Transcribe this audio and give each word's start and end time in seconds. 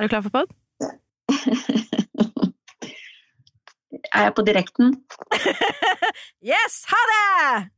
Er 0.00 0.06
du 0.06 0.08
klar 0.08 0.22
for 0.24 0.32
pod? 0.32 0.48
Er 4.16 4.22
jeg 4.22 4.32
på 4.34 4.42
direkten? 4.48 4.94
Yes! 6.52 6.74
Ha 6.88 7.00
det! 7.10 7.68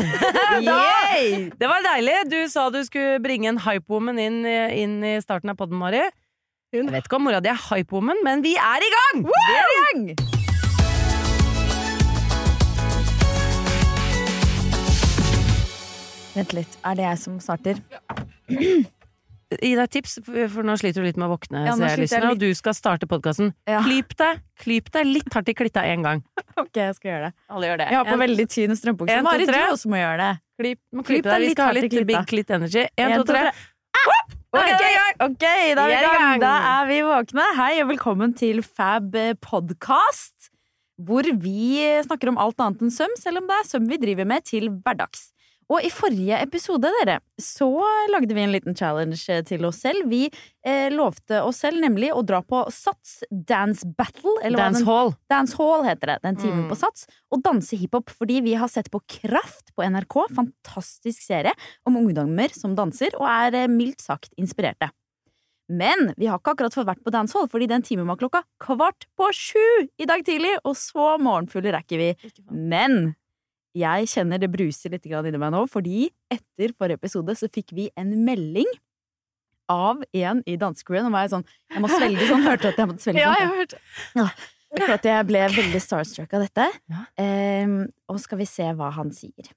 da, 0.64 0.78
Det 1.60 1.68
var 1.68 1.84
deilig. 1.84 2.16
Du 2.32 2.48
sa 2.48 2.70
du 2.72 2.80
skulle 2.84 3.20
bringe 3.20 3.48
en 3.52 3.58
hypewoman 3.60 4.18
inn, 4.18 4.46
inn 4.72 5.04
i 5.04 5.20
starten 5.20 5.50
av 5.52 5.56
podden, 5.60 5.76
Mari. 5.82 6.00
Jeg 6.72 6.88
vet 6.88 7.04
ikke 7.04 7.16
om 7.20 7.24
mora 7.28 7.40
di 7.44 7.48
er 7.52 7.60
hypewoman, 7.60 8.16
men 8.24 8.40
vi 8.40 8.56
er 8.56 8.80
i 8.80 8.88
gang! 8.96 9.28
Vi 9.28 9.36
er 9.52 9.68
i 9.68 9.76
gang! 9.84 10.16
Vent 16.40 16.56
litt, 16.56 16.72
er 16.80 16.96
det 16.96 17.04
jeg 17.10 17.18
som 17.28 17.36
starter? 17.36 17.76
Gi 19.60 19.74
deg 19.78 19.90
tips, 19.92 20.18
for 20.24 20.62
nå 20.66 20.74
sliter 20.80 21.02
du 21.02 21.06
litt 21.08 21.16
med 21.20 21.28
å 21.28 21.34
våkne, 21.36 21.64
Ja, 21.66 21.74
jeg 21.76 22.22
og 22.30 22.38
du 22.40 22.46
skal 22.54 22.74
starte 22.74 23.06
podkasten. 23.10 23.52
Ja. 23.68 23.82
Klyp 23.84 24.14
deg 24.16 24.40
klyp 24.64 24.90
deg 24.94 25.06
litt 25.06 25.28
hardt 25.34 25.48
i 25.48 25.54
klitta 25.54 25.82
én 25.86 26.02
gang. 26.06 26.22
Ok, 26.62 26.70
jeg 26.78 26.94
skal 26.94 27.10
gjøre 27.10 27.28
det. 27.28 27.32
Alle 27.50 27.66
gjør 27.66 27.78
det. 27.82 27.86
Jeg 27.90 27.98
har 27.98 28.04
på 28.06 28.14
En- 28.14 28.22
veldig 28.22 28.44
tynne 28.46 28.76
strømpebukser. 28.78 29.18
en, 29.18 29.24
to, 29.24 29.30
Mari, 29.30 29.46
du 29.46 29.52
også 29.74 29.88
må 29.90 29.98
gjøre 29.98 30.18
det. 30.22 30.32
Klyp, 30.62 30.78
må 30.94 31.02
Klyp 31.02 31.08
klype 31.08 31.24
deg 31.24 31.32
deg. 31.34 31.40
Vi 31.40 31.46
litt 31.48 31.56
skal 31.56 31.64
ha 31.64 31.70
hardt 31.72 31.76
i 31.78 31.82
litt 31.82 31.94
klitta. 31.94 32.06
big 32.12 32.28
clit 32.30 32.50
energy. 32.54 32.84
En, 32.96 33.10
Én, 33.10 33.16
to, 33.18 33.24
tre. 33.32 33.42
Ok, 34.54 34.84
Ok, 35.24 35.42
da 35.42 35.82
er 35.82 35.90
vi 35.90 35.94
i 35.98 36.02
gang. 36.06 36.18
gang. 36.22 36.40
Da 36.44 36.52
er 36.78 36.86
vi 36.86 37.00
våkne. 37.02 37.44
Hei 37.58 37.72
og 37.82 37.88
velkommen 37.90 38.36
til 38.38 38.62
Fab 38.62 39.10
Podcast, 39.42 40.50
hvor 41.02 41.26
vi 41.42 41.82
snakker 42.06 42.30
om 42.30 42.38
alt 42.38 42.62
annet 42.62 42.82
enn 42.86 42.94
søm, 42.94 43.10
selv 43.18 43.42
om 43.42 43.48
det 43.50 43.56
er 43.58 43.66
søm 43.66 43.88
vi 43.90 43.98
driver 43.98 44.24
med 44.30 44.44
til 44.46 44.70
hverdags. 44.70 45.32
Og 45.72 45.80
i 45.86 45.88
forrige 45.92 46.36
episode, 46.44 46.90
dere, 47.00 47.20
så 47.40 47.68
lagde 48.12 48.34
vi 48.36 48.42
en 48.44 48.52
liten 48.52 48.76
challenge 48.76 49.38
til 49.48 49.64
oss 49.64 49.78
selv. 49.84 50.08
Vi 50.10 50.26
eh, 50.28 50.90
lovte 50.92 51.40
oss 51.44 51.62
selv 51.64 51.80
nemlig 51.80 52.10
å 52.12 52.20
dra 52.26 52.42
på 52.44 52.64
Sats 52.74 53.22
Dance 53.30 53.86
Battle, 53.96 54.34
eller 54.42 54.60
Dance 54.60 54.82
Dancehall. 54.84 55.14
Dance 55.32 55.56
Hall 55.60 55.86
heter 55.88 56.12
det, 56.14 56.18
den 56.26 56.36
timen 56.42 56.64
Mm. 56.64 56.68
på 56.70 56.76
Sats, 56.78 57.06
og 57.32 57.42
danse 57.42 57.76
hiphop 57.80 58.12
fordi 58.12 58.42
vi 58.44 58.54
har 58.60 58.68
sett 58.68 58.90
på 58.92 59.00
Kraft 59.08 59.72
på 59.74 59.82
NRK, 59.82 60.18
fantastisk 60.36 61.24
serie 61.24 61.52
om 61.88 61.96
ungdommer 61.96 62.52
som 62.54 62.76
danser, 62.78 63.16
og 63.18 63.26
er 63.26 63.64
eh, 63.64 63.66
mildt 63.72 64.04
sagt 64.04 64.30
inspirerte. 64.38 64.90
Men 65.72 66.10
vi 66.20 66.26
har 66.28 66.38
ikke 66.38 66.52
akkurat 66.52 66.74
fått 66.76 66.86
vært 66.90 67.02
på 67.02 67.10
dancehall, 67.14 67.48
fordi 67.48 67.66
den 67.70 67.82
timen 67.82 68.06
var 68.06 68.18
klokka 68.20 68.42
kvart 68.60 69.06
på 69.16 69.30
sju 69.32 69.88
i 69.96 70.04
dag 70.04 70.20
tidlig, 70.26 70.58
og 70.62 70.76
så 70.76 71.14
morgenfulle 71.16 71.72
rekker 71.72 72.02
vi. 72.02 72.10
Men 72.52 73.14
jeg 73.74 74.08
kjenner 74.10 74.40
det 74.40 74.50
bruser 74.52 74.92
litt 74.94 75.06
inni 75.08 75.40
meg 75.40 75.52
nå, 75.54 75.64
fordi 75.70 76.08
etter 76.32 76.74
forrige 76.78 77.00
episode 77.00 77.34
så 77.38 77.50
fikk 77.50 77.74
vi 77.74 77.88
en 77.98 78.12
melding 78.26 78.68
av 79.72 80.02
en 80.12 80.42
i 80.46 80.56
dansecrewen, 80.60 81.08
og 81.08 81.14
var 81.14 81.24
jeg 81.24 81.32
sånn 81.32 81.46
Jeg 81.72 81.82
må 81.82 81.88
svelge 81.88 82.28
sånn, 82.28 82.44
hørte 82.44 82.70
at 82.70 82.80
jeg 82.80 82.90
måtte 82.90 83.04
svelge 83.06 83.24
sånn? 83.24 83.34
Ja, 83.34 83.48
har 83.48 83.56
hørt 83.62 84.46
For 84.74 84.94
at 84.96 85.06
jeg 85.08 85.26
ble 85.28 85.42
veldig 85.54 85.80
starstruck 85.82 86.32
av 86.34 86.42
dette. 86.42 86.64
Ja. 86.90 87.04
Um, 87.22 87.76
og 88.10 88.18
skal 88.22 88.40
vi 88.40 88.46
se 88.50 88.66
hva 88.74 88.88
han 88.96 89.12
sier. 89.14 89.52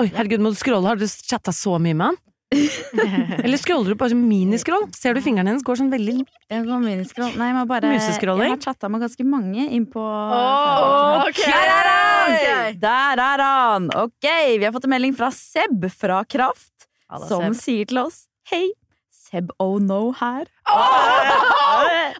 Oi, 0.00 0.08
herregud, 0.08 0.42
må 0.42 0.50
du 0.54 0.58
scrolle? 0.58 0.88
Har 0.88 0.98
du 0.98 1.04
chatta 1.06 1.52
så 1.54 1.76
mye 1.78 1.94
med 1.94 2.10
han? 2.10 2.18
Eller 3.44 3.58
scroller 3.60 3.94
du 3.94 3.98
bare 4.00 4.12
som 4.12 4.20
miniscroll? 4.28 4.86
Ser 4.96 5.16
du 5.16 5.20
fingrene 5.24 5.52
hennes 5.52 5.64
går 5.66 5.80
sånn 5.80 5.90
veldig 5.92 6.16
Jeg 6.22 6.66
går 6.66 6.84
miniscroll. 6.84 7.32
Nei, 7.40 7.50
jeg 7.50 7.56
må 7.58 7.64
bare 7.70 7.90
Musescrolling? 7.92 8.52
Jeg 8.52 8.58
har 8.58 8.62
chatta 8.68 8.90
med 8.92 9.04
ganske 9.04 9.26
mange 9.28 9.66
inn 9.74 9.88
på 9.90 10.04
okay. 10.04 11.50
Der 11.50 11.72
er 11.72 11.90
han! 11.90 12.36
Okay. 12.36 12.78
Der 12.84 13.24
er 13.24 13.44
han! 13.44 13.90
Ok, 14.04 14.30
vi 14.30 14.64
har 14.64 14.72
fått 14.76 14.86
en 14.88 14.94
melding 14.94 15.16
fra 15.18 15.32
Seb 15.34 15.88
fra 15.92 16.22
Kraft, 16.28 16.88
som 17.28 17.52
sier 17.58 17.90
til 17.90 18.00
oss 18.06 18.24
Hei, 18.50 18.68
Seb 19.12 19.50
Oh 19.62 19.78
No 19.82 20.12
her. 20.20 20.48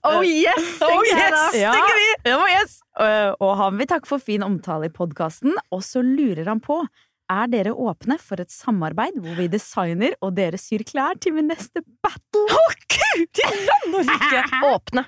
Oh 0.04 0.20
yes! 0.26 0.66
Oh 0.84 1.00
yes! 1.06 1.52
Tenker 1.54 1.96
vi! 1.96 2.32
Oh, 2.34 2.44
yes. 2.50 2.80
Og 3.40 3.52
han 3.60 3.78
vil 3.78 3.88
takke 3.88 4.08
for 4.08 4.22
fin 4.22 4.42
omtale 4.44 4.90
i 4.90 4.92
podkasten, 4.92 5.54
og 5.72 5.80
så 5.86 6.02
lurer 6.04 6.48
han 6.50 6.60
på 6.64 6.82
er 7.32 7.50
dere 7.52 7.72
åpne 7.72 8.18
for 8.20 8.42
et 8.42 8.52
samarbeid 8.52 9.16
hvor 9.22 9.38
vi 9.38 9.48
designer 9.52 10.16
og 10.20 10.34
dere 10.36 10.60
syr 10.60 10.84
klær 10.86 11.20
til 11.22 11.36
min 11.36 11.48
neste 11.50 11.82
battle? 12.04 12.44
Å 12.44 12.64
gud! 12.96 13.42
rike! 13.94 14.42
Åpne. 14.68 15.04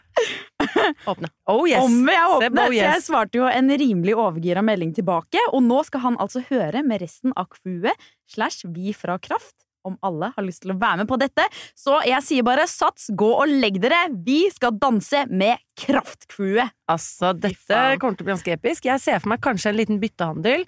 Åpne. 1.07 1.31
Oh 1.51 1.67
yes. 1.69 1.85
Om 1.85 2.09
jeg 2.11 2.41
Seb, 2.43 2.59
oh, 2.59 2.73
yes. 2.73 2.81
Så 2.81 2.89
jeg 2.89 3.05
svarte 3.09 3.41
jo 3.41 3.51
en 3.51 3.71
rimelig 3.71 4.17
overgira 4.17 4.65
melding 4.65 4.95
tilbake, 4.97 5.43
og 5.53 5.63
nå 5.67 5.83
skal 5.89 6.07
han 6.09 6.19
altså 6.23 6.45
høre 6.51 6.85
med 6.87 7.03
resten 7.05 7.35
av 7.37 7.51
crewet 7.53 8.11
slash 8.33 8.67
vi 8.75 8.95
fra 8.97 9.19
Kraft 9.23 9.67
om 9.87 9.95
alle 10.03 10.33
har 10.35 10.43
lyst 10.43 10.65
til 10.65 10.75
å 10.75 10.79
være 10.81 11.05
med 11.05 11.11
på 11.11 11.19
dette. 11.21 11.45
Så 11.79 12.01
jeg 12.09 12.25
sier 12.27 12.47
bare 12.47 12.67
sats, 12.71 13.07
gå 13.15 13.29
og 13.37 13.53
legg 13.63 13.79
dere! 13.83 14.09
Vi 14.27 14.47
skal 14.55 14.75
danse 14.83 15.25
med 15.31 15.63
Kraftcrewet! 15.79 16.75
Altså, 16.91 17.31
dette 17.39 17.85
kommer 18.03 18.19
til 18.19 18.25
å 18.25 18.29
bli 18.29 18.35
ganske 18.35 18.57
episk. 18.57 18.89
Jeg 18.91 19.03
ser 19.03 19.23
for 19.23 19.31
meg 19.35 19.43
kanskje 19.45 19.71
en 19.71 19.79
liten 19.79 20.03
byttehandel. 20.03 20.67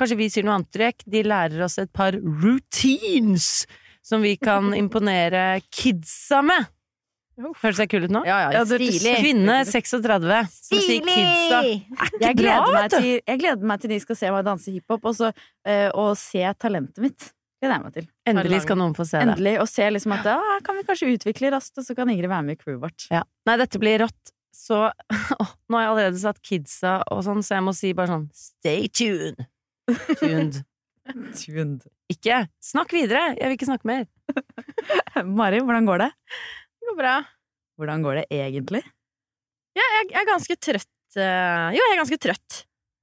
Kanskje 0.00 0.16
vi 0.16 0.30
sier 0.32 0.46
noe 0.48 0.58
antrekk. 0.62 1.04
De 1.04 1.22
lærer 1.26 1.60
oss 1.66 1.76
et 1.82 1.90
par 1.92 2.16
routines 2.16 3.66
som 4.06 4.24
vi 4.24 4.36
kan 4.40 4.72
imponere 4.82 5.60
kidsa 5.68 6.40
med. 6.46 6.70
Høres 7.40 7.80
jeg 7.80 7.88
kul 7.88 8.04
ut 8.04 8.12
nå? 8.12 8.22
Ja, 8.28 8.38
Ja, 8.46 8.48
ja 8.58 8.62
stilig. 8.68 9.14
Kvinne 9.22 9.60
36 9.64 10.00
som 10.56 10.80
sier 10.84 11.04
kidsa. 11.04 11.60
Jeg 12.20 12.36
gleder, 12.36 12.66
bra, 12.68 12.86
til, 12.92 13.10
jeg 13.16 13.40
gleder 13.40 13.68
meg 13.70 13.80
til 13.82 13.94
de 13.94 14.00
skal 14.02 14.18
se 14.18 14.32
meg 14.34 14.48
danse 14.48 14.72
hiphop, 14.74 15.06
og, 15.08 15.14
så, 15.16 15.30
eh, 15.68 15.88
og 15.96 16.12
se 16.20 16.42
talentet 16.60 17.00
mitt. 17.04 17.30
Endelig 17.60 18.62
skal 18.64 18.78
noen 18.80 18.96
få 18.96 19.04
se 19.04 19.20
det. 19.20 19.26
Endelig. 19.28 19.54
Og 19.60 19.68
se 19.68 19.88
liksom 19.92 20.14
at 20.16 20.28
ah, 20.32 20.44
her 20.54 20.62
kan 20.64 20.78
vi 20.78 20.84
kanskje 20.88 21.12
utvikle 21.12 21.52
raskt, 21.52 21.76
og 21.80 21.84
så 21.84 21.96
kan 21.96 22.12
Ingrid 22.12 22.32
være 22.32 22.46
med 22.46 22.56
i 22.56 22.60
crewet 22.60 22.80
vårt. 22.86 23.08
Ja. 23.12 23.22
Nei, 23.48 23.56
dette 23.60 23.80
blir 23.82 24.00
rått. 24.04 24.34
Så 24.56 24.82
å, 25.40 25.48
nå 25.68 25.78
har 25.78 25.86
jeg 25.86 25.94
allerede 25.94 26.22
satt 26.22 26.40
kidsa 26.44 26.98
og 27.12 27.24
sånn, 27.26 27.44
så 27.44 27.58
jeg 27.58 27.66
må 27.68 27.76
si 27.76 27.92
bare 27.96 28.14
sånn 28.14 28.28
stay 28.36 28.88
tuned. 28.88 29.44
Tuned. 30.20 30.60
Tuned. 31.40 31.84
Ikke 32.12 32.44
snakk 32.62 32.92
videre! 32.94 33.34
Jeg 33.38 33.48
vil 33.48 33.56
ikke 33.56 33.68
snakke 33.70 33.88
mer. 33.90 34.06
Mari, 35.40 35.60
hvordan 35.64 35.86
går 35.88 36.04
det? 36.04 36.08
Det 36.80 36.90
går 36.90 36.98
bra. 37.00 37.14
Hvordan 37.80 38.02
går 38.04 38.20
det 38.20 38.24
egentlig? 38.34 38.82
Ja, 39.78 39.84
jeg, 39.98 40.10
jeg 40.10 40.20
er 40.20 40.28
ganske 40.28 40.56
trøtt. 40.60 40.90
eh, 41.16 41.68
jo, 41.76 41.80
jeg 41.80 41.94
er 41.94 42.00
ganske 42.02 42.20
trøtt. 42.20 42.58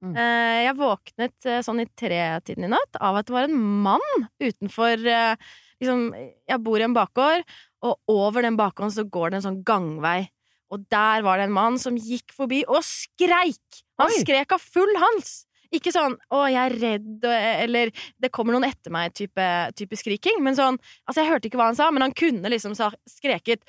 Mm. 0.05 0.11
Eh, 0.13 0.57
jeg 0.67 0.77
våknet 0.77 1.47
eh, 1.49 1.63
sånn 1.65 1.81
i 1.81 1.87
tretiden 1.97 2.67
i 2.67 2.69
natt 2.69 2.99
av 3.01 3.17
at 3.17 3.25
det 3.27 3.33
var 3.33 3.47
en 3.47 3.55
mann 3.57 4.27
utenfor 4.37 5.01
liksom, 5.01 6.03
Jeg 6.13 6.59
bor 6.61 6.77
i 6.77 6.85
en 6.85 6.93
bakgård, 6.93 7.47
og 7.87 8.13
over 8.13 8.45
den 8.45 8.59
bakgården 8.59 8.93
så 8.93 9.07
går 9.09 9.33
det 9.33 9.39
en 9.39 9.47
sånn 9.49 9.63
gangvei. 9.65 10.27
Og 10.73 10.83
der 10.91 11.23
var 11.25 11.39
det 11.39 11.47
en 11.47 11.55
mann 11.55 11.79
som 11.81 11.97
gikk 11.97 12.33
forbi 12.35 12.61
og 12.67 12.83
skreik! 12.85 13.81
Han 13.97 14.11
Oi. 14.11 14.21
skrek 14.21 14.53
av 14.53 14.61
full 14.61 14.93
hals! 15.01 15.46
Ikke 15.73 15.91
sånn 15.91 16.16
'å, 16.31 16.45
jeg 16.51 16.72
er 16.72 16.75
redd', 16.79 17.25
eller 17.63 17.91
'det 18.19 18.31
kommer 18.31 18.53
noen 18.53 18.69
etter 18.69 18.91
meg'-type 18.91 19.75
type 19.75 19.95
skriking, 19.97 20.41
men 20.41 20.55
sånn 20.55 20.78
Altså, 21.07 21.22
jeg 21.22 21.31
hørte 21.31 21.47
ikke 21.50 21.57
hva 21.59 21.69
han 21.72 21.75
sa, 21.75 21.91
men 21.91 22.01
han 22.01 22.13
kunne 22.13 22.50
liksom 22.50 22.75
sa, 22.75 22.91
skreket 23.07 23.61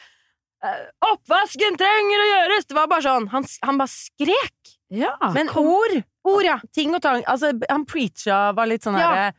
«Eh, 0.63 0.87
'Oppvasken 1.07 1.77
trenger 1.79 2.19
å 2.19 2.29
gjøres!' 2.33 2.67
Det 2.67 2.75
var 2.75 2.89
bare 2.89 3.03
sånn. 3.03 3.29
Han, 3.31 3.45
han 3.63 3.79
bare 3.79 3.89
skrek! 3.89 4.77
Ja. 4.91 5.15
Men 5.33 5.49
ord! 5.55 6.03
Ord, 6.25 6.45
ja. 6.45 6.59
Ting 6.75 6.95
og 6.95 7.03
tang. 7.03 7.23
Altså, 7.31 7.53
han 7.71 7.85
preacha 7.87 8.53
var 8.57 8.67
litt 8.67 8.83
sånn 8.83 8.99
Ja. 8.99 9.13
herre 9.13 9.35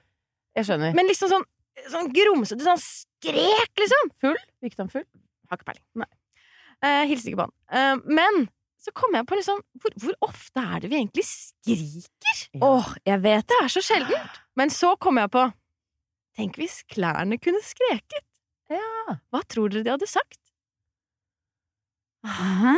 Jeg 0.55 0.65
skjønner. 0.65 0.93
Men 0.95 1.07
liksom 1.07 1.29
sånn, 1.29 1.43
sånn 1.91 2.07
grumsete, 2.13 2.63
sånn 2.63 2.79
skrek, 2.79 3.71
liksom. 3.77 4.09
full? 4.21 4.37
Virket 4.63 4.79
han 4.79 4.89
full? 4.89 5.03
Har 5.49 5.57
ikke 5.57 5.65
peiling. 5.65 5.83
Nei. 5.95 6.07
Eh, 6.81 7.05
Hilser 7.07 7.31
ikke 7.31 7.41
på 7.41 7.47
han. 7.47 7.53
Eh, 7.71 7.95
men 8.05 8.49
så 8.79 8.93
kom 8.95 9.15
jeg 9.17 9.27
på 9.27 9.35
liksom 9.35 9.59
hvor, 9.81 9.95
hvor 9.99 10.15
ofte 10.29 10.63
er 10.63 10.83
det 10.83 10.91
vi 10.91 10.99
egentlig 11.01 11.25
skriker? 11.27 12.43
Åh, 12.63 12.93
jeg 13.07 13.21
vet 13.25 13.47
Det 13.51 13.57
er 13.63 13.73
så 13.73 13.83
sjeldent. 13.83 14.39
Men 14.59 14.71
så 14.73 14.93
kom 15.01 15.19
jeg 15.19 15.31
på 15.33 15.45
Tenk 16.39 16.59
hvis 16.61 16.81
klærne 16.87 17.35
kunne 17.41 17.59
skreket. 17.65 18.23
Ja. 18.71 19.17
Hva 19.33 19.41
tror 19.49 19.71
dere 19.73 19.83
de 19.83 19.91
hadde 19.91 20.07
sagt? 20.07 20.37
Aha. 22.23 22.77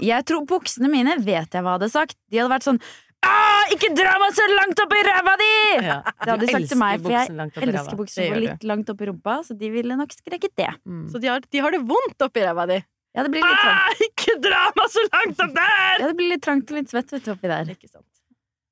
Jeg 0.00 0.24
tror 0.28 0.46
buksene 0.48 0.88
mine 0.92 1.18
vet 1.24 1.52
jeg 1.52 1.64
hva 1.64 1.76
hadde 1.76 1.90
sagt. 1.92 2.16
De 2.32 2.40
hadde 2.40 2.52
vært 2.52 2.64
sånn 2.64 2.80
ah, 3.24 3.64
'Ikke 3.72 3.90
dra 3.96 4.14
meg 4.20 4.34
så 4.36 4.46
langt 4.52 4.80
opp 4.84 4.94
i 4.96 5.02
ræva 5.06 5.34
di!' 5.40 5.52
Ja. 5.84 5.98
Det 6.04 6.30
hadde 6.30 6.46
de 6.46 6.52
sagt 6.52 6.72
til 6.72 6.80
meg, 6.80 7.04
for 7.04 7.14
jeg 7.14 7.68
elsker 7.68 8.00
bukser 8.00 8.28
gjør 8.28 8.42
litt 8.44 8.66
langt 8.68 8.90
opp 8.92 9.04
i 9.04 9.08
rumpa, 9.10 9.38
så 9.46 9.56
de 9.58 9.70
ville 9.72 9.96
nok 10.00 10.12
skreket 10.12 10.52
det. 10.60 10.72
Mm. 10.84 11.06
Så 11.12 11.20
de 11.20 11.32
har, 11.32 11.44
de 11.44 11.64
har 11.64 11.74
det 11.74 11.80
vondt 11.88 12.26
oppi 12.26 12.44
ræva 12.44 12.66
di. 12.70 12.80
Ja, 13.14 13.22
det 13.22 13.30
blir 13.30 13.44
litt 13.46 13.60
trangt, 13.62 13.84
Ah, 13.84 14.04
ikke 14.08 14.34
dra 14.42 14.62
meg 14.74 14.90
så 14.90 15.04
langt 15.06 15.42
opp 15.44 15.52
der! 15.54 16.00
ja, 16.00 16.06
det 16.08 16.16
blir 16.18 16.32
litt, 16.32 16.42
trangt 16.42 16.70
og 16.72 16.80
litt 16.80 16.90
svett 16.90 17.12
vet 17.14 17.24
du, 17.26 17.30
oppi 17.36 17.50
der. 17.50 17.70
Ikke 17.76 17.90
sant. 17.90 18.08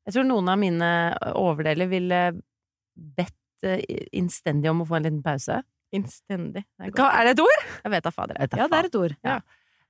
Jeg 0.03 0.17
tror 0.17 0.27
noen 0.27 0.49
av 0.51 0.59
mine 0.59 0.89
overdeler 1.39 1.87
ville 1.91 2.21
bedt 3.21 3.67
eh, 3.69 3.85
innstendig 4.19 4.71
om 4.73 4.83
å 4.83 4.89
få 4.89 4.99
en 4.99 5.07
liten 5.07 5.23
pause. 5.23 5.61
Innstendig. 5.95 6.65
Det 6.81 6.91
er, 6.91 7.09
er 7.21 7.29
det 7.29 7.35
et 7.37 7.43
ord? 7.45 7.67
Jeg 7.85 7.95
vet 7.95 8.07
da 8.09 8.15
fader. 8.15 8.41
Vet 8.41 8.57
Ja, 8.59 8.67
det 8.73 8.81
er 8.81 8.89
et 8.91 8.99
ord. 8.99 9.17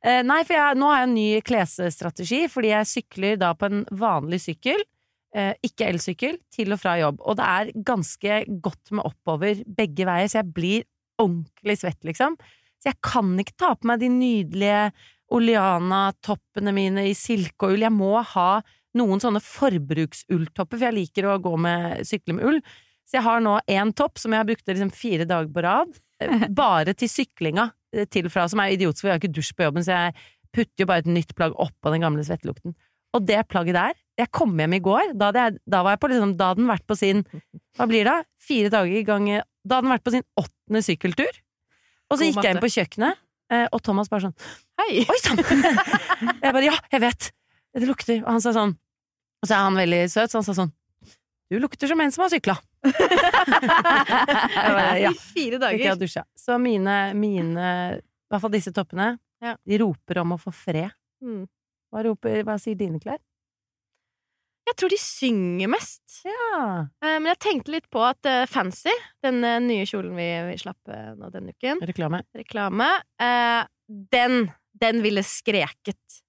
Eh, 0.02 0.20
nei, 0.26 0.40
for 0.44 0.58
jeg, 0.58 0.78
nå 0.82 0.88
har 0.90 1.00
jeg 1.00 1.08
en 1.08 1.14
ny 1.16 1.26
klesstrategi, 1.46 2.40
fordi 2.50 2.72
jeg 2.75 2.90
sykler 2.90 3.37
da 3.40 3.52
på 3.56 3.69
en 3.70 3.84
vanlig 4.00 4.40
sykkel, 4.43 4.82
eh, 5.32 5.52
ikke 5.64 5.88
elsykkel, 5.93 6.40
til 6.52 6.75
og 6.75 6.81
fra 6.82 6.96
jobb. 7.00 7.22
Og 7.22 7.38
det 7.38 7.46
er 7.46 7.70
ganske 7.87 8.40
godt 8.66 8.93
med 8.98 9.06
oppover 9.06 9.62
begge 9.78 10.08
veier, 10.08 10.28
så 10.28 10.43
jeg 10.43 10.52
blir 10.56 10.88
ordentlig 11.22 11.78
svett, 11.78 12.00
liksom. 12.08 12.34
Så 12.82 12.90
jeg 12.90 12.99
kan 13.05 13.34
ikke 13.38 13.58
ta 13.62 13.73
på 13.79 13.87
meg 13.87 14.02
de 14.02 14.11
nydelige 14.11 14.87
Oleana-toppene 15.32 16.75
mine 16.75 17.06
i 17.08 17.17
silke 17.17 17.69
og 17.69 17.76
ull. 17.76 17.84
Jeg 17.87 17.94
må 17.94 18.17
ha 18.34 18.49
noen 18.99 19.23
sånne 19.23 19.40
forbruksulltopper, 19.40 20.76
for 20.76 20.88
jeg 20.88 20.96
liker 20.99 21.31
å 21.31 21.38
gå 21.43 21.55
med 21.62 22.02
sykle 22.08 22.37
med 22.37 22.49
ull. 22.50 22.58
Så 23.08 23.19
jeg 23.19 23.26
har 23.26 23.43
nå 23.44 23.56
én 23.70 23.93
topp 23.96 24.20
som 24.20 24.34
jeg 24.34 24.43
har 24.43 24.49
brukt 24.49 24.69
liksom 24.69 24.93
fire 24.94 25.26
dager 25.29 25.50
på 25.52 25.64
rad, 25.64 25.96
eh, 26.23 26.46
bare 26.62 26.94
til 26.99 27.11
syklinga 27.11 27.70
eh, 27.94 28.06
til 28.11 28.29
og 28.29 28.34
fra, 28.34 28.46
som 28.50 28.62
er 28.62 28.75
idiotisk, 28.76 29.05
for 29.05 29.11
jeg 29.11 29.17
har 29.17 29.23
ikke 29.23 29.37
dusj 29.38 29.52
på 29.56 29.67
jobben, 29.69 29.87
så 29.87 29.99
jeg 29.99 30.17
putter 30.52 30.84
jo 30.84 30.88
bare 30.90 31.05
et 31.05 31.12
nytt 31.12 31.37
plagg 31.38 31.56
oppå 31.61 31.93
den 31.94 32.05
gamle 32.05 32.25
svettelukten. 32.26 32.76
Og 33.12 33.26
det 33.29 33.43
plagget 33.52 33.76
der 33.76 33.96
Jeg 34.17 34.31
kom 34.32 34.55
hjem 34.56 34.73
i 34.73 34.81
går, 34.81 35.11
da, 35.20 35.29
jeg, 35.37 35.58
da 35.69 35.82
var 35.84 35.93
jeg 35.93 36.00
på 36.00 36.08
liksom 36.08 36.31
Da 36.40 36.46
hadde 36.49 36.62
den 36.62 36.70
vært 36.70 36.87
på 36.88 36.96
sin 36.96 37.19
Hva 37.76 37.84
blir 37.90 38.08
det? 38.08 38.14
Fire 38.40 38.70
dager 38.73 38.94
i 38.96 39.02
gang 39.05 39.26
Da 39.29 39.75
hadde 39.75 39.82
den 39.84 39.93
vært 39.93 40.06
på 40.06 40.14
sin 40.14 40.25
åttende 40.40 40.81
sykkeltur. 40.87 41.40
Og 42.12 42.20
så 42.20 42.28
gikk 42.28 42.44
jeg 42.44 42.56
inn 42.56 42.62
på 42.62 42.70
kjøkkenet, 42.74 43.20
eh, 43.52 43.64
og 43.72 43.82
Thomas 43.84 44.10
bare 44.12 44.28
sånn 44.28 44.36
Hei! 44.82 45.02
Oi 45.08 45.18
sann! 45.22 45.40
jeg 46.42 46.52
bare 46.52 46.64
ja, 46.66 46.76
jeg 46.92 47.02
vet. 47.04 47.30
Det 47.72 47.88
lukter. 47.88 48.20
Og 48.22 48.30
han 48.34 48.42
sa 48.44 48.52
sånn 48.56 48.74
Og 48.76 49.48
så 49.48 49.56
er 49.56 49.64
han 49.66 49.78
veldig 49.80 50.02
søt, 50.12 50.32
så 50.32 50.40
han 50.40 50.46
sa 50.46 50.54
sånn 50.58 50.72
Du 51.52 51.58
lukter 51.62 51.90
som 51.90 52.00
en 52.04 52.12
som 52.14 52.26
har 52.26 52.32
sykla. 52.34 52.58
Ja. 55.02 55.10
I 55.10 55.14
fire 55.14 55.58
dager. 55.58 56.24
Så 56.38 56.56
mine, 56.60 56.96
mine 57.18 57.66
I 57.96 58.32
hvert 58.32 58.42
fall 58.44 58.52
disse 58.52 58.72
toppene, 58.74 59.16
Ja. 59.42 59.56
de 59.66 59.78
roper 59.82 60.20
om 60.22 60.34
å 60.36 60.38
få 60.40 60.52
fred. 60.54 60.92
Mm. 61.24 61.46
Hva, 61.92 62.02
roper, 62.06 62.42
hva 62.46 62.54
sier 62.60 62.76
dine 62.78 63.00
klær? 63.02 63.18
Jeg 64.68 64.76
tror 64.78 64.92
de 64.92 64.98
synger 65.02 65.70
mest. 65.72 66.20
Ja. 66.24 66.86
Eh, 67.02 67.16
Men 67.18 67.30
jeg 67.32 67.40
tenkte 67.42 67.72
litt 67.74 67.88
på 67.92 68.02
at 68.06 68.28
eh, 68.30 68.44
Fancy, 68.50 68.92
den 69.24 69.42
eh, 69.44 69.58
nye 69.64 69.86
kjolen 69.88 70.14
vi, 70.16 70.26
vi 70.52 70.58
slapp 70.60 70.92
nå 71.18 71.30
denne 71.34 71.54
uken, 71.56 71.82
Reklame. 71.88 72.22
reklame, 72.38 72.88
den, 74.12 74.36
den 74.80 75.02
ville 75.04 75.24
skreket. 75.26 76.20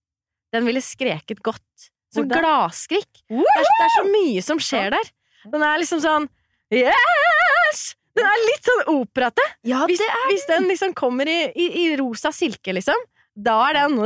Den 0.54 0.66
ville 0.68 0.82
skreket 0.86 1.40
godt. 1.46 1.90
Så 2.14 2.22
gladskrik. 2.30 3.10
Det 3.30 3.42
er, 3.42 3.66
det 3.70 3.86
er 3.88 3.94
så 3.96 4.04
mye 4.10 4.42
som 4.46 4.60
skjer 4.62 4.92
der. 4.94 5.08
Den 5.50 5.64
er 5.66 5.80
liksom 5.82 6.02
sånn 6.04 6.28
Yes! 6.74 7.82
Den 8.14 8.28
er 8.30 8.44
litt 8.46 8.68
sånn 8.68 8.84
operate. 8.94 9.42
Ja, 9.66 9.84
Hvis, 9.90 10.02
hvis 10.30 10.44
den 10.50 10.68
liksom 10.70 10.94
kommer 10.98 11.30
i, 11.30 11.40
i, 11.58 11.66
i 11.84 11.86
rosa 11.98 12.30
silke, 12.34 12.74
liksom, 12.78 12.98
da 13.36 13.56
er 13.70 13.74
den 13.82 13.98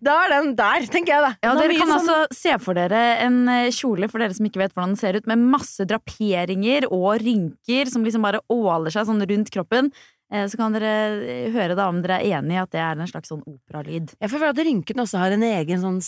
Da 0.00 0.14
er 0.24 0.28
den 0.36 0.54
der, 0.54 0.86
tenker 0.86 1.14
jeg 1.16 1.22
da. 1.24 1.30
Ja, 1.42 1.52
er 1.54 1.60
Dere 1.68 1.78
kan 1.78 1.88
sånn- 1.88 1.98
altså 1.98 2.36
se 2.36 2.58
for 2.62 2.74
dere 2.74 3.00
en 3.24 3.48
eh, 3.48 3.70
kjole, 3.70 4.08
for 4.10 4.18
dere 4.22 4.34
som 4.36 4.46
ikke 4.46 4.60
vet 4.60 4.72
hvordan 4.74 4.94
den 4.94 5.00
ser 5.00 5.16
ut, 5.16 5.26
med 5.26 5.38
masse 5.38 5.84
draperinger 5.88 6.86
og 6.92 7.20
rynker 7.24 7.90
som 7.90 8.04
liksom 8.04 8.22
bare 8.22 8.40
åler 8.50 8.90
seg 8.92 9.06
sånn 9.08 9.24
rundt 9.26 9.50
kroppen. 9.50 9.90
Eh, 10.32 10.46
Så 10.46 10.56
kan 10.56 10.72
dere 10.72 10.92
eh, 11.26 11.50
høre 11.50 11.74
da 11.74 11.88
om 11.88 12.02
dere 12.02 12.20
er 12.20 12.38
enig 12.38 12.54
i 12.54 12.62
at 12.62 12.70
det 12.70 12.80
er 12.80 13.00
en 13.00 13.06
slags 13.10 13.28
sånn 13.32 13.42
operalyd. 13.42 14.14
Jeg 14.20 14.30
føler 14.30 14.50
at 14.52 14.62
rynkene 14.62 15.02
også 15.02 15.18
har 15.18 15.32
en 15.32 15.42
egen 15.42 15.80
sånn 15.82 16.00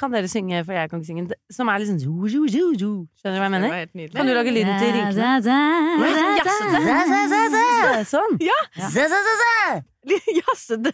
Kan 0.00 0.10
dere 0.10 0.26
synge, 0.30 0.62
for 0.66 0.74
jeg 0.74 0.90
kan 0.90 0.98
ikke 1.00 1.06
synge, 1.12 1.36
som 1.54 1.68
er 1.70 1.78
litt 1.82 2.00
zo, 2.02 2.14
zo, 2.32 2.40
zo, 2.50 2.64
zo. 2.80 2.88
Skjønner 3.20 3.36
du 3.36 3.42
hva 3.42 3.46
jeg 3.46 3.52
mener? 3.54 3.68
Kan 4.16 4.26
du 4.26 4.32
lage 4.34 4.54
lyden 4.56 4.72
til 4.80 4.90
rynkene? 4.96 5.28
Jazzete. 6.40 8.02
Sånn! 8.10 8.34
Ja. 8.42 8.58
Jazzete. 8.90 9.84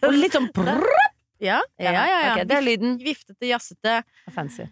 Og 0.07 0.13
litt 0.17 0.37
sånn 0.37 0.49
prrrr. 0.53 1.09
Ja, 1.43 1.57
ja, 1.81 1.91
ja. 1.91 2.03
ja, 2.39 2.43
det 2.47 2.55
er 2.55 2.63
lyden. 2.63 2.93
Viftete, 3.03 3.43
jazzete, 3.49 3.97
Fancy. 4.31 4.63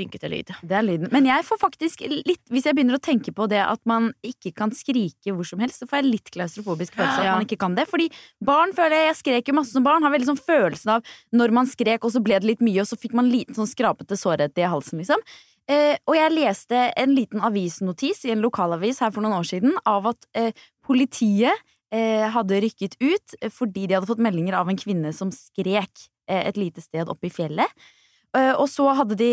Rynkete 0.00 0.30
lyd. 0.30 0.52
Det 0.62 0.76
er 0.78 0.84
lyden. 0.84 1.08
Men 1.14 1.28
jeg 1.28 1.44
får 1.48 1.60
faktisk 1.60 2.04
litt, 2.06 2.42
hvis 2.52 2.68
jeg 2.68 2.76
begynner 2.76 2.98
å 2.98 3.02
tenke 3.02 3.34
på 3.36 3.48
det 3.50 3.62
at 3.64 3.82
man 3.88 4.10
ikke 4.26 4.52
kan 4.56 4.72
skrike 4.74 5.34
hvor 5.34 5.48
som 5.48 5.62
helst, 5.62 5.82
så 5.82 5.88
får 5.90 6.02
jeg 6.02 6.10
litt 6.10 6.32
klaustrofobisk 6.34 6.96
følelse 6.98 7.22
av 7.22 7.26
at 7.26 7.38
man 7.40 7.48
ikke 7.48 7.60
kan 7.64 7.76
det. 7.78 7.88
Fordi 7.90 8.08
barn 8.44 8.74
føler 8.76 8.98
jeg, 8.98 9.10
jeg 9.10 9.20
skrek 9.22 9.50
jo 9.50 9.58
masse 9.58 9.76
som 9.76 9.86
barn, 9.86 10.06
har 10.06 10.14
veldig 10.14 10.30
sånn 10.32 10.40
følelsen 10.40 10.96
av 10.96 11.12
når 11.36 11.54
man 11.58 11.70
skrek, 11.70 12.06
og 12.06 12.14
så 12.14 12.22
ble 12.24 12.40
det 12.40 12.52
litt 12.54 12.64
mye, 12.64 12.80
og 12.82 12.90
så 12.90 12.98
fikk 13.00 13.16
man 13.18 13.30
liten 13.32 13.56
sånn 13.58 13.70
skrapete 13.70 14.18
sårhet 14.20 14.58
i 14.60 14.66
halsen, 14.70 15.02
liksom. 15.02 15.22
Eh, 15.66 15.96
og 16.06 16.14
jeg 16.14 16.34
leste 16.36 16.82
en 16.94 17.14
liten 17.16 17.42
avisnotis 17.42 18.22
i 18.28 18.30
en 18.30 18.44
lokalavis 18.44 19.00
her 19.02 19.10
for 19.10 19.24
noen 19.24 19.40
år 19.40 19.48
siden 19.48 19.74
av 19.82 20.06
at 20.12 20.28
eh, 20.38 20.52
politiet 20.86 21.50
eh, 21.90 22.26
hadde 22.30 22.60
rykket 22.62 22.94
ut 23.02 23.34
fordi 23.50 23.88
de 23.88 23.96
hadde 23.96 24.06
fått 24.06 24.22
meldinger 24.22 24.58
av 24.60 24.70
en 24.70 24.78
kvinne 24.78 25.10
som 25.16 25.32
skrek 25.34 26.06
eh, 26.30 26.44
et 26.46 26.60
lite 26.60 26.84
sted 26.84 27.10
oppe 27.10 27.26
i 27.26 27.34
fjellet. 27.34 27.86
Eh, 28.34 28.52
Og 28.58 28.66
så 28.68 28.84
hadde 28.96 29.16
de, 29.16 29.28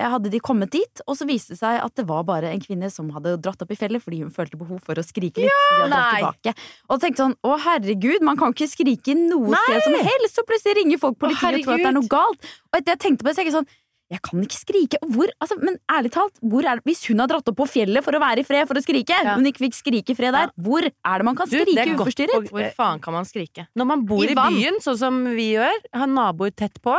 hadde 0.00 0.30
de 0.32 0.40
kommet 0.42 0.70
dit, 0.72 1.02
og 1.06 1.16
så 1.18 1.26
viste 1.28 1.54
det 1.54 1.60
seg 1.60 1.80
at 1.84 1.94
det 1.94 2.06
var 2.08 2.24
bare 2.26 2.50
en 2.50 2.62
kvinne 2.62 2.88
som 2.90 3.10
hadde 3.14 3.36
dratt 3.42 3.60
opp 3.62 3.70
i 3.70 3.78
fjellet 3.78 4.02
fordi 4.02 4.22
hun 4.22 4.30
følte 4.34 4.58
behov 4.58 4.80
for 4.86 4.94
å 4.98 5.04
skrike 5.06 5.44
litt. 5.44 5.50
dratt 5.84 5.92
Nei. 5.92 6.54
Og 6.90 6.98
tenkte 7.02 7.26
sånn, 7.26 7.36
å 7.46 7.58
herregud, 7.60 8.24
man 8.26 8.40
kan 8.40 8.54
ikke 8.54 8.70
skrike 8.70 9.14
noe 9.18 9.54
sted 9.66 9.84
som 9.86 9.94
helst! 9.94 10.34
Så 10.34 10.46
plutselig 10.48 10.80
ringer 10.80 10.98
folk 11.02 11.18
politiet 11.20 11.60
og 11.60 11.64
tror 11.68 11.76
at 11.76 11.84
det 11.84 11.92
er 11.92 11.98
noe 12.00 12.10
galt. 12.10 12.50
Og 12.72 12.80
etter 12.80 12.96
jeg 12.96 13.02
tenkte 13.06 13.22
på 13.24 13.30
det, 13.30 13.36
så 13.38 13.44
jeg 13.44 13.54
sånn 13.58 13.70
jeg 14.10 14.18
kan 14.26 14.42
ikke 14.42 14.58
skrike. 14.58 14.98
Hvor, 15.14 15.30
altså, 15.38 15.54
men 15.62 15.76
ærlig 15.86 16.10
talt, 16.10 16.34
hvor 16.42 16.66
er 16.66 16.80
det, 16.80 16.82
hvis 16.88 17.04
hun 17.06 17.22
har 17.22 17.28
dratt 17.30 17.46
opp 17.46 17.56
på 17.60 17.66
fjellet 17.70 18.02
for 18.02 18.16
å 18.18 18.20
være 18.22 18.42
i 18.42 18.46
fred 18.48 18.66
for 18.66 18.74
å 18.74 18.82
skrike, 18.82 19.14
Ja. 19.14 19.36
hun 19.36 19.46
ikke 19.46 19.62
fikk 19.68 19.76
skrike 19.78 20.10
i 20.10 20.18
fred 20.18 20.34
der, 20.34 20.50
hvor 20.58 20.82
er 20.82 21.22
det 21.22 21.24
man 21.28 21.36
kan 21.38 21.46
skrike 21.46 21.84
du, 21.86 21.94
uforstyrret? 21.94 22.34
Godt, 22.34 22.50
Hvor 22.50 22.74
faen 22.74 22.98
kan 23.00 23.14
man 23.14 23.24
skrike? 23.28 23.68
Når 23.78 23.86
man 23.86 24.02
bor 24.10 24.24
I 24.24 24.32
i, 24.32 24.34
byen, 24.34 24.80
sånn 24.82 24.98
som 24.98 25.22
vi 25.38 25.52
gjør, 25.54 25.78
har 25.94 26.10
naboer 26.10 26.50
tett 26.50 26.82
på, 26.82 26.98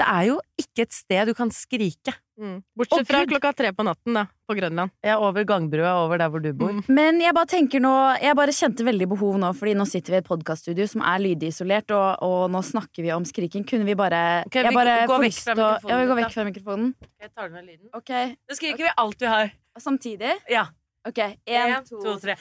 det 0.00 0.08
er 0.08 0.26
jo 0.30 0.40
ikke 0.60 0.86
et 0.86 0.94
sted 0.96 1.30
du 1.30 1.36
kan 1.36 1.50
skrike. 1.52 2.14
Mm. 2.40 2.62
Bortsett 2.78 3.08
fra 3.08 3.20
klokka 3.28 3.50
tre 3.52 3.70
på 3.76 3.84
natten, 3.84 4.16
da, 4.16 4.22
på 4.48 4.56
Grønland. 4.56 4.92
Jeg 5.04 5.12
er 5.12 5.20
over 5.20 5.44
gangbrua, 5.44 5.92
over 6.06 6.22
der 6.22 6.30
hvor 6.32 6.40
du 6.40 6.48
bor. 6.56 6.72
Mm. 6.72 6.80
Men 6.88 7.20
jeg 7.20 7.36
bare 7.36 7.50
tenker 7.50 7.82
nå 7.84 7.92
Jeg 8.22 8.36
bare 8.38 8.54
kjente 8.56 8.86
veldig 8.86 9.10
behov 9.12 9.36
nå, 9.42 9.50
fordi 9.58 9.74
nå 9.76 9.84
sitter 9.88 10.14
vi 10.14 10.20
i 10.20 10.22
et 10.22 10.30
podkaststudio 10.30 10.88
som 10.88 11.04
er 11.04 11.20
lydisolert, 11.26 11.92
og, 11.96 12.24
og 12.24 12.48
nå 12.54 12.64
snakker 12.64 13.04
vi 13.04 13.12
om 13.12 13.28
skriking. 13.28 13.66
Kunne 13.68 13.88
vi 13.88 13.98
bare 13.98 14.42
okay, 14.46 14.64
Jeg 14.64 14.72
vi 14.72 14.80
bare 14.80 14.98
går 15.10 15.24
vekk 15.26 15.40
fra 15.44 15.56
mikrofonen 15.60 15.92
Ja, 15.92 16.00
vi 16.00 16.10
går 16.10 16.20
vekk 16.22 16.36
fra 16.38 16.48
mikrofonen. 16.48 16.92
Jeg 17.20 17.34
tar 17.34 17.52
ned 17.52 17.68
lyden. 17.68 17.88
Okay. 18.00 18.36
Nå 18.48 18.60
skriker 18.60 18.88
vi 18.88 18.94
alt 19.04 19.20
vi 19.20 19.32
har. 19.36 19.56
Samtidig? 19.80 20.36
Ja. 20.50 20.68
Ok, 21.08 21.16
én, 21.48 21.78
to, 21.88 22.00
to, 22.04 22.18
tre. 22.20 22.36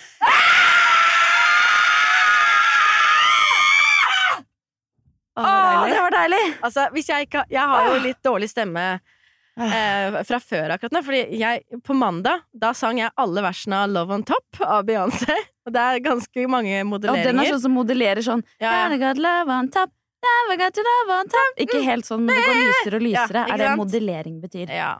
Å, 5.40 5.86
det 5.90 6.02
var 6.04 6.16
deilig! 6.16 6.44
Altså, 6.66 6.88
jeg 6.96 7.30
ikke 7.30 7.46
Jeg 7.52 7.72
har 7.72 7.88
jo 7.90 8.02
litt 8.04 8.20
dårlig 8.26 8.50
stemme 8.52 8.86
eh, 9.60 10.18
fra 10.28 10.40
før 10.44 10.76
akkurat 10.76 10.96
nå, 10.96 11.04
fordi 11.06 11.22
jeg 11.40 11.82
På 11.86 11.96
mandag, 11.98 12.46
da 12.54 12.74
sang 12.78 13.00
jeg 13.02 13.12
alle 13.20 13.44
versene 13.46 13.84
av 13.86 13.94
Love 13.96 14.20
on 14.20 14.26
Top 14.28 14.62
av 14.66 14.84
Beyoncé. 14.88 15.38
Og 15.68 15.76
det 15.76 15.86
er 15.86 16.04
ganske 16.06 16.48
mange 16.52 16.82
Og 16.88 17.02
den 17.04 17.40
er 17.44 17.52
sånn 17.54 17.64
som 17.68 17.78
modellerer 17.78 18.26
sånn 18.26 18.44
Ja, 18.62 18.90
ja. 18.90 19.14
Love 19.20 19.54
on 19.54 19.72
top, 19.74 19.94
got 20.60 20.84
love 20.84 21.20
on 21.22 21.30
top 21.32 21.64
Ikke 21.66 21.82
helt 21.86 22.08
sånn, 22.08 22.26
men 22.26 22.36
det 22.36 22.44
går 22.48 22.60
lysere 22.68 23.00
og 23.00 23.08
lysere. 23.08 23.46
Ja, 23.46 23.56
er 23.56 23.64
det 23.64 23.72
modellering 23.80 24.42
betyr? 24.44 24.74
Ja. 24.74 24.92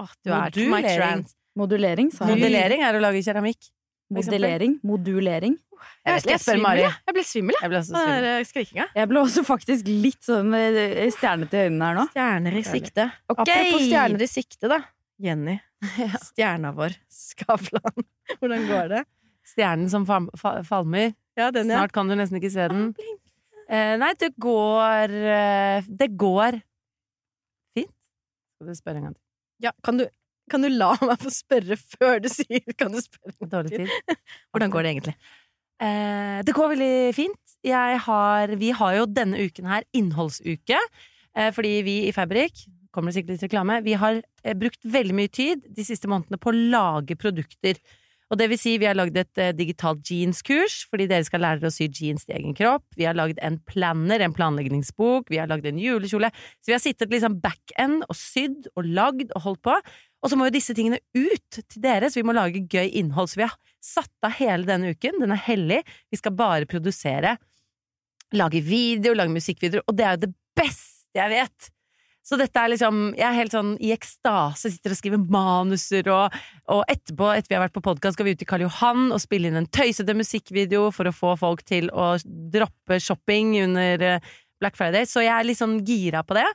Åh, 0.00 0.12
du 0.24 0.32
er 0.32 0.48
Modulering. 0.48 0.98
trans. 0.98 1.34
Modulering, 1.54 2.10
sa 2.10 2.26
jeg. 2.26 2.38
Modellering 2.40 2.82
er 2.82 2.96
å 2.98 3.02
lage 3.04 3.20
keramikk. 3.22 3.68
Modellering. 4.14 4.74
Modulering. 4.86 5.56
Jeg 6.06 6.14
vet 6.16 6.26
jeg 6.30 6.40
spør 6.40 6.60
Mari. 6.62 6.80
jeg. 6.84 6.92
Ble 7.14 7.24
svimmel, 7.26 7.56
jeg. 7.60 7.70
Ble 7.72 7.80
svimmel. 7.84 8.24
eh, 8.30 8.44
skrikinga. 8.48 8.86
Jeg 8.96 9.08
ble 9.10 9.20
også 9.20 9.42
faktisk 9.44 9.88
litt 9.90 10.22
sånn 10.24 10.54
eh, 10.56 11.02
stjernete 11.12 11.58
i 11.58 11.66
øynene 11.68 11.88
her 11.90 11.98
nå. 11.98 12.04
Stjerner 12.14 12.56
i 12.60 12.62
sikte. 12.66 13.08
Okay. 13.28 13.42
Apropos 13.44 13.84
stjerner 13.88 14.24
i 14.24 14.30
sikte, 14.30 14.70
da. 14.72 14.78
Jenny. 15.20 15.58
Stjerna 16.30 16.72
vår. 16.76 16.96
Skavlan. 17.12 18.06
Hvordan 18.40 18.64
går 18.70 18.88
det? 18.94 19.02
Stjernen 19.52 19.90
som 19.92 20.06
fam- 20.08 20.30
fa 20.40 20.56
falmer. 20.64 21.12
Ja, 21.36 21.50
den, 21.52 21.68
ja. 21.68 21.82
Snart 21.82 21.92
kan 21.92 22.08
du 22.08 22.14
nesten 22.16 22.38
ikke 22.40 22.52
se 22.54 22.68
den. 22.72 22.88
Eh, 23.68 23.94
nei, 24.00 24.12
det 24.20 24.30
går 24.40 25.12
eh, 25.34 25.86
Det 25.88 26.08
går 26.20 26.60
fint. 27.76 27.90
Skal 28.56 28.70
du 28.70 28.74
spørre 28.78 29.00
en 29.02 29.08
gang 29.10 29.14
til? 29.16 29.22
ja 29.64 29.70
kan, 29.86 29.96
du, 30.00 30.04
kan 30.50 30.64
du 30.64 30.68
la 30.72 30.92
meg 31.00 31.22
få 31.22 31.32
spørre 31.32 31.78
før 31.78 32.20
du 32.24 32.28
sier 32.32 32.76
Kan 32.78 32.92
du 32.94 33.00
spørre? 33.02 33.48
Dårlig 33.56 33.80
tid. 33.84 34.18
Hvordan 34.52 34.74
går 34.74 34.86
det 34.86 34.92
egentlig? 34.94 35.16
Eh, 35.82 36.38
det 36.46 36.54
går 36.54 36.74
veldig 36.74 36.94
fint. 37.16 37.56
Jeg 37.64 37.98
har, 38.06 38.54
vi 38.60 38.70
har 38.76 38.94
jo 38.98 39.10
denne 39.10 39.40
uken 39.40 39.68
her 39.70 39.86
innholdsuke. 39.96 40.78
Eh, 41.34 41.50
fordi 41.54 41.74
vi 41.86 41.96
i 42.08 42.14
Fabrik, 42.14 42.66
kommer 42.94 43.10
det 43.10 43.18
sikkert 43.18 43.34
litt 43.34 43.48
reklame. 43.48 43.80
Vi 43.84 43.98
har 43.98 44.20
eh, 44.20 44.56
brukt 44.56 44.80
veldig 44.86 45.16
mye 45.18 45.32
tid 45.32 45.66
de 45.66 45.86
siste 45.86 46.10
månedene 46.10 46.40
på 46.40 46.52
å 46.52 46.58
lage 46.74 47.18
produkter. 47.18 47.80
Og 48.32 48.38
det 48.40 48.48
vil 48.50 48.58
si, 48.58 48.76
vi 48.80 48.88
har 48.88 48.96
lagd 48.96 49.18
et 49.20 49.40
eh, 49.42 49.52
digitalt 49.56 50.04
jeanskurs, 50.08 50.80
fordi 50.90 51.08
dere 51.10 51.26
skal 51.26 51.42
lære 51.44 51.62
dere 51.62 51.72
å 51.72 51.74
sy 51.74 51.88
jeans 51.90 52.24
til 52.24 52.38
egen 52.38 52.56
kropp. 52.56 52.86
Vi 52.96 53.06
har 53.08 53.18
lagd 53.18 53.40
en 53.44 53.58
planner, 53.68 54.24
en 54.24 54.34
planleggingsbok. 54.36 55.28
Vi 55.32 55.40
har 55.42 55.50
lagd 55.50 55.68
en 55.68 55.80
julekjole. 55.80 56.30
Så 56.62 56.72
vi 56.72 56.76
har 56.76 56.82
sittet 56.82 57.12
liksom 57.12 57.38
back-end 57.44 58.06
og 58.08 58.18
sydd 58.18 58.70
og 58.74 58.88
lagd 58.88 59.34
og 59.34 59.48
holdt 59.48 59.64
på. 59.68 59.76
Og 60.24 60.32
så 60.32 60.38
må 60.40 60.48
jo 60.48 60.54
disse 60.54 60.72
tingene 60.76 61.02
ut 61.12 61.58
til 61.60 61.82
dere, 61.84 62.08
så 62.08 62.22
vi 62.22 62.26
må 62.26 62.32
lage 62.32 62.64
gøy 62.64 62.88
innhold. 62.96 63.28
Så 63.28 63.42
vi 63.42 63.44
har 63.44 63.58
satt 63.84 64.12
av 64.24 64.32
hele 64.38 64.64
denne 64.68 64.94
uken. 64.96 65.20
Den 65.20 65.34
er 65.36 65.42
hellig. 65.44 65.82
Vi 66.08 66.20
skal 66.20 66.32
bare 66.38 66.68
produsere. 66.70 67.36
Lage 68.34 68.64
video, 68.64 69.12
lage 69.12 69.34
musikkvideoer. 69.34 69.84
Og 69.84 69.98
det 69.98 70.08
er 70.08 70.16
jo 70.16 70.26
det 70.26 70.34
beste 70.56 70.92
jeg 71.14 71.30
vet! 71.30 71.70
Så 72.24 72.38
dette 72.40 72.56
er 72.56 72.70
liksom 72.72 73.00
Jeg 73.18 73.26
er 73.28 73.36
helt 73.36 73.52
sånn 73.52 73.74
i 73.84 73.90
ekstase, 73.92 74.70
sitter 74.72 74.94
og 74.94 74.98
skriver 74.98 75.20
manuser, 75.30 76.08
og, 76.08 76.36
og 76.72 76.80
etterpå, 76.88 77.28
etter 77.34 77.52
vi 77.52 77.58
har 77.58 77.66
vært 77.66 77.74
på 77.76 77.84
podkast, 77.84 78.16
skal 78.16 78.26
vi 78.26 78.32
ut 78.32 78.40
til 78.40 78.48
Karl 78.48 78.64
Johan 78.64 79.10
og 79.12 79.20
spille 79.22 79.50
inn 79.50 79.60
en 79.60 79.68
tøysete 79.68 80.16
musikkvideo 80.16 80.88
for 80.96 81.10
å 81.10 81.14
få 81.14 81.34
folk 81.40 81.60
til 81.68 81.90
å 81.92 82.14
droppe 82.24 82.96
shopping 82.96 83.58
under 83.66 84.06
eh, 84.08 84.30
Black 84.62 84.80
Friday. 84.80 85.04
Så 85.04 85.26
jeg 85.26 85.34
er 85.36 85.44
litt 85.44 85.60
sånn 85.60 85.82
gira 85.84 86.24
på 86.24 86.38
det. 86.38 86.46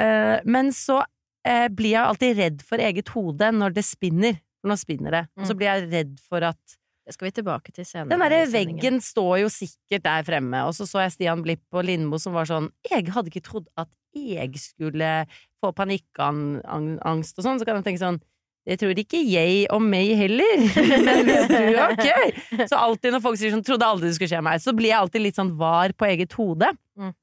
Eh, 0.00 0.36
men 0.46 0.70
så 0.76 1.02
eh, 1.46 1.68
blir 1.68 1.94
jeg 1.94 2.02
alltid 2.04 2.40
redd 2.40 2.62
for 2.66 2.82
eget 2.82 3.10
hode 3.14 3.50
når 3.56 3.76
det 3.76 3.86
spinner. 3.86 4.38
Nå 4.66 4.76
spinner 4.76 5.16
det. 5.16 5.24
Og 5.40 5.48
så 5.48 5.56
blir 5.56 5.70
jeg 5.70 5.88
redd 5.92 6.14
for 6.20 6.44
at 6.44 6.78
Det 7.06 7.14
skal 7.16 7.26
vi 7.26 7.30
tilbake 7.40 7.72
til 7.74 7.84
senere. 7.88 8.10
den 8.12 8.20
derre 8.22 8.44
veggen 8.52 9.00
står 9.02 9.40
jo 9.40 9.48
sikkert 9.50 10.04
der 10.04 10.22
fremme, 10.22 10.60
og 10.68 10.74
så 10.76 10.86
så 10.86 11.00
jeg 11.02 11.14
Stian 11.16 11.42
Blipp 11.42 11.64
og 11.72 11.88
Lindmo 11.88 12.20
som 12.22 12.36
var 12.36 12.46
sånn 12.46 12.68
Jeg 12.86 13.08
hadde 13.10 13.32
ikke 13.32 13.42
trodd 13.48 13.66
at 13.80 13.88
jeg 14.14 14.52
skulle 14.60 15.26
få 15.62 15.72
panikkangst 15.74 17.38
og 17.38 17.46
sånn, 17.46 17.58
så 17.58 17.66
kan 17.66 17.80
jeg 17.80 17.88
tenke 17.88 18.02
sånn 18.02 18.20
det 18.68 18.76
tror 18.76 18.98
ikke 19.00 19.18
jeg 19.24 19.64
om 19.72 19.86
meg 19.88 20.12
heller. 20.20 20.60
Men 21.06 21.24
hvis 21.24 21.48
du 21.48 21.78
Ok! 21.80 22.66
Så 22.68 22.76
alltid 22.76 23.14
når 23.16 23.22
folk 23.24 23.40
sier 23.40 23.54
sånn 23.54 23.64
'trodde 23.64 23.88
aldri 23.88 24.10
det 24.10 24.18
skulle 24.18 24.30
skje 24.30 24.42
meg', 24.44 24.60
så 24.60 24.74
blir 24.76 24.92
jeg 24.92 25.00
alltid 25.00 25.24
litt 25.24 25.38
sånn 25.40 25.54
var 25.58 25.94
på 25.96 26.06
eget 26.06 26.36
hode. 26.36 26.68
Mm. 27.00 27.14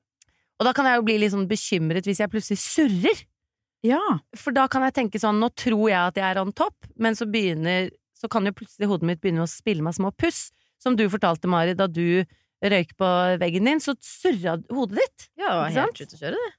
Og 0.58 0.66
da 0.66 0.74
kan 0.74 0.90
jeg 0.90 0.98
jo 0.98 1.06
bli 1.06 1.18
litt 1.22 1.36
sånn 1.36 1.48
bekymret 1.48 2.10
hvis 2.10 2.20
jeg 2.24 2.32
plutselig 2.34 2.58
surrer. 2.58 3.22
Ja. 3.86 4.00
For 4.36 4.52
da 4.56 4.68
kan 4.68 4.82
jeg 4.88 4.94
tenke 4.98 5.20
sånn, 5.22 5.38
nå 5.40 5.50
tror 5.56 5.90
jeg 5.90 6.00
at 6.00 6.16
jeg 6.18 6.26
er 6.32 6.40
on 6.42 6.52
top, 6.52 6.76
men 6.98 7.14
så 7.16 7.28
begynner 7.30 7.92
Så 8.18 8.26
kan 8.34 8.44
jo 8.46 8.52
plutselig 8.52 8.88
hodet 8.90 9.06
mitt 9.06 9.20
begynne 9.22 9.44
å 9.46 9.48
spille 9.50 9.84
meg 9.86 9.94
små 9.94 10.10
puss. 10.18 10.48
Som 10.82 10.96
du 10.98 11.04
fortalte, 11.10 11.46
Mari, 11.48 11.76
da 11.78 11.86
du 11.86 12.24
røyk 12.66 12.96
på 12.98 13.10
veggen 13.38 13.66
din, 13.70 13.78
så 13.80 13.94
surra 14.02 14.56
hodet 14.74 14.98
ditt. 15.04 15.28
Ja, 15.38 15.68
helt 15.70 16.02
ut 16.02 16.16
å 16.16 16.18
kjøre, 16.18 16.34
det. 16.34 16.54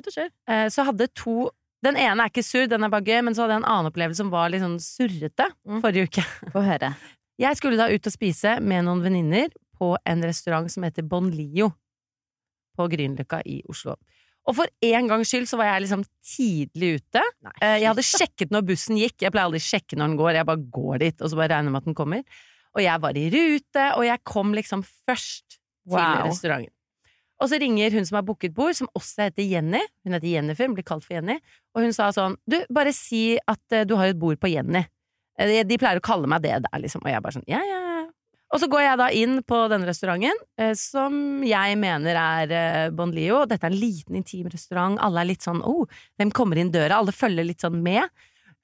Ut 0.00 0.08
og 0.08 0.14
kjør. 0.16 0.30
Eh, 0.48 0.68
Så 0.72 0.84
hadde 0.88 1.08
to 1.14 1.50
Den 1.84 1.96
ene 2.00 2.24
er 2.24 2.30
ikke 2.32 2.40
surr, 2.42 2.66
den 2.66 2.82
er 2.84 2.88
bare 2.88 3.04
gøy, 3.04 3.20
men 3.22 3.34
så 3.36 3.42
hadde 3.44 3.58
jeg 3.58 3.62
en 3.62 3.68
annen 3.68 3.90
opplevelse 3.92 4.16
som 4.16 4.30
var 4.32 4.48
litt 4.48 4.62
sånn 4.64 4.80
surrete 4.80 5.50
Mm. 5.68 5.82
forrige 5.84 6.08
uke. 6.08 6.24
Få 6.56 6.62
høre. 6.64 6.94
Jeg 7.38 7.56
skulle 7.60 7.76
da 7.76 7.90
ut 7.92 8.06
og 8.08 8.12
spise 8.14 8.56
med 8.64 8.86
noen 8.86 9.02
venninner 9.04 9.52
på 9.76 9.90
en 10.06 10.22
restaurant 10.24 10.70
som 10.72 10.82
heter 10.88 11.02
Bon 11.06 11.28
Lio 11.30 11.74
på 12.78 12.88
Grünerløkka 12.88 13.42
i 13.44 13.60
Oslo. 13.68 13.96
Og 14.44 14.56
for 14.58 14.68
en 14.84 15.06
gangs 15.08 15.30
skyld 15.32 15.46
så 15.48 15.56
var 15.56 15.70
jeg 15.70 15.86
liksom 15.86 16.02
tidlig 16.34 16.90
ute. 16.98 17.22
Nei. 17.46 17.54
Jeg 17.80 17.88
hadde 17.88 18.04
sjekket 18.04 18.50
når 18.52 18.66
bussen 18.68 18.98
gikk. 19.00 19.16
Jeg 19.24 19.32
pleier 19.32 19.48
aldri 19.48 19.62
å 19.62 19.64
sjekke 19.64 19.96
når 19.96 20.10
den 20.10 20.18
går, 20.20 20.32
jeg 20.36 20.48
bare 20.50 20.66
går 20.76 20.98
dit, 21.00 21.22
og 21.24 21.30
så 21.32 21.38
bare 21.40 21.54
regner 21.54 21.72
med 21.72 21.80
at 21.80 21.88
den 21.88 21.96
kommer. 21.96 22.22
Og 22.74 22.82
jeg 22.84 23.00
var 23.06 23.16
i 23.16 23.24
rute, 23.32 23.84
og 23.96 24.04
jeg 24.04 24.20
kom 24.28 24.52
liksom 24.56 24.82
først 25.08 25.46
til 25.56 25.60
Wow. 25.94 26.26
restauranten. 26.28 26.72
Og 27.42 27.48
så 27.50 27.58
ringer 27.60 27.92
hun 27.92 28.04
som 28.06 28.16
har 28.16 28.22
booket 28.24 28.54
bord, 28.54 28.72
som 28.78 28.88
også 28.96 29.26
heter 29.26 29.44
Jenny. 29.48 29.80
Hun 30.04 30.14
heter 30.16 30.28
Jennifer, 30.30 30.68
hun 30.68 30.74
blir 30.76 30.86
kalt 30.86 31.04
for 31.04 31.16
Jenny. 31.16 31.34
Og 31.74 31.82
hun 31.82 31.92
sa 31.92 32.06
sånn 32.14 32.36
Du, 32.48 32.56
bare 32.72 32.92
si 32.96 33.36
at 33.48 33.60
eh, 33.74 33.84
du 33.84 33.96
har 33.98 34.12
et 34.12 34.18
bord 34.20 34.38
på 34.40 34.48
Jenny. 34.52 34.84
Eh, 35.38 35.64
De, 35.66 35.76
pleier 35.80 35.98
å 36.00 36.04
kalle 36.04 36.28
meg 36.30 36.44
det 36.44 36.60
der, 36.64 36.78
liksom. 36.80 37.02
Og 37.04 37.10
jeg 37.10 37.20
bare 37.24 37.36
sånn 37.36 37.44
ja, 37.50 37.60
ja, 37.64 37.80
ja. 37.90 37.93
Og 38.54 38.60
så 38.62 38.68
går 38.70 38.84
jeg 38.84 38.98
da 39.00 39.06
inn 39.10 39.38
på 39.42 39.56
denne 39.70 39.88
restauranten, 39.88 40.38
eh, 40.62 40.76
som 40.78 41.42
jeg 41.42 41.78
mener 41.80 42.18
er 42.20 42.52
eh, 42.54 42.90
Bon 42.94 43.10
Lio. 43.10 43.40
Dette 43.50 43.66
er 43.66 43.74
en 43.74 43.80
liten, 43.80 44.18
intim 44.20 44.46
restaurant. 44.52 44.94
Alle 45.02 45.24
er 45.24 45.30
litt 45.32 45.42
sånn 45.42 45.58
oh, 45.66 45.88
hvem 46.20 46.30
kommer 46.34 46.60
inn 46.62 46.70
døra? 46.74 47.00
Alle 47.00 47.14
følger 47.14 47.48
litt 47.48 47.64
sånn 47.64 47.80
med. 47.82 48.06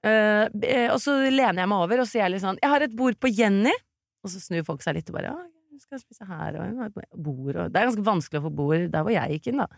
Eh, 0.06 0.46
og 0.92 1.00
så 1.02 1.16
lener 1.26 1.64
jeg 1.64 1.72
meg 1.72 1.82
over 1.82 2.04
og 2.04 2.08
sier 2.08 2.22
jeg 2.22 2.32
litt 2.32 2.40
sånn 2.40 2.56
Jeg 2.62 2.70
har 2.72 2.84
et 2.86 2.94
bord 2.96 3.18
på 3.18 3.32
Jenny. 3.34 3.74
Og 4.22 4.30
så 4.30 4.42
snur 4.42 4.62
folk 4.68 4.84
seg 4.84 4.94
litt 5.00 5.10
og 5.10 5.16
bare 5.18 5.32
ja, 5.32 5.40
jeg 5.74 5.82
skal 5.82 6.00
spise 6.04 6.28
her, 6.28 6.60
og 6.60 6.68
hun 6.68 6.84
har 6.84 6.92
bord, 6.94 7.56
og 7.56 7.72
Det 7.72 7.80
er 7.80 7.88
ganske 7.88 8.04
vanskelig 8.06 8.40
å 8.42 8.46
få 8.46 8.52
bord 8.52 8.86
der 8.92 9.04
hvor 9.04 9.14
jeg 9.14 9.38
gikk 9.38 9.50
inn, 9.50 9.62
da. 9.64 9.68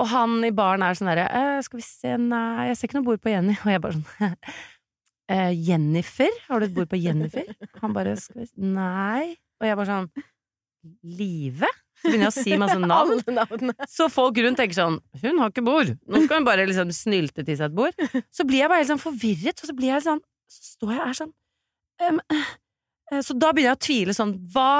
Og 0.00 0.06
han 0.10 0.40
i 0.42 0.50
baren 0.56 0.82
er 0.82 0.96
sånn 0.98 1.12
derre 1.12 1.60
Skal 1.62 1.78
vi 1.78 1.84
se, 1.86 2.16
nei, 2.18 2.70
jeg 2.70 2.78
ser 2.78 2.88
ikke 2.88 2.98
noe 2.98 3.06
bord 3.06 3.22
på 3.22 3.30
Jenny. 3.30 3.54
Og 3.64 3.70
jeg 3.70 3.82
bare 3.84 4.00
sånn 4.00 4.34
eh, 5.30 5.52
Jennifer? 5.68 6.34
Har 6.48 6.60
du 6.60 6.68
et 6.68 6.74
bord 6.76 6.90
på 6.90 6.98
Jennifer? 7.00 7.46
Han 7.82 7.94
bare 7.96 8.16
vi 8.34 8.48
Nei. 8.56 9.36
Og 9.60 9.68
jeg 9.68 9.78
bare 9.78 9.90
sånn 9.90 10.10
Live? 11.04 11.68
Så 12.00 12.08
begynner 12.08 12.30
jeg 12.30 12.32
å 12.32 12.36
si 12.36 12.56
masse 12.60 12.78
navn. 13.34 13.72
Så 13.90 14.06
folk 14.12 14.38
rundt 14.40 14.60
tenker 14.60 14.78
sånn 14.78 14.96
Hun 15.20 15.42
har 15.42 15.52
ikke 15.52 15.64
bord. 15.66 15.92
Nå 16.08 16.22
skal 16.24 16.40
hun 16.40 16.48
bare 16.48 16.64
liksom 16.68 16.92
snylte 16.96 17.44
til 17.44 17.58
seg 17.58 17.68
et 17.68 17.76
bord. 17.76 18.06
Så 18.32 18.46
blir 18.48 18.62
jeg 18.62 18.72
bare 18.72 18.82
helt 18.82 18.92
sånn 18.92 19.02
forvirret, 19.02 19.60
og 19.60 19.68
så 19.68 19.76
blir 19.76 19.92
jeg 19.92 20.06
sånn 20.06 20.22
Så 20.50 20.72
står 20.76 20.94
jeg 20.96 21.02
her 21.04 21.18
sånn 21.20 21.34
um, 22.08 22.22
Så 23.20 23.36
da 23.36 23.52
begynner 23.52 23.74
jeg 23.74 23.80
å 23.80 23.84
tvile 23.88 24.16
sånn 24.16 24.38
Hva 24.54 24.70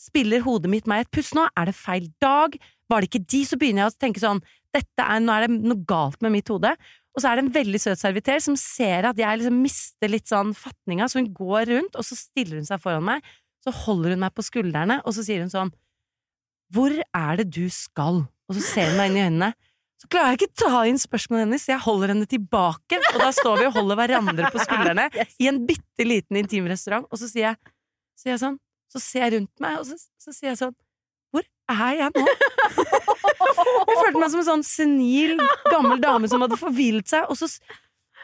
spiller 0.00 0.44
hodet 0.44 0.72
mitt 0.72 0.88
meg 0.88 1.04
et 1.04 1.12
puss 1.12 1.34
nå? 1.36 1.46
Er 1.56 1.70
det 1.70 1.76
feil 1.76 2.08
dag? 2.22 2.56
Var 2.88 3.02
det 3.02 3.10
ikke 3.10 3.26
de? 3.28 3.42
Så 3.48 3.60
begynner 3.60 3.86
jeg 3.86 3.94
å 3.94 4.00
tenke 4.06 4.22
sånn 4.22 4.42
dette 4.76 5.04
er, 5.04 5.22
Nå 5.24 5.32
er 5.32 5.46
det 5.46 5.56
noe 5.56 5.84
galt 5.88 6.20
med 6.24 6.34
mitt 6.34 6.50
hode. 6.52 6.74
Og 7.16 7.22
så 7.24 7.30
er 7.30 7.38
det 7.38 7.46
en 7.46 7.54
veldig 7.54 7.78
søt 7.80 8.00
servitør 8.00 8.42
som 8.44 8.56
ser 8.60 9.08
at 9.08 9.16
jeg 9.16 9.40
liksom 9.40 9.60
mister 9.64 10.10
litt 10.12 10.28
sånn 10.28 10.52
fatninga, 10.56 11.08
så 11.08 11.22
hun 11.22 11.30
går 11.36 11.70
rundt, 11.72 11.96
og 11.96 12.04
så 12.04 12.18
stiller 12.18 12.60
hun 12.60 12.68
seg 12.68 12.82
foran 12.82 13.06
meg. 13.08 13.24
Så 13.64 13.72
holder 13.72 14.12
hun 14.12 14.20
meg 14.26 14.34
på 14.36 14.44
skuldrene, 14.44 15.00
og 15.00 15.16
så 15.16 15.24
sier 15.24 15.40
hun 15.42 15.52
sånn 15.52 15.72
Hvor 16.74 16.92
er 16.92 17.40
det 17.40 17.48
du 17.56 17.64
skal? 17.72 18.26
Og 18.46 18.58
så 18.58 18.62
ser 18.66 18.92
hun 18.92 19.00
meg 19.00 19.10
inn 19.10 19.16
i 19.16 19.24
øynene. 19.24 19.50
Så 19.96 20.10
klarer 20.12 20.34
jeg 20.34 20.42
ikke 20.42 20.60
ta 20.60 20.82
inn 20.84 21.00
spørsmålet 21.00 21.46
hennes, 21.46 21.64
så 21.64 21.72
jeg 21.72 21.84
holder 21.86 22.12
henne 22.12 22.28
tilbake. 22.28 23.00
Og 23.14 23.18
da 23.22 23.30
står 23.32 23.62
vi 23.62 23.68
og 23.70 23.78
holder 23.78 24.00
hverandre 24.02 24.50
på 24.52 24.60
skuldrene 24.66 25.08
i 25.42 25.48
en 25.48 25.62
bitte 25.66 26.04
liten 26.04 26.42
intimrestaurant, 26.42 27.08
og 27.08 27.22
så 27.22 27.30
sier 27.32 27.48
jeg, 27.48 27.72
så 28.12 28.26
sier 28.26 28.34
jeg 28.36 28.44
sånn 28.44 28.60
Så 28.92 29.00
ser 29.02 29.24
jeg 29.24 29.38
rundt 29.38 29.64
meg, 29.64 29.80
og 29.80 29.88
så, 29.88 29.96
så 30.20 30.36
sier 30.36 30.52
jeg 30.52 30.60
sånn 30.60 30.76
Hvor 31.32 31.48
er 31.72 32.02
jeg 32.02 32.12
nå? 32.12 32.28
Jeg 33.88 33.96
følte 34.16 34.22
meg 34.24 34.32
som 34.32 34.40
en 34.42 34.48
sånn 34.48 34.64
senil, 34.66 35.36
gammel 35.70 36.00
dame 36.02 36.28
som 36.30 36.42
hadde 36.44 36.58
forvillet 36.60 37.08
seg, 37.10 37.28
og 37.30 37.36
så 37.38 37.50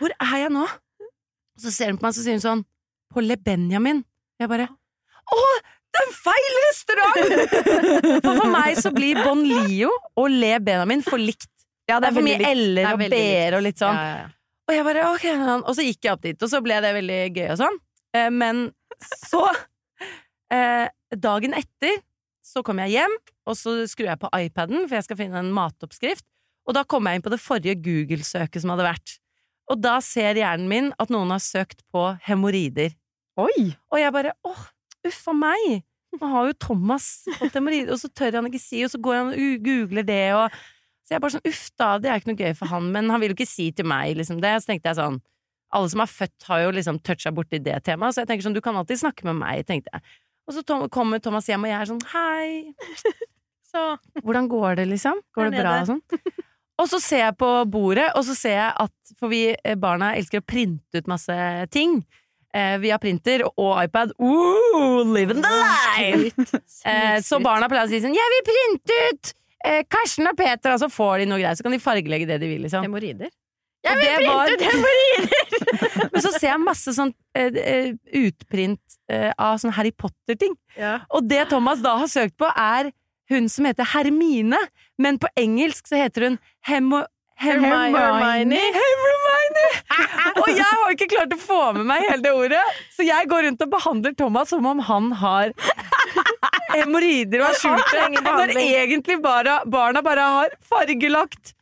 Hvor 0.00 0.12
er 0.16 0.36
jeg 0.40 0.52
nå? 0.54 0.64
Og 0.64 1.60
så 1.62 1.70
ser 1.74 1.92
hun 1.92 1.98
på 2.00 2.06
meg, 2.06 2.14
og 2.14 2.16
så 2.16 2.24
sier 2.24 2.38
hun 2.38 2.42
sånn 2.44 2.64
På 3.12 3.22
Le 3.22 3.36
Benjamin. 3.36 4.02
Jeg 4.40 4.48
bare 4.50 4.66
Å! 4.72 5.40
Det 5.92 6.00
er 6.00 6.12
feil 6.16 6.54
restaurant! 6.64 7.18
For 8.24 8.38
for 8.38 8.48
meg 8.48 8.78
så 8.80 8.90
blir 8.96 9.18
Bon 9.20 9.42
Lio 9.44 9.90
og 10.16 10.30
Le 10.32 10.54
Benjamin 10.64 11.02
for 11.04 11.20
likt. 11.20 11.50
Ja, 11.90 11.98
det 12.00 12.08
er 12.08 12.14
for 12.16 12.24
veldig 12.24 12.38
mye 12.40 12.52
L-er 12.56 12.86
er 12.88 12.94
og 12.96 13.02
B-er 13.12 13.56
og 13.58 13.64
litt 13.66 13.82
sånn. 13.82 13.98
Ja, 13.98 14.06
ja, 14.08 14.22
ja. 14.22 14.30
Og 14.70 14.76
jeg 14.78 14.86
bare, 14.86 15.02
ok, 15.12 15.26
sånn. 15.42 15.64
Og 15.68 15.76
så 15.76 15.84
gikk 15.84 16.06
jeg 16.06 16.14
opp 16.14 16.22
dit, 16.24 16.38
og 16.46 16.48
så 16.48 16.62
ble 16.64 16.78
det 16.80 16.94
veldig 16.96 17.20
gøy 17.36 17.48
og 17.52 17.58
sånn. 17.60 17.76
Eh, 18.16 18.30
Men 18.32 18.62
så 19.26 19.42
eh, 20.54 20.86
Dagen 21.12 21.58
etter 21.60 21.98
så 22.46 22.62
kom 22.64 22.80
jeg 22.86 22.94
hjem, 22.96 23.18
og 23.48 23.58
så 23.58 23.74
skrur 23.90 24.10
jeg 24.10 24.20
på 24.22 24.30
iPaden, 24.36 24.86
for 24.86 24.98
jeg 24.98 25.06
skal 25.08 25.18
finne 25.18 25.40
en 25.42 25.52
matoppskrift. 25.54 26.24
Og 26.68 26.76
da 26.76 26.84
kommer 26.86 27.10
jeg 27.10 27.20
inn 27.20 27.24
på 27.26 27.32
det 27.32 27.42
forrige 27.42 27.78
Google-søket 27.82 28.62
som 28.62 28.72
hadde 28.74 28.86
vært. 28.86 29.16
Og 29.70 29.80
da 29.82 29.96
ser 30.04 30.38
hjernen 30.38 30.68
min 30.70 30.90
at 31.02 31.10
noen 31.12 31.32
har 31.34 31.42
søkt 31.42 31.82
på 31.94 32.04
hemoroider. 32.26 32.94
Oi! 33.40 33.72
Og 33.90 33.98
jeg 33.98 34.14
bare 34.14 34.34
åh, 34.46 34.68
uff 35.08 35.24
a 35.30 35.34
meg! 35.36 35.82
Nå 36.12 36.28
har 36.28 36.50
jo 36.50 36.58
Thomas 36.60 37.08
fått 37.38 37.56
hemoroider, 37.56 37.94
og 37.94 38.00
så 38.02 38.10
tør 38.12 38.38
han 38.38 38.48
ikke 38.50 38.60
si, 38.60 38.82
og 38.84 38.92
så 38.92 39.00
går 39.00 39.18
han 39.18 39.32
og 39.32 39.66
googler 39.66 40.06
det, 40.06 40.24
og 40.36 40.62
Så 41.02 41.16
jeg 41.16 41.18
er 41.18 41.22
bare 41.24 41.34
sånn 41.34 41.48
uff 41.50 41.62
da, 41.80 41.86
det 41.98 42.10
er 42.12 42.20
ikke 42.20 42.30
noe 42.30 42.38
gøy 42.38 42.52
for 42.54 42.70
han, 42.70 42.84
men 42.94 43.08
han 43.10 43.18
vil 43.18 43.32
jo 43.32 43.34
ikke 43.34 43.48
si 43.50 43.72
til 43.74 43.88
meg 43.90 44.12
liksom 44.14 44.38
det. 44.44 44.52
Så 44.62 44.70
tenkte 44.70 44.92
jeg 44.92 45.00
sånn 45.00 45.16
Alle 45.74 45.88
som 45.90 46.02
er 46.04 46.10
født, 46.12 46.44
har 46.46 46.60
jo 46.62 46.74
liksom 46.76 47.00
toucha 47.02 47.32
borti 47.34 47.58
det 47.58 47.78
temaet, 47.88 48.14
så 48.14 48.22
jeg 48.22 48.28
tenker 48.28 48.44
sånn 48.46 48.54
du 48.54 48.60
kan 48.62 48.76
alltid 48.76 49.00
snakke 49.00 49.24
med 49.26 49.40
meg, 49.40 49.64
tenkte 49.66 49.90
jeg. 49.90 50.04
Og 50.48 50.56
så 50.56 50.62
kommer 50.90 51.22
Thomas 51.22 51.46
hjem, 51.48 51.66
og 51.66 51.70
jeg 51.70 51.78
er 51.80 51.90
sånn 51.92 52.06
hei. 52.14 52.48
Så 53.72 53.82
Hvordan 54.20 54.48
går 54.52 54.74
det, 54.82 54.84
liksom? 54.90 55.22
Går 55.32 55.48
det 55.48 55.62
bra 55.62 55.78
og 55.80 55.86
sånn? 55.94 56.02
Og 56.82 56.88
så 56.90 56.98
ser 57.00 57.20
jeg 57.22 57.36
på 57.38 57.48
bordet, 57.70 58.08
og 58.18 58.24
så 58.26 58.34
ser 58.34 58.56
jeg 58.56 58.70
at 58.84 59.12
For 59.20 59.30
vi 59.30 59.42
eh, 59.52 59.76
barna 59.78 60.14
elsker 60.18 60.40
å 60.42 60.44
printe 60.44 60.98
ut 60.98 61.10
masse 61.10 61.36
ting. 61.70 62.00
Eh, 62.52 62.74
via 62.82 62.98
printer 63.00 63.44
og 63.48 63.76
iPad. 63.84 64.12
Ooh, 64.20 65.04
living 65.08 65.40
the 65.44 65.52
life! 65.52 66.36
Eh, 66.82 67.20
så 67.22 67.38
barna 67.38 67.68
pleier 67.70 67.86
å 67.86 67.90
si 67.92 68.00
sånn 68.02 68.16
'Jeg 68.16 68.30
vil 68.32 68.40
printe 68.48 68.96
ut 69.06 69.28
eh, 69.68 69.84
Karsten 69.86 70.26
og 70.26 70.34
Peter', 70.36 70.72
og 70.74 70.80
så 70.82 70.88
får 70.90 71.22
de 71.22 71.26
noe 71.30 71.38
greier. 71.38 71.54
Så 71.54 71.62
kan 71.62 71.72
de 71.76 71.78
fargelegge 71.78 72.26
det 72.26 72.40
de 72.42 72.48
vil, 72.50 72.64
liksom. 72.64 72.82
Hemoroider. 72.82 73.30
Jeg 73.82 73.98
vil 73.98 74.26
printe 74.26 74.56
ut 74.56 74.64
hemoroider! 74.68 75.38
Men 76.12 76.22
så 76.24 76.32
ser 76.36 76.48
jeg 76.52 76.62
masse 76.62 76.92
sånn 76.96 77.12
eh, 77.38 77.92
utprint 78.18 78.98
uh, 79.10 79.30
av 79.40 79.56
sånn 79.62 79.74
Harry 79.74 79.92
Potter-ting. 79.96 80.54
Ja. 80.78 81.00
Og 81.10 81.26
det 81.28 81.46
Thomas 81.50 81.82
da 81.84 81.96
har 82.02 82.10
søkt 82.10 82.36
på, 82.40 82.48
er 82.52 82.92
hun 83.32 83.48
som 83.48 83.66
heter 83.66 83.88
Hermine, 83.94 84.58
men 85.00 85.18
på 85.22 85.30
engelsk 85.40 85.88
så 85.88 85.96
heter 85.96 86.26
hun 86.28 86.38
Hemo 86.68 87.00
Hermi- 87.42 87.70
Hermione. 87.72 88.58
Hermione! 88.76 89.64
Og 90.42 90.50
jeg 90.52 90.66
har 90.68 90.92
ikke 90.94 91.08
klart 91.10 91.32
å 91.34 91.38
få 91.40 91.60
med 91.78 91.88
meg 91.88 92.04
hele 92.06 92.22
det 92.26 92.32
ordet, 92.36 92.60
så 92.94 93.06
jeg 93.06 93.30
går 93.30 93.48
rundt 93.48 93.64
og 93.64 93.72
behandler 93.72 94.14
Thomas 94.18 94.52
som 94.52 94.68
om 94.68 94.82
han 94.86 95.08
har 95.22 95.54
hemoroider 96.74 97.42
og 97.42 97.48
har 97.48 97.58
skjult 97.58 97.90
det, 97.96 98.22
når 98.28 98.54
egentlig 98.58 99.18
bare, 99.24 99.58
barna 99.70 100.04
bare 100.04 100.28
har 100.36 100.54
fargelagt. 100.68 101.54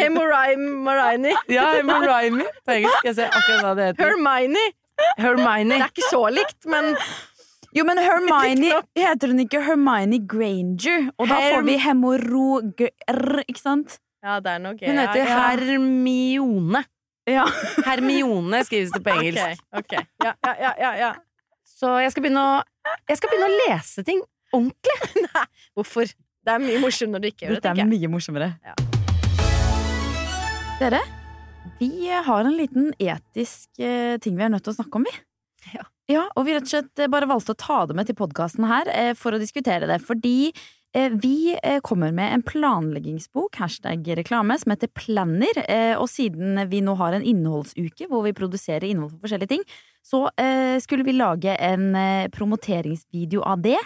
Hemorrhini. 0.00 1.32
Ja, 1.52 1.64
Hermione 1.76 2.44
på 2.66 2.72
engelsk. 2.76 3.04
Jeg 3.06 3.14
ser 3.18 3.30
akkurat 3.30 3.62
hva 3.64 3.72
det 3.78 3.84
heter. 3.90 4.02
Hermione. 4.04 4.64
Hermione. 5.20 5.74
Det 5.76 5.82
er 5.84 5.92
ikke 5.92 6.10
så 6.10 6.22
likt, 6.32 6.60
men 6.72 6.92
Jo, 7.76 7.84
men 7.84 7.98
Hermione 8.00 8.80
heter 8.96 9.28
hun 9.32 9.40
ikke 9.44 9.60
Hermione 9.66 10.18
Granger? 10.28 11.10
Og 11.20 11.28
da 11.28 11.40
får 11.52 11.66
vi 11.66 11.76
hemorogr, 11.84 13.42
ikke 13.46 13.60
sant? 13.60 13.98
Ja, 14.24 14.38
det 14.40 14.54
er 14.56 14.58
nok 14.64 14.80
Hun 14.82 14.98
heter. 15.02 15.28
Hermione. 15.30 16.84
Ja. 17.26 17.44
Hermione 17.84 18.64
skrives 18.64 18.90
det 18.94 19.02
på 19.04 19.10
engelsk. 19.18 19.62
Ok. 19.76 19.92
Ja, 20.24 20.32
ja, 20.46 20.54
ja, 20.62 20.72
ja, 20.80 20.92
ja. 21.04 21.12
Så 21.76 21.98
jeg 22.00 22.14
skal 22.14 22.24
begynne 22.24 22.40
å, 22.40 22.60
jeg 23.10 23.18
skal 23.20 23.32
begynne 23.32 23.50
å 23.50 23.56
lese 23.66 24.06
ting 24.06 24.22
ordentlig. 24.54 25.26
Hvorfor? 25.76 26.08
Det 26.46 26.54
er 26.54 26.62
mye 26.62 26.78
morsomt 26.80 27.12
når 27.12 27.24
du 27.26 27.32
ikke 27.32 27.48
gjør 27.48 27.56
det, 27.58 27.62
Dette 27.66 27.82
er 27.82 27.90
mye 27.90 28.08
morsommere. 28.16 28.52
Ja. 28.64 28.76
Dere, 30.76 30.98
vi 31.78 32.08
har 32.12 32.44
en 32.44 32.52
liten 32.52 32.90
etisk 33.00 33.78
eh, 33.80 34.18
ting 34.20 34.34
vi 34.36 34.44
er 34.44 34.50
nødt 34.52 34.66
til 34.66 34.74
å 34.74 34.76
snakke 34.76 34.98
om, 34.98 35.06
vi. 35.08 35.12
Ja. 35.72 36.26
og 36.36 36.44
vi 36.44 36.52
rett 36.52 36.66
og 36.68 36.70
slett 36.70 37.00
eh, 37.00 37.08
bare 37.08 37.28
valgte 37.30 37.54
å 37.54 37.58
ta 37.58 37.78
det 37.88 37.96
med 37.96 38.10
til 38.10 38.18
podkasten 38.18 38.66
her 38.68 38.90
eh, 38.92 39.14
for 39.16 39.32
å 39.32 39.40
diskutere 39.40 39.88
det. 39.88 40.02
Fordi 40.04 40.52
vi 41.20 41.52
kommer 41.84 42.12
med 42.14 42.32
en 42.32 42.42
planleggingsbok, 42.46 43.58
hashtag 43.60 44.06
reklame, 44.16 44.54
som 44.56 44.72
heter 44.72 44.88
Planner. 44.96 45.58
Og 46.00 46.06
siden 46.08 46.56
vi 46.70 46.80
nå 46.80 46.94
har 46.96 47.12
en 47.12 47.26
innholdsuke 47.26 48.06
hvor 48.08 48.24
vi 48.24 48.32
produserer 48.32 48.86
innhold 48.88 49.10
for 49.10 49.26
forskjellige 49.26 49.50
ting, 49.50 49.66
så 50.00 50.22
skulle 50.80 51.04
vi 51.04 51.18
lage 51.18 51.52
en 51.52 51.90
promoteringsvideo 52.32 53.44
av 53.44 53.60
det. 53.66 53.76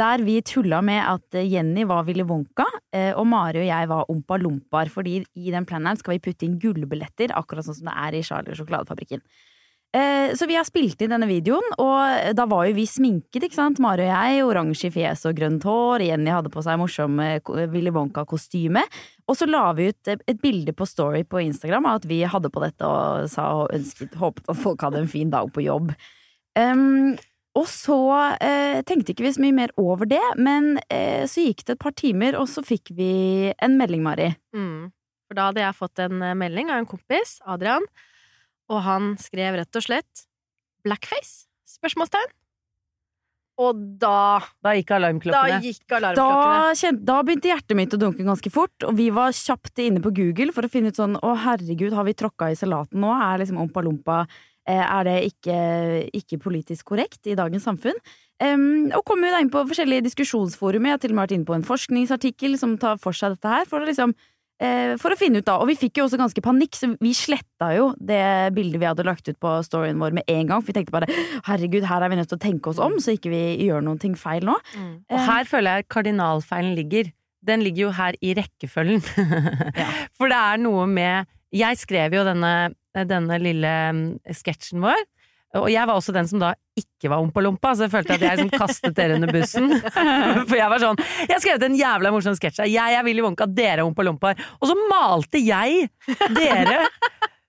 Der 0.00 0.18
vi 0.26 0.40
tulla 0.42 0.80
med 0.82 1.02
at 1.06 1.36
eh, 1.38 1.46
Jenny 1.46 1.84
var 1.86 2.02
Willy 2.08 2.24
Wonka, 2.26 2.66
eh, 2.92 3.12
og 3.14 3.26
Mari 3.30 3.60
og 3.62 3.68
jeg 3.68 3.88
var 3.92 4.08
Ompa 4.10 4.38
Lompaer. 4.42 4.90
Fordi 4.90 5.20
i 5.38 5.50
den 5.54 5.66
planneren 5.68 5.96
skal 6.00 6.16
vi 6.16 6.22
putte 6.24 6.46
inn 6.48 6.58
gullbilletter, 6.58 7.30
akkurat 7.38 7.66
sånn 7.68 7.76
som 7.78 7.90
det 7.92 7.98
er 8.02 8.16
i 8.18 8.22
Charlie 8.26 8.50
og 8.50 8.58
sjokoladefabrikken. 8.58 9.22
Eh, 9.94 10.32
Så 10.34 10.48
vi 10.50 10.56
har 10.58 10.64
spilt 10.66 10.98
inn 11.04 11.12
denne 11.14 11.28
videoen, 11.30 11.62
og 11.78 12.34
da 12.34 12.46
var 12.50 12.64
jo 12.66 12.74
vi 12.74 12.82
sminket, 12.90 13.44
ikke 13.46 13.54
sant? 13.54 13.78
Mari 13.78 14.02
og 14.02 14.10
jeg, 14.10 14.40
oransje 14.42 14.88
i 14.90 14.94
fjeset 14.96 15.28
og 15.30 15.36
grønt 15.38 15.62
hår. 15.70 16.02
Jenny 16.08 16.32
hadde 16.34 16.50
på 16.50 16.64
seg 16.66 16.80
morsom 16.80 17.20
ko- 17.46 17.54
Willy 17.70 17.92
Wonka-kostyme. 17.94 18.82
Og 19.30 19.38
så 19.38 19.46
la 19.46 19.68
vi 19.78 19.92
ut 19.92 20.10
et 20.10 20.42
bilde 20.42 20.74
på 20.74 20.88
Story 20.90 21.22
på 21.22 21.38
Instagram 21.44 21.86
av 21.86 22.00
at 22.02 22.08
vi 22.10 22.18
hadde 22.26 22.50
på 22.50 22.64
dette 22.66 22.82
og 22.82 23.30
sa 23.30 23.46
og 23.62 23.70
ønsket, 23.78 24.18
håpet 24.18 24.50
at 24.50 24.58
folk 24.58 24.82
hadde 24.82 25.04
en 25.04 25.06
fin 25.14 25.30
dag 25.30 25.46
på 25.54 25.62
jobb. 25.62 25.94
Um, 26.58 27.14
og 27.54 27.68
så 27.70 27.96
eh, 28.42 28.80
tenkte 28.86 29.14
ikke 29.14 29.26
vi 29.28 29.32
så 29.36 29.42
mye 29.44 29.54
mer 29.54 29.72
over 29.80 30.08
det, 30.10 30.22
men 30.42 30.74
eh, 30.88 31.22
så 31.30 31.44
gikk 31.46 31.62
det 31.64 31.76
et 31.76 31.82
par 31.84 31.94
timer, 31.94 32.34
og 32.40 32.48
så 32.50 32.64
fikk 32.66 32.90
vi 32.98 33.52
en 33.62 33.76
melding, 33.78 34.02
Mari. 34.02 34.32
Mm. 34.56 34.90
For 35.28 35.38
da 35.38 35.48
hadde 35.50 35.62
jeg 35.62 35.78
fått 35.78 36.02
en 36.02 36.22
eh, 36.22 36.34
melding 36.38 36.72
av 36.74 36.82
en 36.82 36.88
kompis, 36.90 37.36
Adrian, 37.46 37.86
og 38.72 38.80
han 38.86 39.12
skrev 39.20 39.60
rett 39.60 39.78
og 39.78 39.86
slett 39.86 40.24
'blackface?' 40.84 41.46
spørsmålstegn. 41.78 42.32
Og 43.62 43.78
da 44.02 44.42
Da 44.66 44.72
gikk 44.74 44.90
alarmklokkene. 44.96 45.30
Da 45.30 45.42
alarmklokkene. 45.46 45.62
gikk 45.62 45.84
Da, 45.86 45.98
alarmklokkene. 46.00 46.78
kjente, 46.80 47.04
da 47.06 47.18
begynte 47.22 47.50
hjertet 47.52 47.78
mitt 47.78 47.94
å 47.94 48.00
dunke 48.02 48.26
ganske 48.26 48.50
fort, 48.50 48.74
og 48.82 48.96
vi 48.98 49.10
var 49.14 49.30
kjapt 49.30 49.78
inne 49.84 50.02
på 50.02 50.10
Google 50.16 50.50
for 50.56 50.66
å 50.66 50.70
finne 50.72 50.90
ut 50.90 50.98
sånn 50.98 51.14
Å, 51.22 51.30
herregud, 51.44 51.94
har 51.94 52.04
vi 52.08 52.16
tråkka 52.18 52.50
i 52.50 52.58
salaten 52.58 52.98
nå? 52.98 53.12
Er 53.14 53.38
liksom 53.38 53.60
ompa 53.62 53.84
lompa 53.86 54.24
Er 54.64 55.04
det 55.04 55.18
ikke, 55.28 55.56
ikke 56.16 56.40
politisk 56.40 56.88
korrekt 56.92 57.26
i 57.28 57.36
dagens 57.36 57.66
samfunn? 57.68 57.98
Um, 58.42 58.90
og 58.90 59.04
kom 59.06 59.22
jo 59.22 59.30
da 59.30 59.40
inn 59.42 59.50
på 59.52 59.62
forskjellige 59.68 60.08
diskusjonsforumer. 60.08 60.90
Jeg 60.90 60.96
har 60.96 61.02
til 61.04 61.12
og 61.12 61.18
med 61.18 61.26
vært 61.26 61.34
inne 61.36 61.46
på 61.48 61.54
en 61.54 61.66
forskningsartikkel 61.66 62.56
som 62.58 62.78
tar 62.82 62.96
for 63.02 63.14
seg 63.14 63.36
dette 63.36 63.50
her, 63.50 63.68
for 63.70 63.78
å 63.84 63.86
liksom 63.86 64.10
uh, 64.10 64.94
for 65.00 65.14
å 65.14 65.18
finne 65.18 65.38
ut 65.38 65.46
da, 65.46 65.60
Og 65.62 65.70
vi 65.70 65.76
fikk 65.78 66.00
jo 66.00 66.08
også 66.08 66.18
ganske 66.18 66.42
panikk, 66.42 66.74
så 66.78 66.90
vi 66.98 67.12
sletta 67.14 67.70
jo 67.76 67.92
det 68.00 68.54
bildet 68.56 68.82
vi 68.82 68.88
hadde 68.90 69.06
lagt 69.06 69.30
ut 69.30 69.38
på 69.38 69.54
storyen 69.68 70.02
vår 70.02 70.18
med 70.18 70.26
en 70.34 70.50
gang. 70.50 70.64
For 70.64 70.72
vi 70.72 70.78
tenkte 70.80 70.96
bare 70.96 71.10
herregud, 71.46 71.86
her 71.86 72.02
er 72.02 72.10
vi 72.10 72.18
nødt 72.18 72.32
til 72.32 72.40
å 72.40 72.46
tenke 72.46 72.72
oss 72.72 72.82
om, 72.82 72.98
så 72.98 73.14
ikke 73.14 73.32
vi 73.32 73.44
gjør 73.68 73.86
noen 73.86 74.02
ting 74.02 74.18
feil 74.18 74.48
nå. 74.48 74.58
Mm. 74.74 74.96
Og 75.12 75.22
her 75.30 75.46
føler 75.50 75.78
jeg 75.78 75.90
kardinalfeilen 75.94 76.74
ligger. 76.80 77.14
Den 77.44 77.62
ligger 77.62 77.86
jo 77.86 77.94
her 77.94 78.18
i 78.24 78.34
rekkefølgen. 78.34 79.04
For 80.16 80.32
det 80.32 80.40
er 80.40 80.60
noe 80.64 80.88
med 80.90 81.30
Jeg 81.54 81.78
skrev 81.80 82.16
jo 82.18 82.24
denne, 82.26 82.54
denne 83.06 83.40
lille 83.42 83.74
mm, 83.94 84.06
sketsjen 84.34 84.82
vår. 84.84 85.02
Og 85.60 85.68
jeg 85.70 85.86
var 85.86 85.94
også 85.94 86.14
den 86.14 86.26
som 86.26 86.40
da 86.42 86.50
ikke 86.78 87.10
var 87.12 87.22
ompa-lompa, 87.22 87.76
så 87.76 87.86
jeg 87.86 87.92
følte 87.92 88.16
at 88.16 88.24
jeg 88.26 88.40
liksom 88.40 88.64
kastet 88.64 88.96
dere 88.96 89.18
under 89.20 89.30
bussen. 89.30 89.70
For 90.48 90.56
jeg 90.58 90.70
var 90.72 90.82
sånn 90.82 90.98
Jeg 90.98 91.30
har 91.30 91.42
skrevet 91.44 91.66
en 91.68 91.76
jævla 91.78 92.10
morsom 92.14 92.34
sketsj. 92.34 92.64
Jeg 92.72 92.96
er 92.98 93.06
Willy 93.06 93.22
Wonka, 93.22 93.46
dere 93.46 93.84
er 93.84 93.86
ompa-lompaer. 93.86 94.40
Og 94.58 94.70
så 94.70 94.74
malte 94.90 95.42
jeg 95.42 95.86
dere 96.34 96.80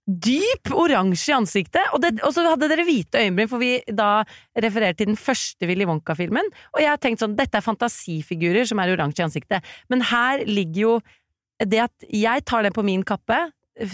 dyp 0.06 0.70
oransje 0.78 1.32
i 1.32 1.34
ansiktet, 1.34 1.82
og, 1.90 1.98
det, 2.04 2.12
og 2.22 2.30
så 2.36 2.44
hadde 2.46 2.70
dere 2.70 2.86
hvite 2.86 3.24
øyenbryn, 3.24 3.50
for 3.50 3.58
vi 3.58 3.72
da 3.90 4.20
refererte 4.62 5.02
til 5.02 5.10
den 5.10 5.18
første 5.18 5.66
Willy 5.66 5.88
Wonka-filmen. 5.90 6.52
Og 6.76 6.84
jeg 6.84 6.92
har 6.92 7.02
tenkt 7.02 7.24
sånn, 7.24 7.34
dette 7.38 7.58
er 7.58 7.66
fantasifigurer 7.66 8.70
som 8.70 8.84
er 8.84 8.94
oransje 8.94 9.24
i 9.24 9.26
ansiktet. 9.26 9.76
Men 9.90 10.06
her 10.12 10.46
ligger 10.46 10.82
jo 10.84 10.96
det 11.66 11.88
at 11.88 12.10
jeg 12.14 12.46
tar 12.46 12.68
det 12.68 12.76
på 12.76 12.86
min 12.86 13.02
kappe, 13.08 13.48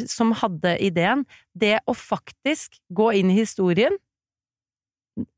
som 0.07 0.31
hadde 0.37 0.75
ideen, 0.83 1.25
det 1.57 1.79
å 1.89 1.93
faktisk 1.97 2.79
gå 2.93 3.11
inn 3.19 3.31
i 3.33 3.39
historien 3.39 3.97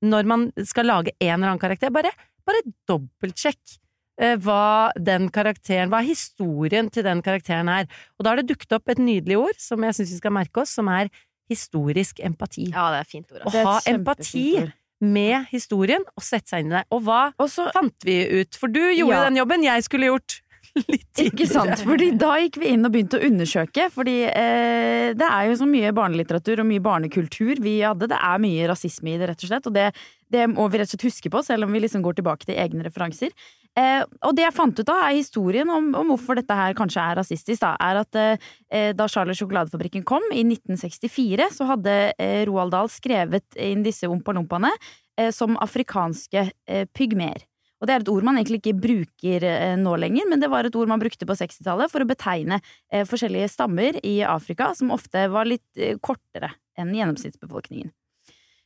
når 0.05 0.27
man 0.29 0.43
skal 0.67 0.85
lage 0.89 1.13
en 1.19 1.37
eller 1.39 1.53
annen 1.53 1.61
karakter. 1.61 1.89
Bare, 1.93 2.11
bare 2.45 2.61
dobbeltsjekk 2.89 3.77
eh, 4.21 4.35
hva 4.43 4.91
den 4.99 5.29
karakteren 5.33 5.89
Hva 5.91 6.03
historien 6.05 6.91
til 6.93 7.03
den 7.07 7.23
karakteren 7.25 7.71
er. 7.73 7.87
Og 8.19 8.25
da 8.27 8.33
har 8.33 8.41
det 8.43 8.49
dukket 8.51 8.75
opp 8.77 8.93
et 8.93 9.01
nydelig 9.01 9.39
ord 9.41 9.57
som 9.61 9.83
jeg 9.87 9.97
syns 9.97 10.13
vi 10.13 10.21
skal 10.21 10.35
merke 10.37 10.61
oss, 10.61 10.75
som 10.77 10.91
er 10.93 11.09
historisk 11.51 12.21
empati. 12.23 12.69
Ja, 12.71 12.89
det 12.93 13.01
er 13.03 13.09
fint 13.09 13.31
ord. 13.33 13.41
Å 13.41 13.43
Altså. 13.49 13.51
Det 13.57 13.63
er 13.63 13.71
ha 13.71 13.79
empati 13.97 14.45
ord. 14.61 14.71
med 15.03 15.49
historien 15.51 16.05
og 16.15 16.23
sette 16.23 16.53
seg 16.53 16.63
inn 16.63 16.71
i 16.71 16.77
det. 16.77 16.85
Og 16.93 17.01
hva 17.03 17.23
Også, 17.43 17.65
fant 17.75 18.05
vi 18.07 18.19
ut? 18.43 18.55
For 18.55 18.71
du 18.71 18.79
gjorde 18.93 19.17
Ja. 19.17 19.25
den 19.27 19.41
jobben 19.41 19.63
jeg 19.65 19.83
skulle 19.83 20.07
gjort 20.13 20.37
litt. 20.91 21.21
Ikke 21.23 21.47
sant, 21.49 21.75
fordi 21.85 22.11
da 22.19 22.35
gikk 22.41 22.59
vi 22.61 22.73
inn 22.73 22.85
og 22.87 22.93
begynte 22.93 23.19
å 23.19 23.25
undersøke, 23.27 23.87
fordi 23.93 24.17
eh, 24.29 25.13
det 25.17 25.29
er 25.29 25.49
jo 25.49 25.57
så 25.61 25.67
mye 25.69 25.93
barnelitteratur 25.95 26.63
og 26.63 26.69
mye 26.69 26.83
barnekultur 26.83 27.61
vi 27.63 27.79
hadde, 27.81 28.09
det 28.11 28.19
er 28.19 28.43
mye 28.43 28.69
rasisme 28.71 29.13
i 29.13 29.17
det, 29.19 29.29
rett 29.31 29.45
og 29.45 29.51
slett, 29.51 29.69
og 29.69 29.75
det, 29.75 29.89
det 30.33 30.47
må 30.51 30.67
vi 30.71 30.81
rett 30.81 30.89
og 30.89 30.95
slett 30.95 31.09
huske 31.09 31.33
på, 31.33 31.43
selv 31.45 31.67
om 31.67 31.75
vi 31.75 31.83
liksom 31.83 32.05
går 32.05 32.17
tilbake 32.19 32.49
til 32.49 32.57
egne 32.59 32.85
referanser. 32.87 33.35
Eh, 33.79 34.01
og 34.21 34.35
det 34.37 34.45
jeg 34.45 34.53
fant 34.53 34.77
ut 34.77 34.89
av, 34.93 35.05
er 35.07 35.17
historien 35.17 35.69
om, 35.73 35.87
om 35.97 36.11
hvorfor 36.13 36.37
dette 36.37 36.57
her 36.57 36.75
kanskje 36.77 37.01
er 37.01 37.17
rasistisk, 37.17 37.63
da, 37.63 37.73
er 37.81 38.01
at 38.03 38.19
eh, 38.21 38.91
da 38.93 39.07
Charlie 39.09 39.37
Sjokoladefabrikken 39.37 40.05
kom 40.05 40.25
i 40.29 40.43
1964, 40.45 41.49
så 41.57 41.69
hadde 41.71 41.95
eh, 42.17 42.43
Roald 42.49 42.75
Dahl 42.75 42.91
skrevet 42.93 43.57
inn 43.57 43.85
disse 43.85 44.09
ompa-lompaene 44.09 44.69
eh, 45.17 45.31
som 45.33 45.57
afrikanske 45.61 46.45
eh, 46.51 46.85
pygmeer. 46.93 47.47
Og 47.83 47.89
det 47.89 47.97
er 47.97 48.03
et 48.05 48.09
ord 48.13 48.23
man 48.23 48.39
egentlig 48.39 48.61
ikke 48.61 48.79
bruker 48.79 49.43
eh, 49.43 49.73
nå 49.75 49.97
lenger, 49.99 50.29
men 50.31 50.39
det 50.39 50.47
var 50.51 50.63
et 50.63 50.75
ord 50.79 50.87
man 50.87 51.01
brukte 51.01 51.27
på 51.27 51.35
60-tallet 51.35 51.91
for 51.91 52.05
å 52.05 52.07
betegne 52.07 52.61
eh, 52.63 53.03
forskjellige 53.03 53.49
stammer 53.51 53.99
i 54.07 54.21
Afrika 54.23 54.69
som 54.77 54.93
ofte 54.95 55.25
var 55.33 55.49
litt 55.51 55.67
eh, 55.75 55.97
kortere 55.99 56.53
enn 56.79 56.95
gjennomsnittsbefolkningen. 56.95 57.91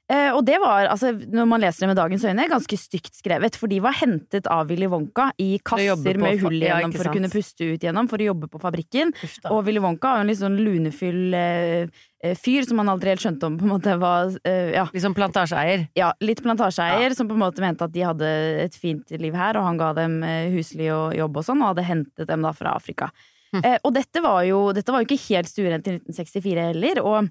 Og 0.08 0.38
det 0.47 0.56
var, 0.63 0.86
altså, 0.88 1.10
når 1.12 1.47
man 1.51 1.60
leser 1.60 1.84
det 1.84 1.88
med 1.89 1.97
dagens 1.99 2.23
øyne, 2.23 2.45
ganske 2.47 2.77
stygt 2.80 3.17
skrevet, 3.19 3.58
for 3.60 3.67
de 3.67 3.82
var 3.84 3.97
hentet 3.97 4.45
av 4.47 4.69
Willy 4.69 4.88
Wonka 4.88 5.25
i 5.43 5.58
kasser 5.60 6.15
med 6.15 6.39
hull 6.39 6.56
ja, 6.62 6.77
igjennom 6.77 6.93
ikke 6.93 7.01
for 7.01 7.10
å 7.12 7.15
kunne 7.17 7.32
puste 7.34 7.67
ut 7.73 7.84
gjennom, 7.84 8.08
for 8.08 8.23
å 8.23 8.30
jobbe 8.30 8.47
på 8.53 8.62
fabrikken. 8.62 9.12
Uff. 9.12 9.36
Og 9.51 9.65
Willy 9.67 9.82
Wonka 9.84 10.13
jo 10.15 10.23
en 10.23 10.32
litt 10.32 10.39
sånn 10.39 10.56
lunefull 10.63 11.36
eh, 11.36 11.65
eh, 11.82 12.07
fyr 12.41 12.65
som 12.65 12.80
man 12.82 12.89
aldri 12.89 13.12
helt 13.12 13.21
skjønte 13.21 13.45
om 13.45 13.58
på 13.60 13.67
en 13.67 13.71
måte 13.75 13.93
var 14.01 14.32
eh, 14.47 14.71
ja, 14.73 14.88
Liksom 14.93 15.13
plantasjeeier. 15.17 15.88
ja, 15.97 16.12
litt 16.23 16.41
plantasjeeier 16.41 17.13
som 17.13 17.30
på 17.30 17.36
en 17.38 17.43
måte 17.43 17.62
mente 17.62 17.86
at 17.86 17.93
de 17.93 18.06
hadde 18.08 18.30
et 18.63 18.77
fint 18.77 19.12
liv 19.21 19.38
her, 19.38 19.60
og 19.60 19.67
han 19.67 19.77
ga 19.77 19.91
dem 19.97 20.23
eh, 20.25 20.49
husly 20.56 20.89
og 20.93 21.13
jobb 21.17 21.38
og 21.38 21.45
sånn, 21.45 21.62
og 21.62 21.75
hadde 21.75 21.86
hentet 21.88 22.30
dem 22.32 22.45
da 22.45 22.53
fra 22.58 22.73
Afrika. 22.77 23.12
Hm. 23.53 23.62
Eh, 23.63 23.77
og 23.84 23.93
dette 23.95 24.23
var, 24.25 24.41
jo, 24.49 24.63
dette 24.75 24.91
var 24.91 25.03
jo 25.03 25.10
ikke 25.12 25.27
helt 25.30 25.51
stuerent 25.51 25.88
i 25.88 25.97
1964 25.99 26.65
heller, 26.71 27.03
og 27.06 27.30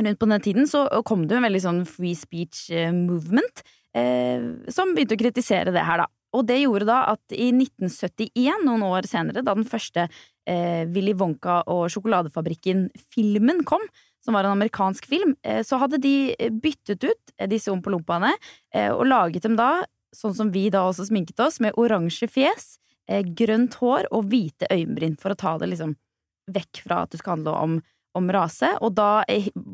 rundt 0.00 0.22
på 0.22 0.30
den 0.30 0.46
tiden 0.46 0.70
så 0.70 0.86
kom 1.04 1.26
det 1.26 1.34
jo 1.34 1.42
en 1.42 1.48
veldig 1.48 1.64
sånn 1.66 1.82
free 1.88 2.16
speech 2.16 2.68
eh, 2.70 2.94
movement, 2.94 3.64
eh, 3.98 4.46
som 4.72 4.94
begynte 4.94 5.18
å 5.18 5.22
kritisere 5.26 5.74
det 5.74 5.84
her, 5.84 6.04
da. 6.04 6.10
Og 6.38 6.44
det 6.46 6.60
gjorde 6.60 6.86
da 6.86 7.00
at 7.10 7.34
i 7.34 7.48
1971, 7.50 8.62
noen 8.62 8.84
år 8.86 9.08
senere, 9.10 9.42
da 9.42 9.56
den 9.58 9.66
første 9.66 10.04
eh, 10.06 10.86
Willy 10.94 11.16
Wonka 11.18 11.64
og 11.66 11.88
sjokoladefabrikken-filmen 11.90 13.64
kom, 13.66 13.82
som 14.24 14.36
var 14.36 14.44
en 14.44 14.56
amerikansk 14.56 15.06
film, 15.06 15.36
eh, 15.42 15.62
så 15.66 15.78
hadde 15.80 16.00
de 16.02 16.34
eh, 16.38 16.52
byttet 16.52 17.04
ut 17.04 17.34
eh, 17.38 17.48
disse 17.48 17.72
ompalompaene 17.72 18.34
eh, 18.74 18.90
og 18.92 19.06
laget 19.08 19.46
dem 19.46 19.56
da, 19.58 19.84
sånn 20.16 20.34
som 20.36 20.50
vi 20.52 20.68
da 20.72 20.84
også 20.88 21.08
sminket 21.08 21.40
oss, 21.40 21.60
med 21.60 21.76
oransje 21.80 22.28
fjes, 22.30 22.76
grønt 23.34 23.74
hår 23.80 24.06
og 24.14 24.28
hvite 24.30 24.68
øyenbryn, 24.70 25.16
for 25.18 25.32
å 25.32 25.38
ta 25.38 25.56
det 25.58 25.66
liksom 25.72 25.96
vekk 26.54 26.82
fra 26.84 27.00
at 27.02 27.10
det 27.10 27.18
skal 27.18 27.38
handle 27.38 27.54
om, 27.58 27.72
om 28.14 28.28
rase. 28.30 28.68
Og 28.86 28.92
da 28.94 29.24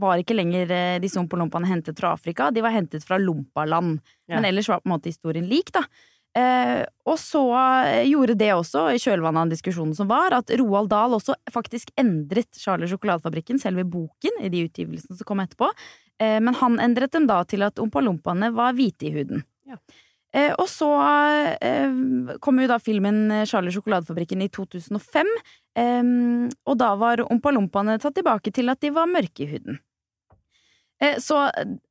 var 0.01 0.23
ikke 0.23 0.37
lenger 0.39 0.73
disse 1.05 1.21
ompolompaene 1.21 1.69
hentet 1.69 2.01
fra 2.01 2.15
Afrika, 2.17 2.49
de 2.49 2.65
var 2.65 2.73
hentet 2.73 3.05
fra 3.05 3.19
Lompaland. 3.21 3.99
Ja. 4.25 4.39
Men 4.39 4.49
ellers 4.49 4.71
var 4.73 4.81
på 4.81 4.89
en 4.89 4.95
måte 4.95 5.13
historien 5.13 5.49
lik, 5.51 5.69
da. 5.77 5.85
Eh, 6.37 6.83
og 7.09 7.17
så 7.21 7.43
eh, 7.57 8.07
gjorde 8.11 8.37
det 8.37 8.51
også, 8.53 8.91
i 8.93 9.01
kjølvannet 9.01 9.47
av 9.47 9.53
diskusjonen 9.55 9.95
som 9.97 10.09
var, 10.11 10.35
at 10.37 10.51
Roald 10.61 10.91
Dahl 10.93 11.17
også 11.17 11.37
faktisk 11.53 11.95
endret 12.01 12.59
Charlie 12.61 12.91
Sjokoladefabrikken, 12.91 13.61
selve 13.63 13.87
boken, 13.89 14.43
i 14.45 14.51
de 14.53 14.67
utgivelsene 14.67 15.17
som 15.17 15.29
kom 15.29 15.41
etterpå. 15.41 15.71
Eh, 16.21 16.37
men 16.45 16.59
han 16.61 16.77
endret 16.83 17.15
dem 17.17 17.29
da 17.31 17.41
til 17.49 17.65
at 17.65 17.81
ompalompaene 17.81 18.53
var 18.57 18.77
hvite 18.77 19.09
i 19.09 19.15
huden. 19.17 19.47
Ja. 19.67 19.81
Eh, 20.37 20.53
og 20.61 20.69
så 20.69 20.91
eh, 21.65 22.37
kom 22.45 22.61
jo 22.61 22.69
da 22.69 22.77
filmen 22.83 23.31
Charlie 23.49 23.73
Sjokoladefabrikken 23.73 24.45
i 24.45 24.51
2005, 24.53 25.33
eh, 25.81 26.13
og 26.69 26.81
da 26.83 26.93
var 27.01 27.25
ompalompaene 27.25 27.97
tatt 28.03 28.19
tilbake 28.21 28.53
til 28.53 28.69
at 28.73 28.85
de 28.85 28.93
var 28.93 29.09
mørke 29.09 29.47
i 29.47 29.51
huden. 29.55 29.81
Eh, 31.03 31.19
Så 31.21 31.51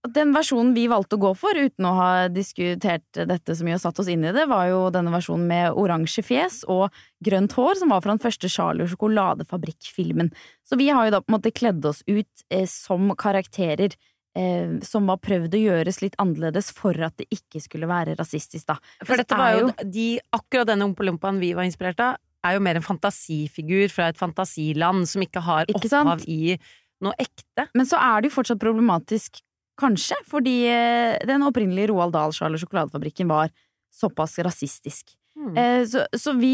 den 0.10 0.34
versjonen 0.34 0.74
vi 0.74 0.88
valgte 0.90 1.18
å 1.18 1.22
gå 1.22 1.32
for, 1.38 1.54
uten 1.54 1.86
å 1.86 1.94
ha 1.98 2.10
diskutert 2.32 3.06
dette 3.14 3.56
så 3.56 3.66
mye 3.68 3.78
og 3.78 3.84
satt 3.84 4.00
oss 4.02 4.10
inn 4.10 4.26
i 4.26 4.34
det, 4.34 4.48
var 4.50 4.70
jo 4.72 4.80
denne 4.94 5.14
versjonen 5.14 5.46
med 5.50 5.78
oransje 5.78 6.24
fjes 6.26 6.64
og 6.72 6.90
grønt 7.26 7.54
hår, 7.54 7.76
som 7.82 7.94
var 7.94 8.02
fra 8.02 8.16
den 8.16 8.24
første 8.24 8.50
Charlie 8.50 8.90
sjokoladefabrikk-filmen. 8.90 10.34
Så 10.66 10.80
vi 10.80 10.90
har 10.90 11.06
jo 11.08 11.16
da 11.18 11.22
på 11.22 11.32
en 11.32 11.38
måte 11.38 11.54
kledd 11.54 11.86
oss 11.86 12.02
ut 12.08 12.46
eh, 12.50 12.66
som 12.70 13.14
karakterer 13.20 13.94
eh, 14.36 14.78
som 14.86 15.08
var 15.10 15.22
prøvd 15.24 15.58
å 15.58 15.64
gjøres 15.64 16.02
litt 16.04 16.18
annerledes 16.22 16.72
for 16.76 16.98
at 17.06 17.18
det 17.22 17.30
ikke 17.34 17.62
skulle 17.64 17.90
være 17.90 18.18
rasistisk, 18.20 18.68
da. 18.68 18.80
For 19.00 19.14
for 19.14 19.22
dette 19.22 19.38
var 19.40 19.60
jo 19.60 19.74
de, 19.86 20.16
akkurat 20.36 20.72
denne 20.72 20.90
Ompalompaen 20.90 21.42
vi 21.44 21.54
var 21.58 21.70
inspirert 21.70 22.02
av, 22.04 22.18
er 22.46 22.58
jo 22.58 22.62
mer 22.62 22.78
en 22.78 22.86
fantasifigur 22.86 23.90
fra 23.90 24.12
et 24.12 24.20
fantasiland 24.20 25.08
som 25.10 25.24
ikke 25.26 25.42
har 25.42 25.70
Ikke 25.72 25.88
opphav 25.90 26.26
i 26.30 26.58
noe 27.04 27.14
ekte. 27.20 27.68
Men 27.76 27.86
så 27.90 27.98
er 28.00 28.22
det 28.22 28.30
jo 28.32 28.36
fortsatt 28.38 28.60
problematisk, 28.62 29.42
kanskje, 29.80 30.16
fordi 30.32 30.56
eh, 30.72 31.18
den 31.28 31.44
opprinnelige 31.44 31.90
Roald 31.92 32.14
Dahl 32.16 32.32
Charlie 32.32 32.58
Sjokoladefabrikken 32.62 33.28
var 33.28 33.50
såpass 33.92 34.38
rasistisk. 34.40 35.16
Mm. 35.36 35.58
Så, 35.92 36.06
så 36.16 36.32
vi 36.40 36.52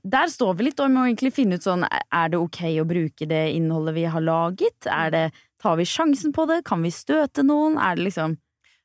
Der 0.00 0.30
står 0.32 0.54
vi 0.56 0.64
litt 0.70 0.78
og 0.80 0.88
må 0.94 1.02
egentlig 1.04 1.28
finne 1.36 1.58
ut 1.58 1.62
sånn 1.66 1.82
Er 1.84 2.30
det 2.32 2.38
ok 2.40 2.62
å 2.80 2.86
bruke 2.88 3.26
det 3.28 3.42
innholdet 3.52 3.92
vi 3.98 4.06
har 4.08 4.24
laget? 4.24 4.86
Er 4.88 5.10
det 5.12 5.24
Tar 5.60 5.76
vi 5.76 5.84
sjansen 5.84 6.32
på 6.32 6.46
det? 6.48 6.62
Kan 6.64 6.80
vi 6.80 6.88
støte 6.88 7.44
noen? 7.44 7.76
Er 7.76 7.96
det 8.00 8.06
liksom 8.08 8.38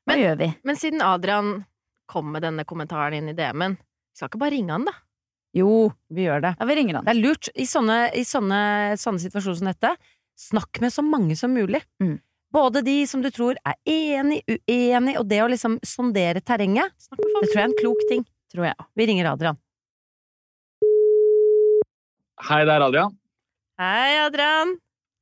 Hva 0.04 0.12
Men- 0.12 0.20
gjør 0.20 0.36
vi? 0.42 0.48
Men 0.68 0.76
siden 0.76 1.00
Adrian 1.00 1.64
kom 2.06 2.28
med 2.34 2.44
denne 2.44 2.66
kommentaren 2.68 3.16
inn 3.16 3.32
i 3.32 3.36
DM-en, 3.38 3.78
skal 4.12 4.28
ikke 4.28 4.42
bare 4.44 4.52
ringe 4.58 4.76
han, 4.76 4.84
da? 4.84 4.92
Jo, 5.56 5.88
Vi 6.12 6.28
gjør 6.28 6.42
det. 6.44 6.52
ja, 6.60 6.66
vi 6.68 6.74
ringer 6.76 6.94
han. 7.00 7.04
Det 7.08 7.16
er 7.16 7.20
lurt 7.24 7.48
i 7.56 7.64
sånne, 7.64 7.98
i 8.14 8.24
sånne, 8.28 8.60
sånne 9.00 9.22
situasjoner 9.24 9.56
som 9.62 9.70
dette. 9.72 9.96
Snakk 10.40 10.80
med 10.80 10.92
så 10.94 11.04
mange 11.04 11.36
som 11.36 11.52
mulig. 11.52 11.82
Mm. 12.00 12.16
Både 12.50 12.80
de 12.82 12.96
som 13.06 13.20
du 13.22 13.28
tror 13.30 13.58
er 13.60 13.76
enig, 13.86 14.40
uenig, 14.48 15.18
og 15.20 15.26
det 15.28 15.42
å 15.44 15.48
liksom 15.50 15.76
sondere 15.86 16.40
terrenget. 16.42 16.94
Det 17.12 17.20
tror 17.20 17.44
jeg 17.44 17.60
er 17.60 17.66
en 17.68 17.76
klok 17.78 18.00
ting. 18.08 18.24
Tror 18.50 18.70
jeg. 18.70 18.86
Vi 18.98 19.06
ringer 19.10 19.28
Adrian. 19.30 19.60
Hei, 22.48 22.62
det 22.64 22.72
er 22.72 22.86
Adrian. 22.86 23.12
Hei, 23.80 24.16
Adrian! 24.24 24.72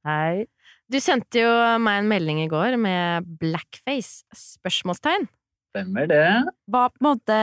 Hei. 0.06 0.46
Du 0.88 0.96
sendte 1.04 1.42
jo 1.42 1.50
meg 1.82 2.00
en 2.00 2.08
melding 2.08 2.40
i 2.44 2.48
går 2.48 2.78
med 2.80 3.26
blackface? 3.42 4.22
Spørsmålstegn. 4.38 5.26
Stemmer 5.74 6.08
det. 6.08 6.24
Hva, 6.70 6.86
på 6.94 7.02
en 7.02 7.08
måte, 7.10 7.36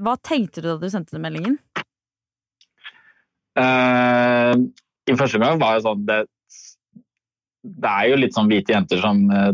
hva 0.00 0.14
tenkte 0.24 0.62
du 0.64 0.70
da 0.70 0.78
du 0.80 0.88
sendte 0.88 1.18
den 1.18 1.26
meldingen? 1.26 1.58
Uh, 3.58 4.54
I 5.10 5.18
første 5.18 5.42
gang 5.42 5.60
var 5.60 5.76
det 5.76 5.84
sånn 5.84 6.06
det, 6.08 6.22
det 7.62 7.90
er 7.90 8.08
jo 8.12 8.18
litt 8.20 8.36
sånn 8.36 8.48
hvite 8.50 8.72
jenter 8.74 9.00
som 9.02 9.24
eh, 9.34 9.52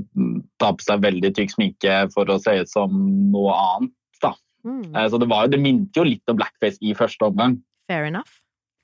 tar 0.61 0.75
på 0.77 0.85
seg 0.85 1.03
veldig 1.05 1.31
tykk 1.37 1.55
sminke 1.55 1.95
for 2.15 2.29
å 2.31 2.39
se 2.43 2.59
ut 2.61 2.71
som 2.71 2.93
noe 3.33 3.55
annet. 3.57 3.95
Da. 4.23 4.35
Mm. 4.67 4.91
Eh, 4.93 5.07
så 5.11 5.21
det, 5.21 5.29
var, 5.31 5.47
jo- 5.47 5.55
det 5.55 5.63
minte 5.65 6.01
jo 6.01 6.07
litt 6.09 6.33
om 6.33 6.39
blackface 6.41 6.81
i 6.85 6.95
første 6.97 7.31
omgang. 7.31 7.57
Fair 7.91 8.09
enough. 8.11 8.39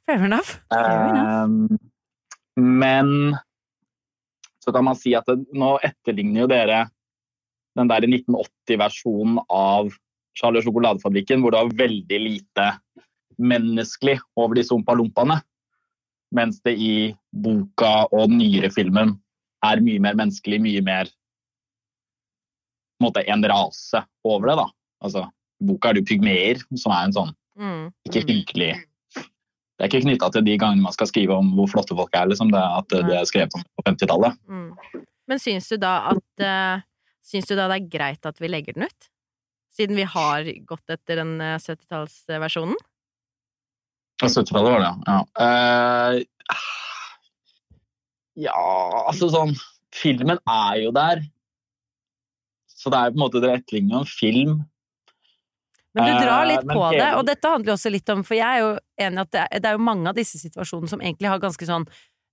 Fair 0.08 0.24
enough. 0.24 0.54
Fair 0.72 1.04
enough. 1.12 1.68
Eh, 1.76 2.60
men 2.60 3.12
så 4.60 4.72
kan 4.76 4.84
man 4.84 4.98
si 4.98 5.14
at 5.16 5.28
det, 5.28 5.38
nå 5.56 5.76
etterligner 5.86 6.44
jo 6.44 6.50
dere 6.50 6.80
den 7.78 7.88
der 7.88 8.04
1980-versjonen 8.08 9.38
av 9.46 9.92
Charlie 10.36 10.60
og 10.60 10.66
sjokoladefabrikken, 10.66 11.40
hvor 11.42 11.54
det 11.54 11.60
var 11.62 11.78
veldig 11.84 12.18
lite 12.24 12.66
menneskelig 13.40 14.18
over 14.38 14.58
disse 14.58 14.74
ompalompaene. 14.74 15.38
Mens 16.34 16.60
det 16.66 16.76
i 16.78 16.92
boka 17.32 18.06
og 18.10 18.30
den 18.30 18.38
nyere 18.38 18.70
filmen 18.74 19.16
er 19.66 19.82
mye 19.84 20.00
mer 20.02 20.16
menneskelig, 20.18 20.60
mye 20.62 20.82
mer 20.86 21.10
en 23.00 23.06
måte 23.06 23.24
en 23.26 23.44
rase 23.48 24.02
over 24.24 24.50
det. 24.50 24.56
da. 24.60 24.66
Altså, 25.04 25.24
I 25.60 25.68
boka 25.70 25.90
er 25.90 25.96
det 25.96 26.04
jo 26.04 26.10
pygmeer, 26.12 26.62
som 26.76 26.92
er 26.94 27.04
en 27.08 27.16
sånn 27.18 27.36
Mm. 27.60 27.90
ikke 28.06 28.22
hyggelig 28.24 28.70
Det 29.76 29.82
er 29.84 29.88
ikke 29.88 30.04
knytta 30.04 30.28
til 30.32 30.44
de 30.46 30.54
gangene 30.56 30.84
man 30.84 30.94
skal 30.94 31.08
skrive 31.08 31.34
om 31.34 31.50
hvor 31.56 31.68
flotte 31.72 31.96
folk 31.96 32.14
er, 32.14 32.28
liksom. 32.28 32.50
Det, 32.52 32.60
at 32.60 32.88
det 33.08 33.14
er 33.16 33.24
skrevet 33.24 33.54
om 33.56 33.62
på 33.64 33.84
50-tallet. 33.88 34.36
Mm. 34.44 35.04
Men 35.28 35.40
syns 35.40 35.68
du 35.72 35.76
da 35.80 36.12
at 36.12 36.44
uh, 36.44 36.84
Syns 37.24 37.48
du 37.48 37.54
da 37.54 37.66
det 37.70 37.78
er 37.78 37.88
greit 37.92 38.26
at 38.28 38.40
vi 38.40 38.48
legger 38.48 38.76
den 38.76 38.88
ut? 38.88 39.08
Siden 39.72 39.96
vi 39.96 40.04
har 40.08 40.46
gått 40.66 40.90
etter 40.90 41.20
den 41.20 41.36
eh, 41.44 41.58
70-tallsversjonen? 41.60 42.76
Ja, 44.20 44.28
70-tallet 44.28 44.72
var 44.72 44.80
det, 44.84 44.92
ja. 45.08 45.18
Uh, 45.40 46.14
ja, 48.40 48.64
altså 49.08 49.30
sånn 49.32 49.54
Filmen 49.90 50.38
er 50.46 50.76
jo 50.84 50.92
der. 50.94 51.24
Så 52.70 52.92
det 52.92 52.98
er 53.00 53.10
på 53.10 53.18
en 53.18 53.24
måte 53.24 53.40
det 53.42 53.50
etterligner 53.56 53.96
jo 53.96 54.02
en 54.04 54.10
film. 54.10 54.52
Men 55.98 56.06
du 56.06 56.12
drar 56.22 56.44
Eh, 56.44 56.52
litt 56.52 56.68
uh, 56.68 56.74
på 56.76 56.84
det, 56.94 57.08
og 57.18 57.24
dette 57.26 57.50
handler 57.50 57.74
også 57.74 57.90
litt 57.90 58.12
om 58.14 58.20
For 58.22 58.38
jeg 58.38 58.46
er 58.46 58.60
jo 58.62 58.68
enig 59.02 59.18
i 59.18 59.24
at 59.24 59.32
det 59.34 59.40
er, 59.42 59.62
det 59.64 59.70
er 59.72 59.74
jo 59.74 59.88
mange 59.88 60.12
av 60.12 60.14
disse 60.20 60.38
situasjonene 60.38 60.92
som 60.92 61.02
egentlig 61.02 61.32
har 61.32 61.42
ganske 61.42 61.66
sånn 61.66 61.88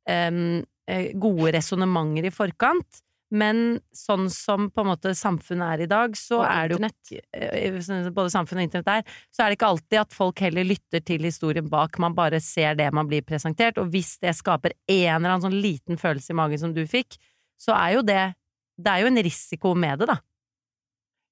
eh, 0.08 1.08
gode 1.18 1.56
resonnementer 1.58 2.30
i 2.30 2.34
forkant. 2.36 3.02
Men 3.28 3.80
sånn 3.92 4.30
som 4.32 4.70
på 4.72 4.84
en 4.84 4.90
måte 4.94 5.12
samfunnet 5.18 5.74
er 5.76 5.84
i 5.84 5.90
dag, 5.92 6.14
så 6.16 6.40
Og 6.40 6.46
er 6.48 6.70
det 6.70 6.78
jo 6.78 7.20
eh, 7.36 7.80
sånn 7.84 8.08
Både 8.16 8.32
samfunnet 8.32 8.62
og 8.62 8.68
internett 8.70 8.92
er, 8.94 9.18
så 9.36 9.44
er 9.44 9.50
det 9.50 9.58
ikke 9.58 9.72
alltid 9.74 10.00
at 10.00 10.16
folk 10.16 10.44
heller 10.46 10.68
lytter 10.68 11.04
til 11.04 11.28
historien 11.28 11.68
bak. 11.68 12.00
Man 12.00 12.16
bare 12.16 12.40
ser 12.44 12.78
det 12.80 12.88
man 12.96 13.10
blir 13.10 13.26
presentert, 13.28 13.82
og 13.82 13.92
hvis 13.92 14.16
det 14.24 14.36
skaper 14.38 14.78
en 14.88 15.18
eller 15.18 15.34
annen 15.34 15.44
sånn 15.50 15.60
liten 15.60 16.00
følelse 16.00 16.32
i 16.32 16.40
magen 16.40 16.64
som 16.64 16.76
du 16.76 16.86
fikk, 16.88 17.20
så 17.60 17.76
er 17.76 17.98
jo 17.98 18.06
det 18.06 18.26
Det 18.78 18.92
er 18.94 19.02
jo 19.02 19.08
en 19.10 19.24
risiko 19.26 19.72
med 19.74 19.98
det, 19.98 20.06
da. 20.06 20.20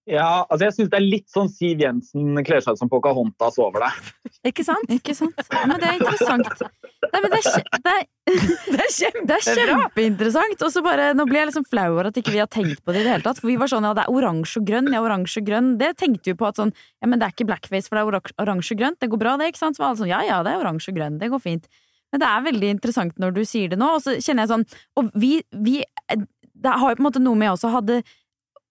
Ja, 0.06 0.46
altså 0.46 0.68
jeg 0.68 0.74
syns 0.76 0.90
det 0.94 0.98
er 1.00 1.06
litt 1.06 1.32
sånn 1.34 1.48
Siv 1.50 1.80
Jensen 1.82 2.38
kler 2.46 2.62
seg 2.62 2.76
ut 2.76 2.82
som 2.84 2.90
Pocahontas 2.92 3.56
over 3.62 3.82
deg. 3.88 4.10
Ikke 4.52 4.62
sant? 4.66 4.92
Ikke 4.94 5.16
sant? 5.18 5.40
Men 5.66 5.80
det 5.82 5.88
er 5.90 5.96
interessant. 5.98 6.62
Nei, 7.10 7.22
men 7.24 7.34
det, 7.34 7.40
er, 7.42 7.64
det, 7.82 7.94
er, 7.94 8.04
Det 8.26 8.84
er 8.84 8.92
kjempe... 8.94 9.24
det 9.26 9.38
er 9.40 9.48
kjempeinteressant. 9.48 10.62
Og 10.68 10.74
så 10.76 10.84
bare, 10.86 11.08
nå 11.18 11.26
blir 11.26 11.42
jeg 11.42 11.50
liksom 11.50 11.66
flau 11.70 11.88
over 11.96 12.12
at 12.12 12.20
ikke 12.22 12.36
vi 12.36 12.42
har 12.44 12.52
tenkt 12.54 12.84
på 12.86 12.94
det 12.94 13.02
i 13.02 13.08
det 13.08 13.16
hele 13.16 13.26
tatt. 13.26 13.42
For 13.42 13.50
vi 13.50 13.58
var 13.62 13.72
sånn 13.72 13.88
ja, 13.88 13.96
det 13.98 14.04
er 14.06 14.14
oransje 14.14 14.62
og 14.62 14.68
grønn, 14.70 14.92
ja, 14.94 15.02
oransje 15.02 15.42
og 15.42 15.50
grønn. 15.50 15.72
Det 15.82 15.90
tenkte 16.02 16.34
vi 16.34 16.38
på 16.38 16.50
at 16.52 16.62
sånn, 16.62 16.74
ja, 17.02 17.10
men 17.10 17.22
det 17.22 17.26
er 17.26 17.34
ikke 17.34 17.50
blackface, 17.50 17.90
for 17.90 17.98
det 17.98 18.06
er 18.06 18.46
oransje 18.46 18.78
og 18.78 18.84
grønt. 18.84 19.00
Det 19.02 19.10
går 19.10 19.22
bra, 19.26 19.34
det, 19.42 19.50
ikke 19.54 19.64
sant? 19.64 19.80
Så 19.80 19.82
var 19.82 19.94
alle 19.94 20.02
sånn, 20.04 20.14
ja 20.14 20.22
ja, 20.28 20.38
det 20.46 20.54
er 20.54 20.62
oransje 20.62 20.94
og 20.94 21.00
grønn, 21.00 21.18
det 21.22 21.32
går 21.34 21.42
fint. 21.42 21.66
Men 22.14 22.22
det 22.22 22.30
er 22.30 22.46
veldig 22.46 22.70
interessant 22.78 23.18
når 23.20 23.34
du 23.36 23.42
sier 23.50 23.74
det 23.74 23.82
nå, 23.82 23.90
og 23.98 24.06
så 24.06 24.14
kjenner 24.22 24.46
jeg 24.46 24.52
sånn 24.54 24.64
Og 25.02 25.10
vi, 25.20 25.32
vi 25.66 25.80
Det 26.14 26.76
har 26.78 26.94
jo 26.94 27.00
på 27.00 27.02
en 27.02 27.08
måte 27.10 27.24
noe 27.24 27.40
med 27.40 27.52
også 27.52 27.74
hadde 27.74 28.04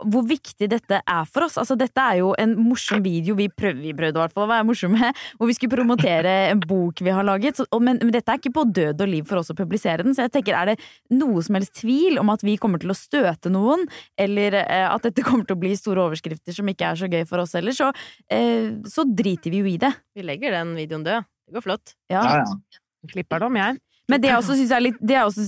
hvor 0.02 0.24
viktig 0.26 0.68
dette 0.70 0.98
er 0.98 1.26
for 1.30 1.46
oss. 1.46 1.56
Altså, 1.60 1.76
dette 1.78 2.02
er 2.02 2.18
jo 2.20 2.32
en 2.40 2.54
morsom 2.58 3.02
video 3.04 3.36
vi 3.38 3.46
prøvde, 3.52 3.84
vi 3.84 3.94
prøvde 3.96 4.20
hvert 4.20 4.34
fall 4.34 4.46
å 4.48 4.50
være 4.50 4.66
morsomme, 4.66 5.10
hvor 5.38 5.50
vi 5.50 5.56
skulle 5.56 5.76
promotere 5.76 6.34
en 6.50 6.62
bok 6.64 7.02
vi 7.04 7.14
har 7.14 7.26
laget. 7.26 7.60
Så, 7.60 7.68
og, 7.70 7.84
men, 7.86 8.00
men 8.02 8.12
dette 8.14 8.32
er 8.32 8.40
ikke 8.42 8.54
på 8.56 8.66
død 8.74 9.04
og 9.04 9.12
liv 9.12 9.28
for 9.28 9.40
oss 9.40 9.52
å 9.54 9.58
publisere 9.58 10.06
den, 10.06 10.16
så 10.16 10.26
jeg 10.26 10.34
tenker, 10.38 10.58
er 10.58 10.72
det 10.72 10.78
noe 11.14 11.44
som 11.46 11.58
helst 11.58 11.76
tvil 11.80 12.18
om 12.22 12.32
at 12.34 12.44
vi 12.46 12.56
kommer 12.60 12.82
til 12.82 12.94
å 12.94 12.98
støte 12.98 13.52
noen, 13.52 13.86
eller 14.20 14.58
eh, 14.64 14.86
at 14.88 15.06
dette 15.06 15.24
kommer 15.26 15.46
til 15.46 15.58
å 15.58 15.62
bli 15.62 15.74
store 15.78 16.08
overskrifter 16.08 16.56
som 16.56 16.68
ikke 16.70 16.90
er 16.90 17.00
så 17.04 17.10
gøy 17.10 17.22
for 17.28 17.44
oss 17.44 17.54
heller, 17.58 17.76
så, 17.76 17.92
eh, 18.32 18.72
så 18.90 19.06
driter 19.06 19.54
vi 19.54 19.62
jo 19.62 19.70
i 19.70 19.78
det. 19.80 19.94
Vi 20.16 20.26
legger 20.26 20.58
den 20.58 20.74
videoen 20.78 21.06
død. 21.06 21.30
Det 21.44 21.58
går 21.58 21.66
flott. 21.66 21.96
Ja. 22.10 22.24
Ja, 22.24 22.42
ja. 22.42 22.80
Klipper 23.12 23.42
det 23.42 23.50
om, 23.50 23.58
jeg. 23.60 23.83
Men 24.12 24.20
det 24.20 24.28
jeg 24.28 24.36
også 24.36 24.56
syns 24.58 24.72
er, 24.74 24.84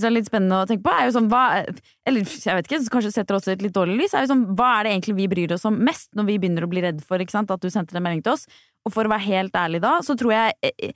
er 0.07 0.13
litt 0.15 0.29
spennende 0.29 0.63
å 0.63 0.67
tenke 0.69 0.81
på, 0.87 0.93
er 0.93 1.05
jo 1.05 1.13
sånn 1.13 1.27
hva 1.29 1.41
Eller 2.09 2.23
jeg 2.25 2.55
vet 2.57 2.65
ikke, 2.69 2.79
kanskje 2.95 3.11
setter 3.13 3.37
også 3.37 3.51
et 3.53 3.61
litt 3.61 3.75
dårlig 3.75 3.99
lys. 3.99 4.15
er 4.17 4.25
jo 4.25 4.31
sånn, 4.33 4.45
Hva 4.57 4.71
er 4.79 4.87
det 4.87 4.95
egentlig 4.95 5.17
vi 5.19 5.27
bryr 5.29 5.53
oss 5.53 5.67
om 5.69 5.77
mest 5.85 6.09
når 6.17 6.25
vi 6.31 6.39
begynner 6.41 6.65
å 6.65 6.71
bli 6.71 6.81
redd 6.81 7.03
for 7.05 7.21
ikke 7.21 7.35
sant, 7.35 7.53
at 7.53 7.61
du 7.61 7.69
sendte 7.69 7.93
en 7.97 8.03
melding 8.07 8.23
til 8.25 8.33
oss? 8.33 8.47
Og 8.87 8.93
for 8.95 9.05
å 9.05 9.13
være 9.13 9.27
helt 9.27 9.53
ærlig 9.59 9.83
da, 9.83 9.97
så 10.01 10.15
tror 10.17 10.33
jeg 10.33 10.57
eh, 10.71 10.91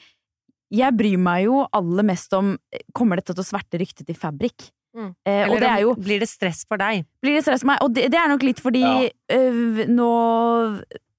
Jeg 0.72 0.98
bryr 0.98 1.22
meg 1.22 1.46
jo 1.46 1.62
aller 1.72 2.08
mest 2.08 2.34
om 2.34 2.56
eh, 2.74 2.82
Kommer 2.98 3.22
dette 3.22 3.36
til 3.36 3.44
å 3.46 3.50
sverte 3.52 3.78
ryktet 3.82 4.08
til 4.10 4.18
Fabrik? 4.18 4.72
Mm. 4.98 5.14
Eh, 5.24 5.44
og 5.46 5.54
Eller 5.54 5.62
det 5.64 5.70
er 5.72 5.84
jo 5.86 5.94
blir 5.96 6.20
det 6.20 6.28
stress 6.28 6.66
for 6.68 6.82
deg? 6.82 7.06
blir 7.24 7.38
det 7.38 7.46
stress 7.46 7.62
for 7.64 7.72
meg? 7.72 7.84
Og 7.86 7.94
det, 7.96 8.10
det 8.12 8.18
er 8.20 8.28
nok 8.34 8.44
litt 8.44 8.60
fordi 8.60 8.82
Ja. 8.84 9.12
øh, 9.38 9.86
nå 9.88 10.10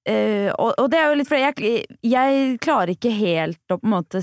øh, 0.09 0.49
og, 0.59 0.73
og 0.77 0.89
det 0.91 0.99
er 0.99 1.07
jo 1.07 1.17
litt 1.17 1.31
fordi 1.31 1.45
jeg, 1.47 1.85
jeg 2.05 2.57
klarer 2.61 2.93
ikke 2.93 3.13
helt 3.15 3.63
å 3.73 3.79
på 3.79 3.87
en 3.87 3.95
måte 3.95 4.21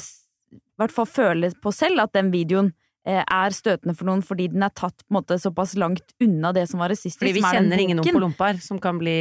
hvert 0.81 0.95
fall 0.95 1.09
føle 1.09 1.51
på 1.63 1.73
selv 1.75 2.05
at 2.07 2.15
den 2.17 2.31
videoen 2.35 2.71
eh, 3.07 3.21
er 3.23 3.57
støtende 3.57 3.95
for 3.97 4.09
noen 4.09 4.23
fordi 4.27 4.49
den 4.53 4.65
er 4.67 4.73
tatt 4.75 5.05
på 5.05 5.13
en 5.13 5.19
måte 5.21 5.39
såpass 5.41 5.77
langt 5.81 6.15
unna 6.23 6.55
det 6.57 6.67
som 6.71 6.83
var 6.83 6.93
rasistisk. 6.93 7.21
Fordi 7.23 7.37
vi 7.37 7.45
som 7.45 7.51
er 7.51 7.59
kjenner 7.61 7.85
ingen 7.85 8.03
ompolomper 8.03 8.61
som 8.65 8.81
kan 8.83 8.99
bli 9.01 9.19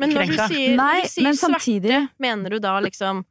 Men 0.00 0.14
når 0.14 0.32
du 0.32 0.38
sier, 0.38 0.78
Nei, 0.78 1.02
når 1.02 1.36
du 1.36 1.42
sier 1.42 1.42
samtidig 1.44 2.00
mener 2.22 2.56
du 2.56 2.62
da 2.62 2.78
liksom 2.84 3.24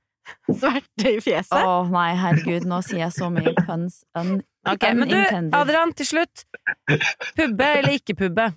sverte 0.45 1.15
i 1.15 1.21
fjeset? 1.23 1.57
Å 1.57 1.81
nei, 1.89 2.12
herregud, 2.19 2.67
nå 2.69 2.83
sier 2.85 3.07
jeg 3.07 3.15
så 3.15 3.31
mye 3.33 3.55
puns 3.65 4.03
un 4.19 4.39
Ok, 4.67 4.83
men 4.93 5.07
du. 5.07 5.15
Adrian, 5.55 5.93
til 5.95 6.05
slutt. 6.05 6.43
Pubbe 7.38 7.67
eller 7.79 7.95
ikke 7.95 8.15
pubbe? 8.19 8.49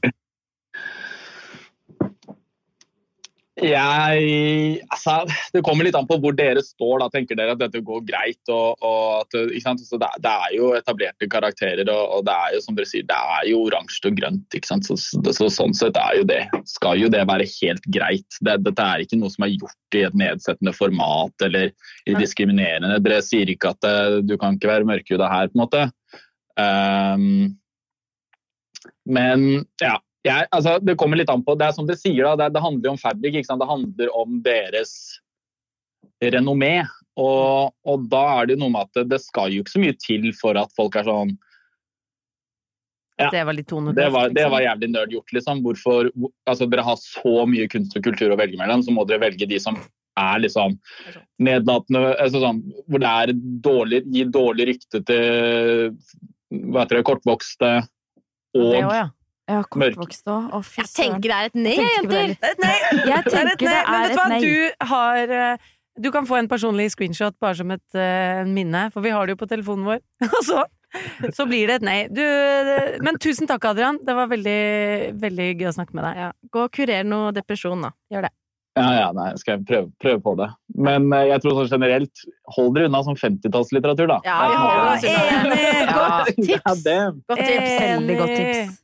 Jeg 3.67 4.81
Altså, 4.93 5.15
det 5.55 5.63
kommer 5.67 5.87
litt 5.87 5.97
an 5.99 6.09
på 6.09 6.19
hvor 6.23 6.35
dere 6.37 6.63
står. 6.65 7.03
da, 7.03 7.09
Tenker 7.13 7.39
dere 7.39 7.55
at 7.55 7.61
dette 7.61 7.83
går 7.85 8.03
greit? 8.09 8.41
og, 8.51 8.81
og 8.83 9.23
at, 9.23 9.37
ikke 9.45 9.65
sant? 9.65 9.85
Så 9.87 9.99
det, 10.01 10.11
det 10.25 10.33
er 10.33 10.57
jo 10.57 10.73
etablerte 10.77 11.29
karakterer, 11.31 11.87
og, 11.93 12.19
og 12.19 12.27
det 12.27 12.35
er 12.35 12.57
jo 12.57 12.63
som 12.65 12.79
dere 12.79 12.91
sier, 12.91 13.07
det 13.09 13.21
er 13.37 13.49
jo 13.51 13.63
oransje 13.69 14.11
og 14.11 14.19
grønt. 14.19 14.59
ikke 14.59 14.71
sant? 14.71 14.89
Så, 14.89 14.99
så, 14.99 15.49
Sånn 15.53 15.75
sett 15.77 15.99
er 16.01 16.21
jo 16.21 16.27
det, 16.29 16.43
skal 16.71 17.01
jo 17.01 17.11
det 17.13 17.25
være 17.29 17.49
helt 17.59 17.89
greit. 17.95 18.39
Det, 18.41 18.59
dette 18.67 18.87
er 18.89 19.05
ikke 19.05 19.21
noe 19.21 19.33
som 19.33 19.47
er 19.47 19.55
gjort 19.55 19.99
i 19.99 20.05
et 20.09 20.17
nedsettende 20.19 20.75
format 20.77 21.47
eller 21.47 21.73
i 22.09 22.17
diskriminerende. 22.19 23.01
Dere 23.05 23.25
sier 23.25 23.51
ikke 23.53 23.75
at 23.75 23.83
det, 23.85 24.23
du 24.31 24.39
kan 24.41 24.57
ikke 24.57 24.71
være 24.71 24.89
mørkhuda 24.89 25.29
her, 25.31 25.51
på 25.53 25.59
en 25.59 25.65
måte. 25.65 25.85
Um, 26.59 27.59
men 29.09 29.45
ja, 29.81 29.97
jeg, 30.23 30.47
altså, 30.55 30.77
det 30.79 30.97
kommer 31.01 31.19
litt 31.19 31.31
an 31.33 31.43
på. 31.43 31.57
Det 31.59 31.67
er 31.67 31.77
som 31.77 31.87
det 31.89 31.99
sier, 31.99 32.23
da, 32.25 32.37
det, 32.39 32.53
det 32.55 32.63
handler 32.63 32.95
om 32.95 32.99
sant? 33.01 33.23
Det 33.23 33.71
handler 33.71 34.13
om 34.19 34.37
deres 34.45 34.93
renommé. 36.23 36.83
Og, 37.21 37.73
og 37.85 38.05
da 38.13 38.23
er 38.41 38.53
det 38.53 38.59
noe 38.61 38.73
med 38.73 38.87
at 38.87 39.01
det, 39.01 39.09
det 39.11 39.21
skal 39.25 39.53
jo 39.53 39.65
ikke 39.65 39.75
så 39.75 39.83
mye 39.83 39.97
til 40.01 40.31
for 40.39 40.57
at 40.57 40.71
folk 40.79 40.97
er 40.97 41.09
sånn 41.09 41.35
Ja. 43.21 43.29
Det 43.31 43.43
var 43.45 43.55
litt 43.55 43.69
tonet 43.69 43.95
Det 43.99 44.07
var, 44.09 44.31
det 44.31 44.39
liksom. 44.41 44.55
var 44.55 44.65
jævlig 44.65 44.89
nerd 44.95 45.13
gjort, 45.13 45.35
liksom. 45.37 45.61
Hvorfor 45.67 46.09
altså, 46.49 46.69
Dere 46.73 46.87
har 46.87 46.97
så 47.03 47.35
mye 47.47 47.69
kunst 47.71 47.99
og 47.99 48.07
kultur 48.07 48.33
å 48.33 48.39
velge 48.41 48.57
mellom, 48.59 48.83
så 48.83 48.95
må 48.95 49.05
dere 49.07 49.27
velge 49.27 49.49
de 49.51 49.61
som 49.61 49.77
er 50.21 50.43
liksom 50.45 50.79
nedlatende 51.41 52.15
altså 52.21 52.41
sånn, 52.43 52.63
Hvor 52.89 53.01
det 53.01 53.13
er 53.13 53.35
dårlig, 53.65 54.03
gir 54.13 54.33
dårlig 54.33 54.69
rykte 54.73 55.03
til 55.09 55.93
hva 56.53 56.83
heter 56.83 56.99
det, 56.99 57.07
kortvokste 57.09 57.71
Det 57.81 58.61
og 58.61 58.75
også, 58.77 58.97
ja. 58.99 59.07
Ja, 59.51 59.63
kortvokst 59.67 60.29
òg. 60.31 60.51
Å, 60.55 60.61
fy 60.63 60.83
Jeg 60.83 60.91
tenker 60.95 61.33
det 61.33 61.39
er 61.39 61.49
et 61.49 61.57
nei, 61.59 61.79
jenter! 61.79 62.35
Jeg 63.11 63.17
er 63.17 63.27
tenker 63.27 63.65
det 63.67 63.79
er 63.81 64.13
et 64.13 64.21
nei. 64.31 64.43
Du 64.43 64.87
har 64.93 65.33
eh, 65.39 65.71
Du 65.99 66.13
kan 66.15 66.29
få 66.29 66.39
en 66.39 66.51
personlig 66.51 66.93
screenshot 66.95 67.35
bare 67.43 67.59
som 67.59 67.73
et 67.75 67.99
uh, 67.99 68.47
minne, 68.49 68.87
for 68.95 69.05
vi 69.05 69.11
har 69.13 69.27
det 69.27 69.35
jo 69.35 69.41
på 69.43 69.49
telefonen 69.51 69.89
vår. 69.91 69.99
Og 70.31 70.39
så, 70.47 70.63
så 71.35 71.47
blir 71.51 71.67
det 71.69 71.81
et 71.81 71.89
nei. 71.89 71.97
Du, 72.13 72.23
eh, 72.23 73.01
men 73.03 73.19
tusen 73.21 73.51
takk, 73.51 73.67
Adrian. 73.73 73.99
Det 74.07 74.15
var 74.17 74.31
veldig, 74.31 74.61
veldig 75.21 75.49
gøy 75.57 75.73
å 75.73 75.75
snakke 75.81 75.99
med 75.99 76.07
deg. 76.07 76.23
Ja, 76.23 76.31
gå 76.55 76.63
og 76.69 76.79
kurer 76.79 77.03
noe 77.09 77.35
depresjon, 77.35 77.83
da. 77.85 77.93
Gjør 78.15 78.29
det. 78.29 78.33
Ja, 78.79 78.87
ja, 78.97 79.09
nei, 79.13 79.27
skal 79.37 79.59
jeg 79.59 79.67
prøve, 79.69 79.91
prøve 80.01 80.21
på 80.25 80.33
det. 80.39 80.47
Men 80.81 81.11
jeg 81.13 81.43
tror 81.45 81.59
sånn 81.59 81.75
generelt, 81.75 82.23
hold 82.55 82.71
dere 82.79 82.89
unna 82.89 83.03
sånn 83.05 83.19
50-tallslitteratur, 83.21 84.09
da. 84.15 84.23
Ja, 84.25 84.39
vi 84.49 84.63
holder 84.63 84.87
oss 84.95 85.05
unna. 85.11 85.43
Enig! 85.43 85.91
Godt 85.91 86.31
tips! 86.39 86.87
Ja, 86.87 87.03
Godt 87.35 87.43
tips. 87.43 87.75
Veldig 87.83 88.17
godt 88.23 88.35
tips. 88.39 88.79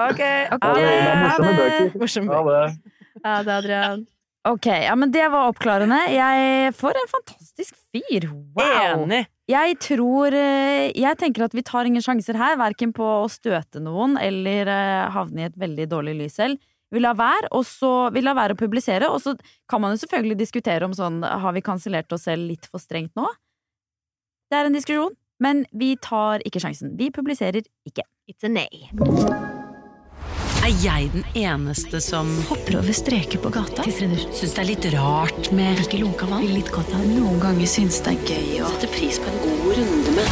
Ok. 0.00 0.20
ha 0.50 0.72
det 0.74 1.92
morsomme 2.00 2.34
bøker. 2.34 2.34
Ha 2.34 2.42
det. 2.50 2.94
Ja, 3.22 3.36
det 3.46 3.54
Adrian. 3.60 4.02
Ok, 4.44 4.66
ja, 4.66 4.92
men 4.98 5.12
det 5.12 5.24
var 5.32 5.48
oppklarende. 5.48 5.96
Jeg 6.12 6.74
får 6.76 6.98
en 7.00 7.08
fantastisk 7.08 7.78
fyr. 7.94 8.26
Wow! 8.58 9.06
Enig. 9.06 9.22
Jeg 9.48 9.76
tror 9.80 10.32
eh, 10.36 10.90
Jeg 10.96 11.18
tenker 11.20 11.46
at 11.46 11.56
vi 11.56 11.64
tar 11.64 11.88
ingen 11.88 12.04
sjanser 12.04 12.36
her, 12.36 12.58
verken 12.60 12.92
på 12.96 13.06
å 13.22 13.30
støte 13.32 13.80
noen 13.80 14.18
eller 14.20 14.68
eh, 14.68 15.08
havne 15.14 15.44
i 15.44 15.48
et 15.48 15.56
veldig 15.60 15.88
dårlig 15.88 16.16
lys 16.20 16.36
selv. 16.40 16.60
Vi 16.92 17.00
lar 17.00 17.16
være, 17.16 17.48
og 17.56 17.64
så 17.66 18.10
vi 18.14 18.20
lar 18.22 18.36
være 18.36 18.54
å 18.54 18.60
publisere, 18.60 19.08
og 19.08 19.18
så 19.24 19.32
kan 19.70 19.80
man 19.82 19.96
jo 19.96 20.04
selvfølgelig 20.04 20.38
diskutere 20.44 20.86
om 20.86 20.92
sånn 20.94 21.24
Har 21.24 21.56
vi 21.56 21.64
kansellert 21.64 22.12
oss 22.14 22.28
selv 22.28 22.44
litt 22.52 22.68
for 22.70 22.84
strengt 22.84 23.16
nå? 23.18 23.26
Det 24.52 24.60
er 24.60 24.68
en 24.68 24.76
diskusjon, 24.76 25.16
men 25.42 25.64
vi 25.72 25.94
tar 25.96 26.44
ikke 26.44 26.62
sjansen. 26.62 26.94
Vi 27.00 27.10
publiserer 27.10 27.64
ikke. 27.88 28.04
It's 28.28 28.44
a 28.44 28.52
nei. 28.52 29.63
Er 30.64 30.72
jeg 30.80 31.10
den 31.12 31.26
eneste 31.36 31.98
som 32.00 32.24
Hopper 32.48 32.78
over 32.78 32.94
streker 32.96 33.36
på 33.36 33.50
gata. 33.52 33.84
syns 33.84 34.40
det 34.40 34.62
er 34.62 34.64
litt 34.64 34.86
rart 34.94 35.50
med 35.52 35.82
Ikke 35.82 35.98
lunka 36.00 36.24
vann. 36.24 36.46
litt 36.48 36.70
godt 36.72 36.88
av 36.96 37.02
Noen 37.04 37.36
ganger 37.42 37.68
syns 37.68 37.98
det 38.00 38.14
er 38.14 38.30
gøy 38.30 38.62
å 38.64 38.70
Setter 38.72 38.88
pris 38.94 39.18
på 39.20 39.28
en 39.28 39.42
god 39.42 39.66
runde 39.76 40.14
med 40.16 40.24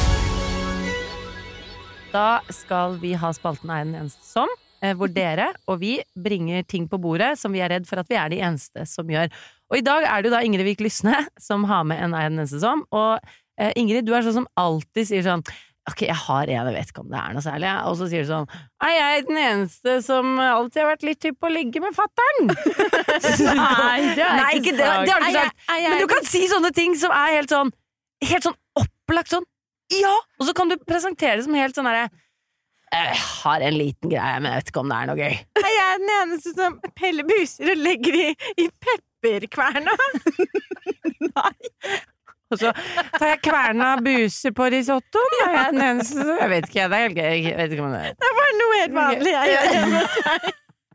Da 2.14 2.40
skal 2.48 2.96
vi 3.02 3.12
ha 3.12 3.28
spalten 3.36 3.68
Er 3.76 3.84
den 3.84 3.98
eneste 4.00 4.24
som, 4.24 4.48
eh, 4.80 4.94
hvor 4.96 5.12
dere 5.12 5.50
og 5.68 5.82
vi 5.84 5.98
bringer 6.16 6.64
ting 6.64 6.88
på 6.88 6.96
bordet 6.96 7.36
som 7.36 7.52
vi 7.52 7.60
er 7.60 7.68
redd 7.68 7.84
for 7.84 8.00
at 8.00 8.08
vi 8.08 8.16
er 8.16 8.32
de 8.32 8.40
eneste 8.40 8.88
som 8.88 9.04
gjør. 9.04 9.28
Og 9.68 9.82
i 9.82 9.84
dag 9.84 10.00
er 10.08 10.22
det 10.22 10.30
jo 10.30 10.36
da 10.38 10.40
Ingrid 10.40 10.64
Vik 10.64 10.80
Lysne 10.80 11.26
som 11.36 11.68
har 11.68 11.84
med 11.84 12.00
en 12.00 12.14
Er 12.14 12.32
den 12.32 12.40
eneste 12.40 12.64
som. 12.64 12.86
Og 12.88 13.20
eh, 13.60 13.76
Ingrid, 13.76 14.08
du 14.08 14.14
er 14.16 14.24
sånn 14.24 14.40
som 14.40 14.48
alltid 14.56 15.12
sier 15.12 15.28
sånn 15.28 15.44
Ok, 15.90 16.04
jeg 16.06 16.14
har 16.14 16.46
en, 16.46 16.68
jeg 16.70 16.74
vet 16.76 16.90
ikke 16.92 17.02
om 17.02 17.08
det 17.10 17.18
er 17.18 17.32
noe 17.34 17.42
særlig. 17.42 17.66
ja." 17.66 17.78
Og 17.90 17.96
så 17.98 18.06
sier 18.10 18.22
du 18.22 18.28
sånn 18.30 18.44
Er 18.86 18.92
jeg 18.94 19.24
den 19.26 19.38
eneste 19.42 19.96
som 20.06 20.36
alltid 20.38 20.78
har 20.84 20.90
vært 20.92 21.02
litt 21.08 21.26
hypp 21.26 21.38
på 21.42 21.48
å 21.48 21.54
ligge 21.56 21.82
med 21.82 21.96
fatter'n? 21.96 22.52
Nei, 23.58 23.96
det 24.14 24.22
har 24.22 24.36
jeg 24.36 24.38
Nei, 24.38 24.52
ikke 24.60 24.76
det, 24.76 24.78
det 24.78 24.86
har 24.86 25.02
du 25.02 25.10
ikke 25.10 25.26
Er 25.26 25.34
sagt. 25.40 25.56
er 25.74 25.82
Men 25.88 25.98
du 26.04 26.08
kan 26.14 26.22
si 26.30 26.44
sånne 26.52 26.70
ting 26.76 26.94
som 27.00 27.10
er 27.16 27.34
helt 27.40 27.50
sånn 27.50 27.72
Helt 28.22 28.46
sånn 28.46 28.54
opplagt 28.78 29.34
sånn 29.34 29.42
Ja! 29.98 30.14
Og 30.38 30.46
så 30.46 30.54
kan 30.54 30.70
du 30.70 30.76
presentere 30.86 31.40
det 31.40 31.48
som 31.48 31.58
helt 31.58 31.74
sånn 31.74 31.88
derre 31.90 32.06
Jeg 32.94 33.18
har 33.42 33.58
en 33.66 33.74
liten 33.80 34.06
greie, 34.12 34.38
men 34.38 34.52
jeg 34.52 34.60
vet 34.62 34.70
ikke 34.70 34.82
om 34.84 34.90
det 34.92 34.96
er 35.00 35.06
noe 35.10 35.18
gøy. 35.18 35.34
Er 35.64 35.72
jeg 35.74 35.98
den 36.02 36.10
eneste 36.20 36.50
som 36.54 36.74
peller 36.98 37.24
buser 37.26 37.70
og 37.72 37.78
legger 37.80 38.14
i, 38.20 38.26
i 38.60 38.66
pepperkverna? 38.86 39.94
Og 42.52 42.60
så 42.60 42.72
tar 43.18 43.28
jeg 43.32 43.40
kverna 43.48 43.92
buser 44.04 44.54
på 44.56 44.66
risottoen. 44.74 45.36
Er 45.46 45.54
jeg 45.56 45.76
den 45.76 45.84
eneste 45.88 46.26
Jeg 46.26 46.50
vet 46.52 46.68
ikke, 46.70 46.88
det 46.92 46.98
er. 47.02 47.14
Jeg 47.22 47.54
vet 47.60 47.76
ikke 47.76 47.86
om 47.86 47.94
det 47.96 48.02
er 48.10 48.18
Det 48.24 48.32
var 48.40 48.52
noe 48.60 48.80
helt 48.80 48.98
vanlig 48.98 49.32
jeg 49.36 49.54
gjør 49.54 49.72
hjemme. 49.76 50.02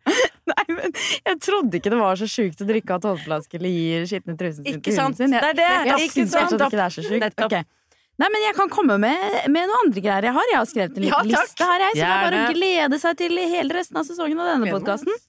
Nei, 0.47 0.63
men 0.71 0.93
jeg 0.95 1.39
trodde 1.43 1.79
ikke 1.81 1.91
det 1.91 1.97
var 1.99 2.19
så 2.19 2.27
sjukt 2.31 2.61
å 2.63 2.67
drikke 2.69 2.95
av 2.95 3.01
tolvflaske 3.03 3.57
eller 3.59 3.73
gi 3.73 4.05
skitne 4.07 4.37
trusen 4.39 4.63
sin 4.63 4.77
Ikke 4.77 4.93
til 4.93 5.01
hunden 5.01 5.17
sin. 5.19 5.33
Jeg, 5.35 5.41
Det 5.43 5.49
er 5.49 5.57
det. 5.57 5.89
jeg, 5.89 6.05
Ikke 6.05 6.15
syns 6.21 6.35
fortsatt 6.37 6.63
ikke 6.69 6.77
det 6.79 6.85
er 6.85 6.93
så 6.95 7.03
sjukt. 7.03 7.23
Nettopp. 7.25 7.51
Ok. 7.57 7.73
Nei, 8.17 8.29
men 8.33 8.41
jeg 8.47 8.55
kan 8.57 8.69
komme 8.73 8.95
med, 9.03 9.33
med 9.53 9.67
noen 9.69 9.81
andre 9.83 10.01
greier 10.01 10.25
jeg 10.29 10.33
har. 10.39 10.47
Jeg 10.49 10.57
har 10.57 10.69
skrevet 10.71 10.95
en 10.97 11.03
liten 11.05 11.33
ja, 11.35 11.41
liste 11.43 11.67
her, 11.69 11.83
jeg, 11.83 11.97
så 11.97 11.99
det 11.99 12.07
er 12.13 12.23
bare 12.23 12.39
å 12.39 12.53
glede 12.55 12.99
seg 13.03 13.19
til 13.19 13.41
hele 13.43 13.75
resten 13.77 13.99
av 13.99 14.07
sesongen 14.07 14.39
av 14.41 14.47
denne 14.55 14.71
podkasten. 14.73 15.19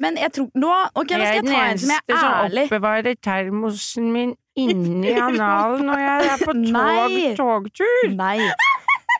Men 0.00 0.16
jeg 0.16 0.32
tror 0.32 0.46
Nå, 0.56 0.72
ok, 0.96 1.10
nå 1.12 1.20
skal 1.20 1.38
jeg 1.38 1.46
ta 1.46 1.62
en 1.68 1.80
som 1.80 1.90
jeg 1.92 2.02
er 2.08 2.26
ærlig. 2.28 2.66
oppbevarer 2.68 3.16
termosen 3.24 4.06
min 4.12 4.34
inni 4.58 5.14
analen 5.28 5.86
når 5.88 6.02
jeg 6.04 6.32
er 6.32 6.44
på 6.44 6.56
Nei. 6.58 7.28
togtur. 7.38 8.10
Nei. 8.14 8.38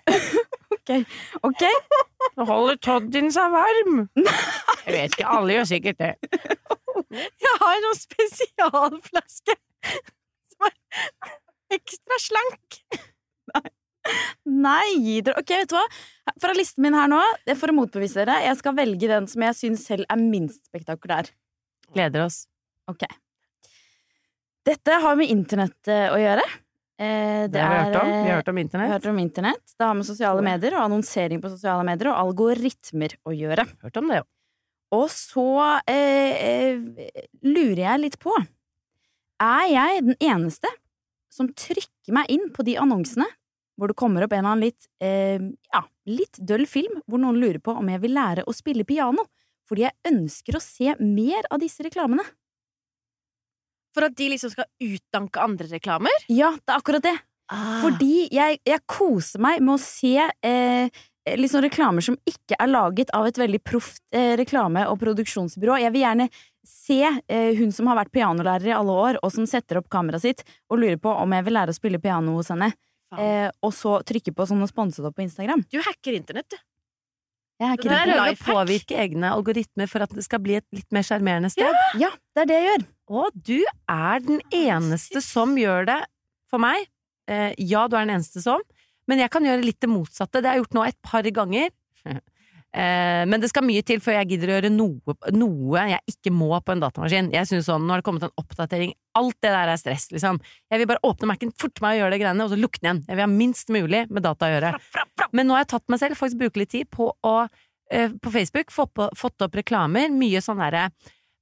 ok. 0.77 0.93
ok. 1.49 1.65
Nå 2.35 2.47
holder 2.49 2.81
toddyen 2.83 3.31
seg 3.35 3.55
varm. 3.55 4.05
Jeg 4.19 4.95
vet 4.97 5.15
ikke, 5.17 5.29
alle 5.31 5.59
gjør 5.59 5.71
sikkert 5.71 6.03
det. 6.03 6.13
Jeg 7.15 7.57
har 7.61 7.77
en 7.77 7.87
sånn 7.89 8.01
spesialflaske 8.03 9.57
som 10.51 10.69
er 10.69 10.77
ekstra 11.79 12.21
slank. 12.23 12.79
Nei, 14.45 14.85
gi 15.01 15.21
dere 15.25 15.41
Ok, 15.41 15.53
vet 15.63 15.71
du 15.71 15.77
hva? 15.79 15.85
Fra 16.43 16.53
listen 16.57 16.85
min 16.85 16.97
her 16.97 17.09
nå, 17.09 17.21
for 17.57 17.73
å 17.73 17.77
motbevise 17.77 18.21
dere, 18.21 18.43
jeg 18.45 18.59
skal 18.61 18.77
velge 18.77 19.09
den 19.09 19.29
som 19.31 19.45
jeg 19.47 19.57
syns 19.61 19.87
selv 19.89 20.09
er 20.13 20.21
minst 20.21 20.67
spektakulær. 20.69 21.31
Gleder 21.95 22.27
oss. 22.27 22.43
Ok. 22.91 23.07
Dette 24.65 24.99
har 25.03 25.17
med 25.21 25.29
internett 25.31 25.89
eh, 25.93 26.07
å 26.13 26.19
gjøre. 26.21 26.45
Eh, 26.97 27.45
Det 27.53 27.61
har 27.61 27.75
vi 27.75 27.81
hørt 27.85 27.99
om. 28.01 28.09
Vi 28.09 28.15
har 28.15 28.31
eh, 28.31 28.37
hørt 28.39 28.49
om 28.49 28.57
har 28.57 28.65
internett. 28.65 28.93
hørt 28.95 29.11
om 29.11 29.19
internett. 29.19 29.75
Det 29.77 29.85
har 29.85 29.99
med 29.99 30.07
sosiale 30.09 30.45
medier 30.45 30.77
og 30.79 30.87
annonsering 30.87 31.43
på 31.43 31.51
sosiale 31.53 31.85
medier 31.85 32.13
og 32.13 32.21
algoritmer 32.23 33.17
å 33.29 33.35
gjøre. 33.37 33.67
Hørt 33.85 34.01
om 34.01 34.09
det, 34.13 34.23
jo. 34.23 34.29
Og 34.95 35.09
så 35.11 35.47
eh, 35.91 36.33
eh, 36.39 37.23
lurer 37.43 37.83
jeg 37.83 38.03
litt 38.05 38.19
på 38.23 38.35
Er 39.43 39.65
jeg 39.73 40.05
den 40.07 40.19
eneste 40.23 40.71
som 41.35 41.49
trykker 41.51 42.15
meg 42.15 42.31
inn 42.31 42.53
på 42.55 42.63
de 42.67 42.77
annonsene 42.79 43.27
hvor 43.75 43.91
det 43.91 43.97
kommer 43.99 44.23
opp 44.23 44.31
en 44.37 44.45
eller 44.45 44.53
annen 44.53 44.69
litt, 44.69 44.87
eh, 45.03 45.43
ja, 45.75 45.81
litt 46.07 46.39
døll 46.39 46.63
film 46.71 47.01
hvor 47.11 47.19
noen 47.19 47.41
lurer 47.43 47.59
på 47.59 47.75
om 47.75 47.89
jeg 47.91 48.05
vil 48.05 48.15
lære 48.15 48.45
å 48.47 48.55
spille 48.55 48.87
piano? 48.87 49.25
Fordi 49.67 49.87
jeg 49.87 50.13
ønsker 50.13 50.55
å 50.59 50.63
se 50.63 50.95
mer 51.01 51.49
av 51.51 51.59
disse 51.59 51.83
reklamene. 51.83 52.23
For 53.95 54.09
at 54.09 54.17
de 54.19 54.29
liksom 54.33 54.51
skal 54.53 54.67
utdanke 54.83 55.43
andre 55.43 55.71
reklamer? 55.71 56.25
Ja, 56.33 56.53
det 56.59 56.73
er 56.73 56.81
akkurat 56.81 57.05
det. 57.07 57.15
Ah. 57.53 57.81
Fordi 57.85 58.29
jeg, 58.33 58.59
jeg 58.65 58.83
koser 58.89 59.43
meg 59.45 59.61
med 59.63 59.77
å 59.77 59.81
se 59.83 60.17
eh, 60.19 61.03
sånn 61.25 61.65
reklamer 61.67 62.05
som 62.05 62.17
ikke 62.29 62.57
er 62.59 62.73
laget 62.73 63.13
av 63.17 63.29
et 63.29 63.39
veldig 63.39 63.61
proft 63.65 64.03
eh, 64.17 64.35
reklame- 64.41 64.87
og 64.91 64.99
produksjonsbyrå. 65.03 65.79
Jeg 65.83 65.95
vil 65.95 66.05
gjerne 66.05 66.29
se 66.65 67.01
eh, 67.05 67.53
hun 67.59 67.73
som 67.73 67.89
har 67.91 68.01
vært 68.01 68.15
pianolærer 68.17 68.73
i 68.73 68.77
alle 68.77 68.93
år, 68.93 69.21
og 69.23 69.33
som 69.33 69.47
setter 69.49 69.81
opp 69.81 69.91
kameraet 69.93 70.25
sitt 70.25 70.45
og 70.73 70.81
lurer 70.81 70.99
på 71.01 71.13
om 71.13 71.37
jeg 71.37 71.47
vil 71.47 71.59
lære 71.59 71.75
å 71.75 71.77
spille 71.77 72.01
piano 72.03 72.39
hos 72.39 72.51
henne. 72.53 72.73
eh, 73.21 73.51
og 73.63 73.71
så 73.77 73.99
trykke 74.03 74.33
på 74.35 74.47
sånn 74.49 74.65
og 74.65 74.71
sponse 74.73 75.03
det 75.03 75.11
opp 75.11 75.17
på 75.21 75.27
Instagram. 75.27 75.67
Du 75.71 75.79
hacker 75.79 76.17
internett, 76.17 76.49
du. 76.51 76.57
Jeg 77.65 77.73
er 77.73 77.81
ikke 77.81 77.95
redd. 77.95 78.39
for 78.39 78.53
å 78.53 78.59
påvirke 78.61 78.99
egne 79.01 79.31
algoritmer 79.33 79.89
for 79.91 80.05
at 80.05 80.13
det 80.15 80.25
skal 80.27 80.43
bli 80.45 80.59
et 80.61 80.67
litt 80.77 80.91
mer 80.95 81.07
sjarmerende 81.07 81.51
sted. 81.53 81.79
Ja, 82.01 82.11
det 82.37 82.45
er 82.45 82.51
det 82.51 82.59
jeg 82.59 82.69
gjør. 82.69 82.85
Og 83.21 83.39
du 83.47 83.59
er 83.91 84.25
den 84.25 84.43
eneste 84.55 85.23
som 85.25 85.57
gjør 85.61 85.89
det 85.89 86.01
for 86.53 86.63
meg. 86.63 86.87
Eh, 87.31 87.53
ja, 87.59 87.87
du 87.89 87.97
er 87.97 88.05
den 88.05 88.17
eneste 88.19 88.43
som, 88.45 88.61
men 89.09 89.21
jeg 89.21 89.33
kan 89.33 89.45
gjøre 89.45 89.65
litt 89.65 89.81
det 89.81 89.91
motsatte. 89.93 90.41
Det 90.41 90.51
har 90.51 90.59
jeg 90.59 90.65
gjort 90.65 90.79
nå 90.79 90.87
et 90.89 91.01
par 91.05 91.29
ganger. 91.41 91.73
Eh, 92.75 93.23
men 93.31 93.39
det 93.39 93.53
skal 93.53 93.63
mye 93.63 93.85
til 93.87 94.01
før 94.03 94.17
jeg 94.17 94.33
gidder 94.33 94.51
å 94.51 94.55
gjøre 94.57 94.71
noe, 94.75 95.15
noe 95.31 95.85
jeg 95.93 96.15
ikke 96.15 96.33
må 96.35 96.49
på 96.59 96.75
en 96.75 96.83
datamaskin. 96.83 97.31
Jeg 97.35 97.47
synes 97.47 97.69
sånn, 97.71 97.85
Nå 97.87 97.95
har 97.95 98.03
det 98.03 98.07
kommet 98.09 98.27
en 98.27 98.35
oppdatering. 98.41 98.97
Alt 99.15 99.37
det 99.45 99.53
der 99.55 99.71
er 99.71 99.79
stress, 99.79 100.09
liksom. 100.11 100.41
Jeg 100.73 100.83
vil 100.83 100.89
bare 100.91 101.05
åpne 101.07 101.31
Mac-en, 101.31 101.55
forte 101.55 101.85
meg 101.85 101.95
å 101.95 102.03
gjøre 102.03 102.17
det 102.17 102.23
greiene, 102.25 102.47
og 102.47 102.51
så 102.51 102.59
lukke 102.59 102.83
den 102.83 102.89
igjen. 102.89 103.05
Jeg 103.07 103.19
vil 103.19 103.27
ha 103.27 103.31
minst 103.31 103.71
mulig 103.75 104.01
med 104.11 104.27
data 104.27 104.49
å 104.49 104.57
gjøre. 104.57 104.73
Men 105.31 105.47
nå 105.47 105.55
har 105.55 105.63
jeg 105.63 105.71
tatt 105.77 105.95
meg 105.95 106.03
selv, 106.03 106.19
faktisk 106.19 106.43
bruke 106.43 106.65
litt 106.65 106.73
tid, 106.75 106.91
på 106.91 107.13
å 107.15 107.35
eh, 107.45 108.11
på 108.11 108.35
Facebook 108.35 108.75
få 108.75 108.89
på, 108.91 109.07
fått 109.19 109.47
opp 109.47 109.61
reklamer. 109.61 110.11
Mye 110.11 110.43
sånn 110.43 110.63
derre 110.65 110.89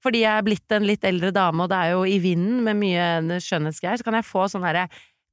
fordi 0.03 0.25
jeg 0.25 0.35
er 0.35 0.43
blitt 0.43 0.75
en 0.75 0.83
litt 0.83 1.05
eldre 1.07 1.31
dame, 1.31 1.63
og 1.63 1.71
det 1.71 1.79
er 1.79 1.93
jo 1.95 2.01
i 2.11 2.17
vinden 2.19 2.65
med 2.67 2.75
mye 2.81 3.39
skjønnhetsgreier, 3.39 4.01
så 4.01 4.07
kan 4.09 4.17
jeg 4.19 4.27
få 4.27 4.49
sånn 4.51 4.67
herre 4.67 4.89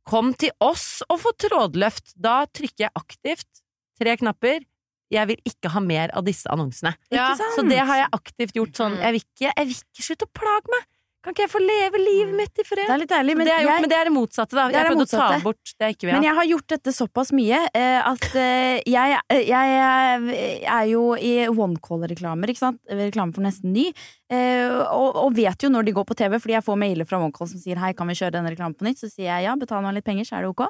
Kom 0.09 0.31
til 0.37 0.53
oss 0.63 1.01
og 1.09 1.19
få 1.21 1.33
trådløft! 1.37 2.15
Da 2.17 2.43
trykker 2.49 2.87
jeg 2.87 2.97
aktivt 2.97 3.63
tre 3.99 4.15
knapper. 4.17 4.63
Jeg 5.11 5.27
vil 5.31 5.41
ikke 5.49 5.71
ha 5.73 5.81
mer 5.81 6.13
av 6.13 6.23
disse 6.27 6.49
annonsene. 6.53 6.93
Ja. 7.13 7.31
Så 7.55 7.65
det 7.67 7.81
har 7.81 8.03
jeg 8.05 8.13
aktivt 8.13 8.55
gjort 8.61 8.77
sånn. 8.77 8.95
Mm. 8.99 9.03
Jeg 9.07 9.15
vil 9.17 9.25
ikke, 9.25 9.51
jeg 9.51 9.67
vil 9.71 9.77
ikke 9.83 10.07
slutte 10.11 10.29
å 10.29 10.33
plage 10.41 10.75
meg! 10.75 10.87
Kan 11.19 11.33
ikke 11.35 11.43
jeg 11.43 11.51
få 11.51 11.59
leve 11.59 11.99
livet 11.99 12.31
mitt 12.31 12.59
i 12.61 12.63
fred? 12.63 12.85
Det 12.87 12.93
er 12.93 12.99
litt 13.01 13.11
ærlig, 13.11 13.33
men 13.35 13.43
det, 13.49 13.51
er 13.51 13.65
gjort, 13.65 13.73
jeg- 13.73 13.83
men 13.83 13.91
det 13.91 13.97
er 13.99 14.07
det 14.07 14.13
motsatte, 14.15 14.55
da. 14.55 14.63
Det 14.69 14.75
Jeg 14.77 14.85
det 14.85 14.91
prøvde 14.93 15.03
å 15.03 15.19
ta 15.19 15.39
bort 15.43 15.73
det 15.75 15.83
jeg 15.89 15.95
ikke 15.97 16.07
vil 16.07 16.13
Men 16.15 16.23
jeg 16.23 16.35
har 16.37 16.45
gjort 16.47 16.67
dette 16.71 16.93
såpass 16.95 17.31
mye 17.35 17.59
uh, 17.75 17.99
at 18.13 18.23
uh, 18.39 18.75
jeg, 18.87 19.17
jeg 19.49 20.63
er 20.63 20.85
jo 20.93 21.01
i 21.19 21.33
OneCall-reklamer, 21.51 22.53
ikke 22.53 22.63
sant? 22.63 22.79
Reklame 22.87 23.35
for 23.35 23.43
nesten 23.43 23.73
ny. 23.75 23.89
Uh, 24.31 24.79
og, 24.95 25.19
og 25.25 25.35
vet 25.35 25.59
jo 25.67 25.69
når 25.73 25.89
de 25.89 25.95
går 25.99 26.07
på 26.07 26.15
TV, 26.23 26.37
fordi 26.39 26.55
jeg 26.55 26.65
får 26.69 26.79
mailer 26.87 27.09
fra 27.09 27.19
OneCall 27.19 27.51
som 27.51 27.59
sier 27.59 27.83
hei, 27.83 27.91
kan 27.99 28.07
vi 28.07 28.15
kjøre 28.15 28.37
denne 28.39 28.55
reklamen 28.55 28.77
på 28.79 28.87
nytt? 28.87 29.03
Så 29.03 29.11
sier 29.11 29.27
jeg 29.27 29.49
ja, 29.49 29.57
betal 29.59 29.83
meg 29.83 29.99
litt 29.99 30.07
penger, 30.07 30.23
så 30.23 30.39
er 30.39 30.47
det 30.47 30.53
ok. 30.55 30.69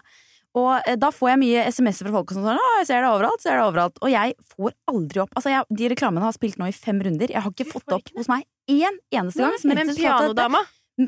Og 0.57 0.71
eh, 0.87 0.95
da 0.97 1.11
får 1.13 1.29
jeg 1.33 1.39
mye 1.43 1.65
SMS-er 1.69 2.07
fra 2.09 2.15
folk 2.17 2.31
som 2.33 2.41
sånn 2.47 2.57
å, 2.57 2.69
jeg 2.79 2.87
ser 2.89 3.03
det 3.05 3.11
overalt, 3.11 3.43
ser 3.43 3.59
det 3.59 3.65
overalt. 3.67 3.99
Og 4.01 4.09
jeg 4.09 4.33
får 4.55 4.73
aldri 4.89 5.21
opp 5.21 5.35
Altså, 5.37 5.51
jeg, 5.53 5.67
de 5.81 5.89
reklamene 5.93 6.23
har 6.25 6.33
spilt 6.33 6.57
nå 6.57 6.69
i 6.71 6.73
fem 6.73 6.99
runder. 7.05 7.29
Jeg 7.29 7.43
har 7.45 7.53
ikke 7.53 7.69
fått 7.69 7.93
opp 7.99 8.09
hos 8.17 8.29
meg 8.31 8.47
én 8.69 8.97
eneste 9.13 9.43
gang. 9.45 9.57
som 9.61 9.69
Men 9.73 9.93
pianodama 9.93 10.63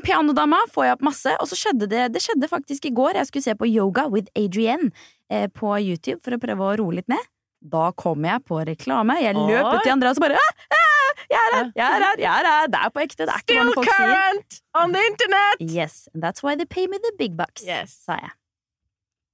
Pianodama 0.06 0.62
får 0.72 0.86
jeg 0.86 0.96
opp 0.96 1.02
masse, 1.04 1.32
og 1.44 1.50
så 1.50 1.58
skjedde 1.60 1.90
det 1.92 2.06
Det 2.14 2.22
skjedde 2.24 2.48
faktisk 2.48 2.86
i 2.88 2.94
går. 2.96 3.18
Jeg 3.20 3.28
skulle 3.28 3.44
se 3.44 3.56
på 3.60 3.68
Yoga 3.68 4.06
with 4.08 4.30
Adrienne 4.40 4.92
eh, 5.30 5.50
på 5.52 5.74
YouTube 5.82 6.22
for 6.24 6.38
å 6.38 6.40
prøve 6.40 6.64
å 6.70 6.78
roe 6.80 6.96
litt 7.02 7.10
ned. 7.12 7.26
Da 7.62 7.92
kom 7.94 8.24
jeg 8.26 8.42
på 8.48 8.62
reklame. 8.66 9.20
Jeg 9.22 9.36
løp 9.38 9.68
ut 9.68 9.84
til 9.84 9.92
Andreas 9.94 10.18
og 10.18 10.24
bare 10.24 10.40
«Ah, 10.40 10.64
ah, 10.78 11.12
Jeg 11.30 11.42
er 11.42 11.56
her! 11.58 11.68
Jeg 11.76 11.86
er 11.86 12.06
her! 12.08 12.22
Jeg 12.24 12.32
er 12.32 12.48
her! 12.50 12.72
Det 12.74 12.80
er 12.86 12.94
på 12.96 13.04
ekte. 13.04 13.26
Det 13.28 13.34
er 13.36 13.44
ikke 13.44 13.58
Still 13.60 13.74
folk 13.76 13.92
sier. 13.92 14.40
on 14.82 14.96
the 14.96 15.04
internet! 15.12 15.62
Yes, 15.62 16.08
and 16.14 16.24
that's 16.24 16.42
why 16.42 16.56
they 16.56 16.66
pay 16.66 16.88
me 16.88 16.98
the 17.04 17.12
big 17.20 17.36
bucks, 17.38 17.66
Yes. 17.68 17.94
sa 18.08 18.18
jeg. 18.22 18.32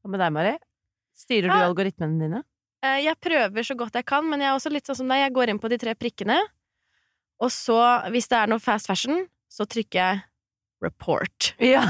Hva 0.07 0.11
med 0.15 0.21
deg, 0.23 0.31
Mari? 0.31 0.53
Styrer 1.19 1.51
du 1.51 1.57
Ja. 1.57 1.65
algoritmene 1.67 2.19
dine? 2.21 2.39
Eh, 2.81 3.01
Jeg 3.03 3.19
prøver 3.19 3.59
så 3.65 3.75
godt 3.75 3.93
jeg 3.99 4.05
kan, 4.05 4.23
men 4.29 4.39
jeg 4.39 4.47
er 4.47 4.55
også 4.55 4.71
litt 4.71 4.85
sånn 4.87 4.95
som 4.95 5.07
deg. 5.09 5.17
Jeg 5.19 5.33
går 5.33 5.49
inn 5.49 5.59
på 5.59 5.67
de 5.69 5.77
tre 5.77 5.93
prikkene, 5.95 6.39
og 7.41 7.49
så, 7.51 8.07
hvis 8.09 8.27
det 8.29 8.37
er 8.37 8.47
noe 8.47 8.59
fast 8.59 8.87
fashion, 8.87 9.27
så 9.51 9.65
trykker 9.67 9.99
jeg 9.99 10.23
report. 10.81 11.55
Ja. 11.59 11.81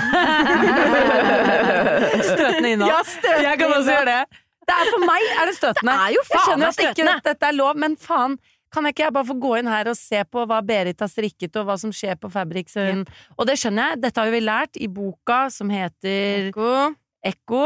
støtende 2.24 2.70
innhold. 2.74 2.90
Ja, 2.92 3.04
støtende 3.06 3.44
Jeg 3.46 3.60
kan 3.60 3.72
også 3.76 3.92
gjøre 3.94 4.06
det. 4.10 4.26
Det 4.68 4.76
er 4.76 4.90
For 4.92 5.00
meg 5.06 5.22
er 5.38 5.46
det 5.52 5.56
støtende. 5.56 5.94
Det 5.94 6.08
er 6.08 6.12
jo 6.16 6.22
jeg 6.24 6.28
faen 6.32 6.46
skjønner 6.48 6.66
meg 6.66 6.68
at 6.68 6.98
ikke 6.98 7.10
at 7.14 7.24
dette, 7.30 7.46
er 7.48 7.54
lov, 7.56 7.76
men 7.80 7.96
faen, 7.96 8.38
kan 8.74 8.84
jeg 8.84 8.94
ikke 8.98 9.04
jeg 9.06 9.14
bare 9.16 9.28
få 9.30 9.36
gå 9.40 9.52
inn 9.62 9.70
her 9.72 9.88
og 9.88 9.96
se 9.96 10.24
på 10.28 10.44
hva 10.50 10.58
Berit 10.66 11.00
har 11.00 11.08
strikket, 11.12 11.56
og 11.56 11.70
hva 11.70 11.78
som 11.80 11.92
skjer 11.96 12.18
på 12.20 12.28
Fabrics? 12.34 12.76
Og, 12.82 13.06
og 13.38 13.48
det 13.48 13.56
skjønner 13.62 13.94
jeg, 13.94 14.02
dette 14.04 14.20
har 14.20 14.28
jo 14.28 14.34
vi 14.36 14.42
lært 14.44 14.76
i 14.82 14.88
boka 14.92 15.46
som 15.54 15.70
heter 15.72 16.50
Ekko. 16.50 16.74
Ekko. 17.24 17.64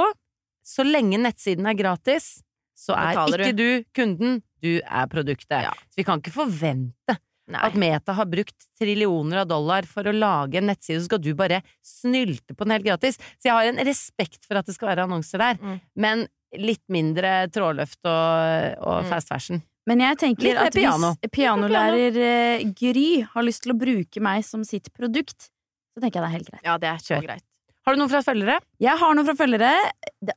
Så 0.64 0.86
lenge 0.86 1.18
nettsiden 1.22 1.66
er 1.68 1.74
gratis, 1.78 2.42
så 2.78 2.96
er 2.98 3.18
ikke 3.28 3.56
du 3.58 3.84
kunden, 3.98 4.42
du 4.62 4.80
er 4.82 5.08
produktet. 5.10 5.64
Ja. 5.68 5.72
Så 5.90 5.98
vi 6.02 6.04
kan 6.08 6.22
ikke 6.22 6.34
forvente 6.34 7.18
Nei. 7.52 7.60
at 7.68 7.74
Meta 7.76 8.14
har 8.14 8.26
brukt 8.30 8.68
trillioner 8.80 9.42
av 9.44 9.48
dollar 9.50 9.84
for 9.90 10.04
å 10.08 10.14
lage 10.14 10.58
en 10.62 10.68
nettside, 10.70 11.02
så 11.02 11.06
skal 11.10 11.20
du 11.22 11.34
bare 11.38 11.62
snylte 11.86 12.56
på 12.56 12.64
den 12.66 12.72
helt 12.78 12.86
gratis. 12.86 13.18
Så 13.42 13.50
jeg 13.50 13.54
har 13.58 13.66
en 13.72 13.82
respekt 13.86 14.46
for 14.48 14.58
at 14.62 14.66
det 14.70 14.76
skal 14.78 14.90
være 14.94 15.06
annonser 15.08 15.38
der, 15.42 15.58
Mm. 15.62 15.82
men 15.96 16.28
litt 16.58 16.84
mindre 16.90 17.48
trådløft 17.50 18.02
og, 18.06 18.78
og 18.86 19.04
Mm. 19.06 19.10
fast 19.10 19.28
fashion. 19.30 19.62
Men 19.88 20.00
jeg 20.00 20.18
tenker 20.20 20.58
at 20.62 20.74
piano. 20.74 21.16
hvis 21.18 21.32
pianolærer 21.32 22.16
eh, 22.18 22.64
Gry 22.78 23.22
har 23.24 23.44
lyst 23.44 23.64
til 23.64 23.74
å 23.74 23.78
bruke 23.80 24.22
meg 24.22 24.44
som 24.46 24.64
sitt 24.64 24.92
produkt, 24.94 25.50
så 25.96 26.02
tenker 26.02 26.22
jeg 26.22 26.24
det 26.24 26.30
er 26.30 26.38
helt 26.38 26.50
greit. 26.52 26.62
Ja, 26.64 26.78
det 26.78 26.88
er 26.88 26.98
så 27.02 27.16
Kjør. 27.18 27.24
greit. 27.26 27.44
Har 27.92 27.98
du 27.98 28.06
noen 28.06 28.12
fra 28.14 28.22
følgere? 28.24 28.54
Jeg 28.80 29.00
har 29.02 29.16
noen 29.18 29.28
fra 29.28 29.34
følgere. 29.36 29.70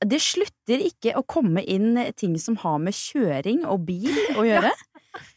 Det, 0.02 0.18
slutter 0.18 0.80
ikke 0.82 1.12
å 1.14 1.22
komme 1.22 1.62
inn 1.70 2.00
ting 2.18 2.34
som 2.42 2.56
har 2.64 2.80
med 2.82 2.96
kjøring 2.98 3.60
og 3.70 3.84
bil 3.86 4.10
å 4.34 4.42
gjøre. 4.48 4.72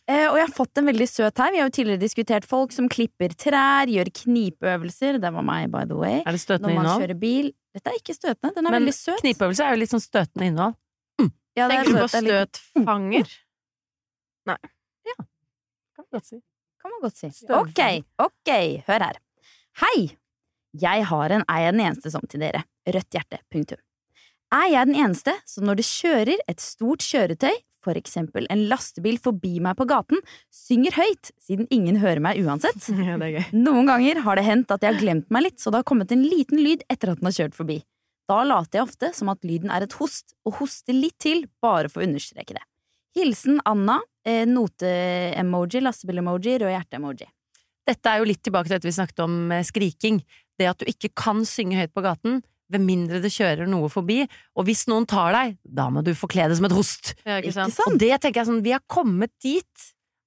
Eh, 0.10 0.24
og 0.32 0.40
jeg 0.40 0.48
har 0.48 0.54
fått 0.56 0.82
en 0.82 0.90
veldig 0.90 1.06
søt 1.12 1.38
her. 1.44 1.54
Vi 1.54 1.62
har 1.62 1.70
jo 1.70 1.76
tidligere 1.78 2.02
diskutert 2.02 2.48
folk 2.50 2.74
som 2.74 2.88
klipper 2.90 3.36
trær, 3.38 3.86
gjør 3.94 4.10
knipeøvelser. 4.24 5.22
Det 5.22 5.34
var 5.38 5.46
meg, 5.46 5.70
by 5.70 5.86
the 5.86 6.00
way. 6.02 6.18
Er 6.26 6.34
det 6.34 6.42
støtende 6.42 6.72
Når 6.72 6.80
man 6.80 6.88
innhold? 6.88 7.06
kjører 7.06 7.22
bil. 7.22 7.54
Dette 7.78 7.94
er 7.94 8.02
ikke 8.02 8.18
støtende. 8.18 8.54
Den 8.58 8.66
er 8.66 8.72
Men 8.74 8.80
veldig 8.82 8.98
søt. 8.98 9.14
Men 9.14 9.24
Knipeøvelse 9.28 9.68
er 9.68 9.76
jo 9.78 9.82
litt 9.86 9.94
sånn 9.94 10.06
støtende 10.08 10.50
innhold. 10.50 10.78
Ja, 11.22 11.66
det 11.70 11.78
er 11.78 11.86
Tenker 11.86 11.94
du 11.94 12.02
på 12.02 12.10
støtfanger? 12.14 13.30
Mm. 13.30 14.54
Nei. 14.54 14.58
Ja. 15.12 15.16
Kan 15.22 16.06
man 16.08 16.14
godt 16.18 16.32
si. 16.34 16.42
kan 16.82 16.94
man 16.98 17.04
godt 17.06 17.22
si. 17.22 17.30
Ok, 17.62 17.82
ok, 18.26 18.52
hør 18.90 19.06
her. 19.12 19.22
Hei! 19.86 20.08
Jeg 20.82 21.06
har 21.10 21.34
en 21.34 21.46
Er 21.48 21.62
jeg 21.66 21.76
den 21.76 21.86
eneste 21.88 22.12
som 22.14 22.26
til 22.30 22.44
dere. 22.44 22.64
Rødt 22.88 23.16
hjerte. 23.16 23.40
Punktum. 23.52 23.80
Er 24.54 24.70
jeg 24.72 24.88
den 24.88 24.96
eneste 24.96 25.34
som 25.48 25.66
når 25.68 25.82
det 25.82 25.88
kjører 25.90 26.44
et 26.48 26.62
stort 26.64 27.04
kjøretøy, 27.04 27.56
for 27.84 28.00
eksempel 28.00 28.48
en 28.52 28.66
lastebil 28.72 29.18
forbi 29.24 29.58
meg 29.64 29.78
på 29.80 29.88
gaten, 29.88 30.22
synger 30.52 30.96
høyt, 30.98 31.32
siden 31.40 31.68
ingen 31.72 32.00
hører 32.00 32.24
meg 32.24 32.40
uansett? 32.44 32.80
Ja, 33.08 33.18
det 33.20 33.28
er 33.28 33.36
gøy. 33.38 33.52
Noen 33.60 33.92
ganger 33.92 34.24
har 34.24 34.40
det 34.40 34.48
hendt 34.48 34.72
at 34.72 34.84
jeg 34.84 34.96
har 34.96 35.04
glemt 35.04 35.30
meg 35.32 35.48
litt, 35.50 35.60
så 35.60 35.72
det 35.72 35.82
har 35.82 35.88
kommet 35.88 36.12
en 36.16 36.24
liten 36.24 36.64
lyd 36.64 36.86
etter 36.92 37.12
at 37.12 37.22
den 37.22 37.30
har 37.30 37.38
kjørt 37.42 37.60
forbi. 37.60 37.82
Da 38.28 38.42
later 38.44 38.82
jeg 38.82 38.88
ofte 38.88 39.12
som 39.16 39.32
at 39.32 39.46
lyden 39.48 39.72
er 39.72 39.86
et 39.86 39.96
host, 40.00 40.36
og 40.48 40.60
hoster 40.62 40.96
litt 40.96 41.16
til, 41.24 41.46
bare 41.64 41.92
for 41.92 42.04
å 42.04 42.08
understreke 42.08 42.58
det. 42.58 42.64
Hilsen 43.18 43.62
Anna, 43.66 44.02
eh, 44.28 44.44
note-emoji, 44.48 45.82
lastebil-emoji, 45.84 46.58
rød 46.62 46.74
hjerte-emoji. 46.76 47.28
Dette 47.88 48.12
er 48.12 48.20
jo 48.20 48.28
litt 48.28 48.44
tilbake 48.44 48.68
til 48.68 48.76
dette 48.76 48.90
vi 48.90 48.98
snakket 48.98 49.24
om 49.24 49.38
eh, 49.56 49.64
skriking. 49.66 50.20
Det 50.58 50.70
at 50.70 50.80
du 50.82 50.86
ikke 50.90 51.12
kan 51.18 51.44
synge 51.46 51.78
høyt 51.80 51.94
på 51.94 52.04
gaten, 52.06 52.40
ved 52.68 52.84
mindre 52.84 53.22
det 53.24 53.30
kjører 53.32 53.70
noe 53.70 53.88
forbi. 53.92 54.24
Og 54.58 54.66
hvis 54.68 54.88
noen 54.92 55.06
tar 55.08 55.32
deg, 55.36 55.54
da 55.64 55.86
må 55.94 56.02
du 56.04 56.12
forkle 56.18 56.50
deg 56.50 56.58
som 56.60 56.68
et 56.68 56.76
host. 56.76 57.14
Ja, 57.24 57.38
ikke 57.40 57.54
sant? 57.56 57.78
Og 57.88 57.96
det 58.02 58.12
tenker 58.24 58.42
jeg 58.42 58.50
sånn, 58.50 58.64
vi 58.66 58.74
har 58.76 58.84
kommet 58.92 59.32
dit 59.44 59.86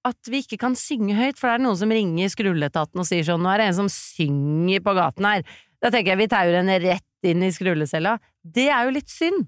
at 0.08 0.30
vi 0.32 0.40
ikke 0.40 0.56
kan 0.62 0.72
synge 0.80 1.12
høyt, 1.18 1.36
for 1.36 1.50
det 1.50 1.58
er 1.58 1.64
noen 1.66 1.76
som 1.76 1.90
ringer 1.92 2.30
skrulleetaten 2.32 3.02
og 3.02 3.04
sier 3.04 3.26
sånn, 3.26 3.42
nå 3.44 3.50
er 3.52 3.60
det 3.60 3.66
en 3.68 3.78
som 3.82 3.90
synger 3.92 4.80
på 4.86 4.94
gaten 4.96 5.26
her. 5.28 5.44
Da 5.84 5.90
tenker 5.92 6.14
jeg 6.14 6.22
vi 6.22 6.28
tauer 6.32 6.56
henne 6.62 6.78
rett 6.80 7.28
inn 7.28 7.44
i 7.44 7.50
skrullecella. 7.52 8.14
Det 8.40 8.70
er 8.72 8.88
jo 8.88 8.94
litt 8.96 9.12
synd. 9.12 9.44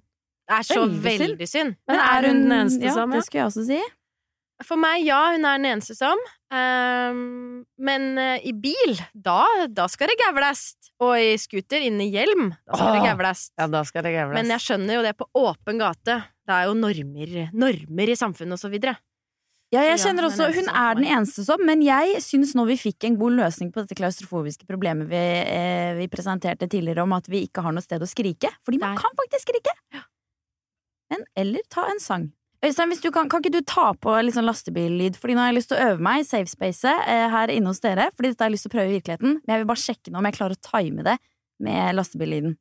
Det 0.51 0.59
er 0.59 0.67
så 0.69 0.83
Veldig 0.83 1.17
synd. 1.17 1.23
veldig 1.23 1.49
synd. 1.49 1.75
Men 1.89 2.01
er 2.05 2.27
hun 2.29 2.41
den 2.45 2.55
eneste 2.59 2.85
ja, 2.85 2.93
som 2.99 3.15
det 3.17 3.23
skulle 3.25 3.41
jeg 3.41 3.49
også 3.55 3.65
si. 3.71 3.81
For 4.67 4.81
meg, 4.81 5.03
ja, 5.07 5.21
hun 5.35 5.47
er 5.49 5.61
den 5.61 5.69
eneste 5.73 5.97
som. 5.99 6.21
Ehm, 6.53 7.63
men 7.81 8.09
uh, 8.19 8.39
i 8.45 8.53
bil, 8.55 8.99
da, 9.15 9.43
da 9.73 9.87
skal 9.91 10.13
det 10.13 10.19
gævlast. 10.21 10.93
Og 11.03 11.17
i 11.19 11.33
scooter, 11.41 11.83
inn 11.83 12.01
i 12.03 12.11
hjelm, 12.13 12.53
da 12.69 12.79
skal 12.79 12.93
det 12.95 13.01
Åh. 13.01 13.07
gævlast. 13.11 13.53
Ja, 13.59 13.69
da 13.73 13.83
skal 13.89 14.07
det 14.07 14.13
gævles. 14.15 14.37
Men 14.39 14.53
jeg 14.55 14.65
skjønner 14.67 14.99
jo 14.99 15.07
det 15.07 15.15
på 15.19 15.29
åpen 15.41 15.81
gate. 15.83 16.21
Det 16.43 16.59
er 16.59 16.69
jo 16.69 16.77
normer, 16.79 17.33
normer 17.55 18.13
i 18.13 18.19
samfunnet 18.19 18.59
og 18.59 18.63
så 18.63 18.71
videre. 18.73 18.97
Ja, 19.73 19.87
jeg 19.87 20.03
kjenner 20.03 20.27
er 20.27 20.29
også, 20.29 20.51
Hun 20.53 20.69
er 20.69 20.97
den 20.99 21.07
eneste 21.09 21.47
som, 21.47 21.63
men 21.65 21.81
jeg 21.81 22.19
syns 22.21 22.51
nå 22.59 22.67
vi 22.69 22.77
fikk 22.77 23.07
en 23.09 23.17
god 23.17 23.39
løsning 23.39 23.71
på 23.73 23.81
dette 23.81 23.97
klaustrofobiske 23.97 24.69
problemet 24.69 25.09
vi, 25.09 25.17
eh, 25.17 25.95
vi 25.97 26.11
presenterte 26.13 26.69
tidligere 26.69 27.07
om 27.07 27.15
at 27.17 27.31
vi 27.33 27.47
ikke 27.47 27.65
har 27.65 27.73
noe 27.73 27.85
sted 27.85 28.05
å 28.05 28.09
skrike. 28.11 28.53
Fordi 28.61 28.83
man 28.83 28.93
Der. 28.93 29.01
kan 29.01 29.17
faktisk 29.23 29.49
skrike! 29.49 29.73
Men, 31.13 31.25
eller 31.37 31.65
ta 31.73 31.87
en 31.89 32.01
sang. 32.01 32.29
Øystein, 32.63 32.93
kan, 33.11 33.29
kan 33.29 33.43
ikke 33.43 33.59
du 33.59 33.65
ta 33.67 33.89
på 33.99 34.13
litt 34.23 34.37
sånn 34.37 34.47
lastebillyd? 34.47 35.17
Fordi 35.19 35.35
nå 35.35 35.43
har 35.43 35.51
jeg 35.51 35.57
lyst 35.57 35.73
til 35.73 35.81
å 35.81 35.87
øve 35.91 36.05
meg 36.07 36.23
i 36.23 36.27
safe 36.29 36.47
space 36.47 36.93
eh, 37.11 37.25
her 37.33 37.51
inne 37.51 37.73
hos 37.73 37.83
dere. 37.83 38.07
Fordi 38.15 38.31
dette 38.31 38.45
har 38.45 38.53
jeg 38.53 38.55
lyst 38.55 38.69
til 38.69 38.71
å 38.71 38.75
prøve 38.77 38.93
i 38.93 38.95
virkeligheten. 39.01 39.41
Men 39.41 39.55
jeg 39.55 39.63
vil 39.63 39.71
bare 39.73 39.83
sjekke 39.83 40.13
nå 40.13 40.21
om 40.21 40.29
jeg 40.31 40.37
klarer 40.37 40.55
å 40.55 40.63
time 40.69 41.07
det 41.09 41.17
med 41.67 41.97
lastebillyden. 41.99 42.55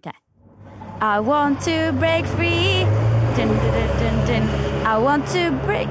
Ok. 0.00 0.10
I 0.98 1.22
want 1.22 1.62
to 1.68 1.92
break 2.02 2.26
free. 2.34 2.82
Dun, 3.38 3.54
dun, 4.02 4.18
dun. 4.26 4.50
I 4.82 4.98
want 4.98 5.30
to 5.30 5.52
break 5.62 5.86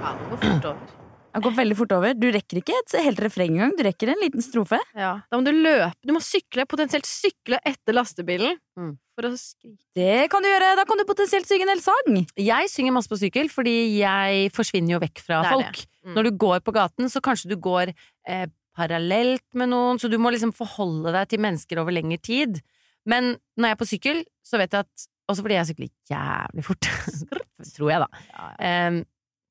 Ja, 0.00 0.16
det 0.16 0.30
går 0.30 0.36
fort 0.36 0.64
over. 0.72 0.91
Det 1.32 1.42
går 1.44 1.54
veldig 1.56 1.76
fort 1.78 1.92
over. 1.96 2.14
Du 2.18 2.26
rekker 2.34 2.60
ikke 2.60 2.74
et 2.76 2.96
helt 3.06 3.20
refreng 3.24 3.54
engang. 3.56 3.74
Du 3.78 3.82
rekker 3.86 4.12
en 4.12 4.20
liten 4.20 4.44
strofe. 4.44 4.78
Ja, 4.96 5.14
Da 5.30 5.38
må 5.38 5.46
du 5.46 5.52
løpe. 5.54 5.92
Du 6.04 6.12
må 6.16 6.20
sykle, 6.24 6.66
potensielt 6.68 7.08
sykle 7.08 7.60
etter 7.68 7.96
lastebilen. 7.96 8.58
Mm. 8.78 8.92
For 9.16 9.28
å 9.28 9.32
skrike. 9.36 9.80
Det 9.96 10.30
kan 10.32 10.44
du 10.44 10.48
gjøre. 10.50 10.72
Da 10.78 10.84
kan 10.88 11.00
du 11.00 11.04
potensielt 11.08 11.48
synge 11.48 11.66
en 11.66 11.74
hel 11.74 11.84
sang. 11.84 12.18
Jeg 12.36 12.72
synger 12.72 12.96
masse 12.96 13.10
på 13.12 13.20
sykkel, 13.20 13.48
fordi 13.52 13.76
jeg 14.00 14.50
forsvinner 14.56 14.96
jo 14.96 15.02
vekk 15.04 15.24
fra 15.24 15.42
Det 15.44 15.54
folk. 15.54 15.84
Mm. 16.04 16.14
Når 16.18 16.28
du 16.28 16.36
går 16.44 16.60
på 16.66 16.74
gaten, 16.76 17.08
så 17.12 17.22
kanskje 17.24 17.52
du 17.52 17.56
går 17.60 17.92
eh, 17.92 18.46
parallelt 18.76 19.44
med 19.58 19.72
noen, 19.72 20.00
så 20.00 20.08
du 20.08 20.18
må 20.20 20.32
liksom 20.32 20.52
forholde 20.56 21.12
deg 21.14 21.28
til 21.32 21.42
mennesker 21.44 21.80
over 21.82 21.94
lengre 21.94 22.20
tid. 22.24 22.60
Men 23.08 23.34
når 23.58 23.68
jeg 23.68 23.76
er 23.76 23.80
på 23.80 23.90
sykkel, 23.90 24.22
så 24.46 24.60
vet 24.60 24.72
jeg 24.76 24.86
at 24.86 25.08
Også 25.30 25.44
fordi 25.44 25.54
jeg 25.54 25.66
sykler 25.68 25.88
jævlig 26.10 26.64
fort, 26.66 26.86
tror 27.76 27.90
jeg, 27.92 28.00
da. 28.02 28.48
Em, 28.58 28.96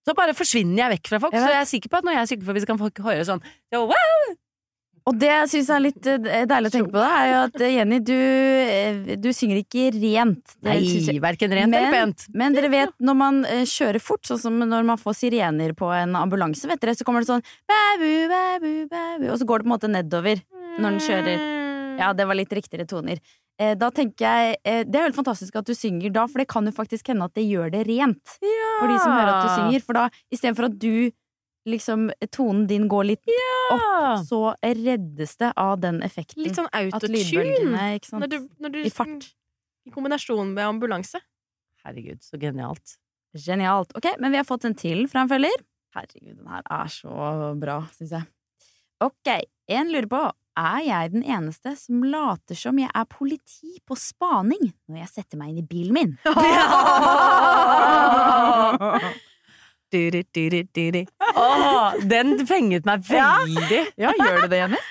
så 0.08 0.16
bare 0.18 0.36
forsvinner 0.38 0.86
jeg 0.86 0.98
vekk 0.98 1.12
fra 1.12 1.20
folk. 1.26 1.36
Jeg 1.36 1.44
Så 1.44 1.52
jeg 1.54 1.62
er 1.62 1.74
sikker 1.76 1.92
på 1.92 2.00
at 2.02 2.08
når 2.08 2.20
jeg 2.20 2.32
sykler 2.34 2.52
forbi, 2.52 2.64
så 2.64 2.72
kan 2.72 2.80
folk 2.82 3.04
høre 3.06 3.28
sånn 3.28 3.44
«Jo, 3.74 3.86
wow!» 3.92 4.32
Og 5.10 5.16
det 5.18 5.32
jeg 5.32 5.50
syns 5.50 5.70
er 5.74 5.82
litt 5.82 6.08
eh, 6.08 6.44
deilig 6.46 6.70
å 6.70 6.74
tenke 6.76 6.92
på, 6.94 7.00
det 7.02 7.14
er 7.18 7.30
jo 7.32 7.38
at 7.48 7.56
eh, 7.66 7.72
Jenny, 7.74 7.98
du, 8.06 8.14
eh, 8.14 9.16
du 9.18 9.32
synger 9.34 9.58
ikke 9.64 9.88
rent. 9.96 10.54
Nei, 10.62 10.76
verken 11.24 11.56
rent 11.58 11.74
eller 11.74 11.96
pent. 11.96 12.28
Men 12.38 12.54
dere 12.54 12.70
vet, 12.70 12.94
når 13.02 13.18
man 13.18 13.40
kjører 13.66 13.98
fort, 14.04 14.22
sånn 14.30 14.42
som 14.44 14.62
når 14.62 14.86
man 14.92 15.02
får 15.02 15.18
sirener 15.24 15.74
på 15.78 15.90
en 15.96 16.14
ambulanse, 16.20 16.70
vet 16.70 16.84
dere, 16.84 16.94
så 16.98 17.08
kommer 17.08 17.26
det 17.26 17.32
sånn 17.32 17.42
bæbu, 17.72 18.12
bæbu, 18.30 18.72
bæbu, 18.94 19.26
og 19.34 19.42
så 19.42 19.50
går 19.50 19.64
det 19.64 19.66
på 19.66 19.72
en 19.72 19.74
måte 19.74 19.92
nedover 19.92 20.46
når 20.78 20.88
den 20.88 21.02
kjører. 21.08 21.48
Ja, 22.02 22.14
det 22.18 22.30
var 22.30 22.38
litt 22.38 22.54
riktigere 22.54 22.86
toner. 22.90 23.20
Eh, 23.62 23.76
Da 23.78 23.92
tenker 23.94 24.26
jeg 24.26 24.58
eh, 24.66 24.82
Det 24.88 24.98
er 24.98 25.06
helt 25.06 25.18
fantastisk 25.18 25.56
at 25.60 25.68
du 25.70 25.76
synger 25.78 26.14
da, 26.16 26.26
for 26.28 26.42
det 26.42 26.48
kan 26.50 26.66
jo 26.66 26.74
faktisk 26.76 27.12
hende 27.14 27.28
at 27.30 27.36
det 27.38 27.46
gjør 27.46 27.72
det 27.74 27.84
rent. 27.90 28.38
For 28.80 28.90
de 28.90 29.00
som 29.04 29.12
hører 29.14 29.34
at 29.36 29.44
du 29.46 29.52
synger. 29.60 29.84
For 29.86 30.00
da, 30.00 30.08
istedenfor 30.34 30.70
at 30.72 30.80
du 30.82 31.12
liksom 31.70 32.08
Tonen 32.34 32.64
din 32.66 32.88
går 32.90 33.06
litt 33.12 33.30
opp, 33.72 34.24
så 34.26 34.40
reddes 34.66 35.36
det 35.38 35.52
av 35.62 35.76
den 35.84 36.00
effekten. 36.02 36.42
Litt 36.42 36.58
sånn 36.58 36.72
autotune. 36.74 38.00
Når 38.18 38.32
du, 38.32 38.38
når 38.58 38.74
du, 38.74 38.80
I 38.82 38.90
fart. 38.90 39.28
I 39.86 39.94
kombinasjon 39.94 40.56
med 40.56 40.66
ambulanse. 40.66 41.22
Herregud, 41.86 42.22
så 42.26 42.38
genialt. 42.42 42.98
Genialt. 43.38 43.94
Ok, 43.98 44.10
men 44.20 44.34
vi 44.34 44.38
har 44.42 44.46
fått 44.46 44.66
en 44.66 44.76
til 44.78 45.06
fra 45.10 45.24
en 45.24 45.30
følger. 45.30 45.62
Herregud, 45.96 46.34
den 46.42 46.50
her 46.50 46.66
er 46.66 46.92
så 46.94 47.54
bra, 47.62 47.78
syns 47.94 48.14
jeg. 48.18 48.28
Ok, 49.02 49.32
en 49.78 49.94
lurer 49.94 50.10
på 50.10 50.22
er 50.60 50.80
jeg 50.86 51.12
den 51.14 51.24
eneste 51.24 51.76
som 51.80 52.04
later 52.04 52.56
som 52.58 52.80
jeg 52.80 52.90
er 52.94 53.06
politi 53.10 53.80
på 53.88 53.96
spaning 54.00 54.72
når 54.90 54.98
jeg 55.04 55.10
setter 55.14 55.38
meg 55.40 55.50
inn 55.52 55.62
i 55.62 55.68
bilen 55.68 55.94
min? 55.96 56.12
oh, 61.36 61.94
den 62.08 62.48
fenget 62.48 62.86
meg 62.88 63.04
veldig. 63.10 63.82
Ja, 64.00 64.14
gjør 64.16 64.42
du 64.46 64.48
det, 64.52 64.60
Jenny? 64.66 64.82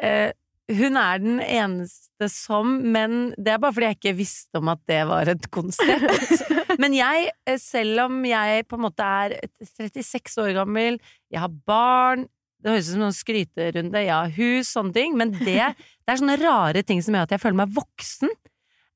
Eh, 0.00 0.30
hun 0.72 0.96
er 0.96 1.18
den 1.20 1.42
eneste 1.44 2.28
som, 2.32 2.78
men 2.94 3.34
det 3.36 3.52
er 3.52 3.58
bare 3.60 3.74
fordi 3.76 3.88
jeg 3.90 3.98
ikke 3.98 4.14
visste 4.16 4.60
om 4.62 4.70
at 4.72 4.80
det 4.88 5.00
var 5.10 5.28
et 5.28 5.44
konsept. 5.52 6.40
Men 6.80 6.94
jeg, 6.96 7.26
eh, 7.44 7.58
selv 7.60 8.06
om 8.06 8.22
jeg 8.24 8.64
på 8.64 8.78
en 8.78 8.84
måte 8.86 9.04
er 9.04 9.34
36 9.60 10.38
år 10.40 10.54
gammel, 10.62 10.96
jeg 11.28 11.42
har 11.42 11.52
barn 11.68 12.24
Det 12.60 12.74
høres 12.74 12.90
ut 12.90 12.96
som 12.96 13.06
en 13.06 13.16
skryterunde, 13.16 14.02
ja, 14.04 14.20
hus, 14.36 14.70
sånne 14.74 14.94
ting, 14.96 15.16
men 15.16 15.32
det, 15.38 15.72
det 16.04 16.12
er 16.12 16.20
sånne 16.20 16.36
rare 16.42 16.84
ting 16.86 17.00
som 17.04 17.16
gjør 17.16 17.28
at 17.28 17.34
jeg 17.36 17.42
føler 17.42 17.62
meg 17.62 17.72
voksen. 17.76 18.32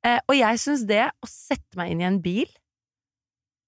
Eh, 0.04 0.20
og 0.28 0.36
jeg 0.36 0.60
syns 0.60 0.84
det 0.88 1.06
å 1.08 1.30
sette 1.30 1.80
meg 1.80 1.94
inn 1.94 2.02
i 2.02 2.04
en 2.04 2.18
bil 2.20 2.44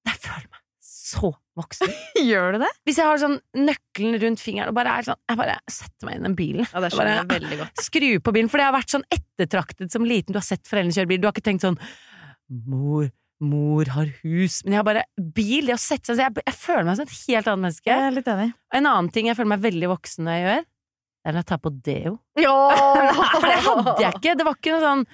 Jeg 0.05 0.18
føler 0.20 0.51
meg 0.51 0.61
så 1.07 1.30
voksen. 1.57 1.92
Gjør 2.28 2.57
du 2.57 2.59
det? 2.64 2.70
Hvis 2.84 2.99
jeg 3.01 3.09
har 3.09 3.20
sånn 3.20 3.36
nøkkelen 3.57 4.18
rundt 4.22 4.42
fingeren 4.42 4.72
og 4.72 4.76
bare 4.76 4.99
er 4.99 5.07
sånn 5.07 5.20
Jeg 5.22 5.38
bare 5.38 5.57
setter 5.70 6.09
meg 6.09 6.16
inn 6.16 6.24
i 6.24 6.26
den 6.26 6.36
bilen. 6.38 6.66
Ja, 6.66 6.82
det 6.82 6.90
Jeg 6.90 6.97
skjønner 6.97 7.12
jeg 7.12 7.28
bare 7.30 7.40
veldig 7.40 7.59
godt. 7.62 7.84
Skru 7.86 8.09
på 8.26 8.34
bilen. 8.36 8.51
For 8.53 8.61
det 8.61 8.66
har 8.66 8.74
vært 8.76 8.92
sånn 8.92 9.07
ettertraktet 9.16 9.94
som 9.94 10.09
liten. 10.09 10.34
Du 10.34 10.40
har 10.40 10.47
sett 10.47 10.66
foreldrene 10.68 10.97
kjøre 10.97 11.11
bil. 11.12 11.22
Du 11.22 11.28
har 11.28 11.36
ikke 11.36 11.47
tenkt 11.47 11.64
sånn 11.64 11.78
Mor, 12.47 13.09
mor 13.45 13.89
har 13.93 14.09
hus. 14.22 14.62
Men 14.64 14.76
jeg 14.76 14.80
har 14.80 14.89
bare 14.89 15.05
bil. 15.37 15.72
Sette 15.80 16.14
seg 16.14 16.24
jeg, 16.24 16.47
jeg 16.47 16.57
føler 16.57 16.89
meg 16.89 16.99
som 16.99 17.07
et 17.07 17.18
helt 17.26 17.51
annet 17.53 17.66
menneske. 17.66 17.93
Jeg 17.93 18.09
er 18.09 18.16
litt 18.16 18.32
enig. 18.32 18.49
En 18.74 18.89
annen 18.89 19.12
ting 19.12 19.30
jeg 19.30 19.39
føler 19.39 19.53
meg 19.57 19.64
veldig 19.66 19.93
voksen 19.93 20.26
når 20.26 20.37
jeg 20.37 20.47
gjør, 20.47 20.66
det 20.66 21.30
er 21.30 21.34
når 21.34 21.43
jeg 21.43 21.51
tar 21.53 21.62
på 21.62 21.72
deo. 21.91 22.18
Ja! 22.47 22.59
For 23.41 23.49
det 23.49 23.62
hadde 23.66 23.97
jeg 24.05 24.20
ikke. 24.20 24.37
Det 24.39 24.47
var 24.47 24.61
ikke 24.61 24.76
noe 24.76 24.84
sånn 24.84 25.09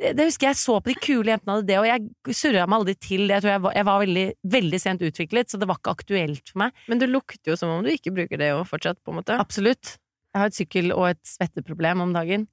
det 0.00 0.24
husker 0.24 0.48
jeg 0.48 0.56
så 0.56 0.78
på 0.80 0.88
de 0.88 0.94
kule 0.96 1.28
jentene 1.28 1.58
hadde 1.58 1.68
det, 1.68 1.76
og 1.76 1.84
jeg 1.84 2.36
surra 2.38 2.62
meg 2.64 2.78
aldri 2.78 2.94
til 2.96 3.26
det. 3.26 3.34
Jeg 3.34 3.44
tror 3.44 3.50
jeg 3.52 3.62
var, 3.66 3.74
jeg 3.76 3.86
var 3.88 3.98
veldig, 4.00 4.22
veldig 4.54 4.80
sent 4.80 5.02
utviklet, 5.04 5.50
så 5.52 5.60
det 5.60 5.68
var 5.68 5.76
ikke 5.76 5.92
aktuelt 5.92 6.52
for 6.52 6.62
meg. 6.62 6.84
Men 6.88 7.02
du 7.02 7.04
lukter 7.10 7.52
jo 7.52 7.56
som 7.60 7.74
om 7.74 7.84
du 7.84 7.90
ikke 7.92 8.14
bruker 8.16 8.40
det 8.40 8.48
jo 8.48 8.62
fortsatt, 8.68 8.96
på 9.04 9.12
en 9.12 9.18
måte. 9.20 9.36
Absolutt. 9.36 9.98
Jeg 10.30 10.38
har 10.40 10.50
et 10.50 10.56
sykkel- 10.56 10.92
og 10.94 11.08
et 11.08 11.22
svetteproblem 11.26 12.04
om 12.04 12.12
dagen. 12.14 12.46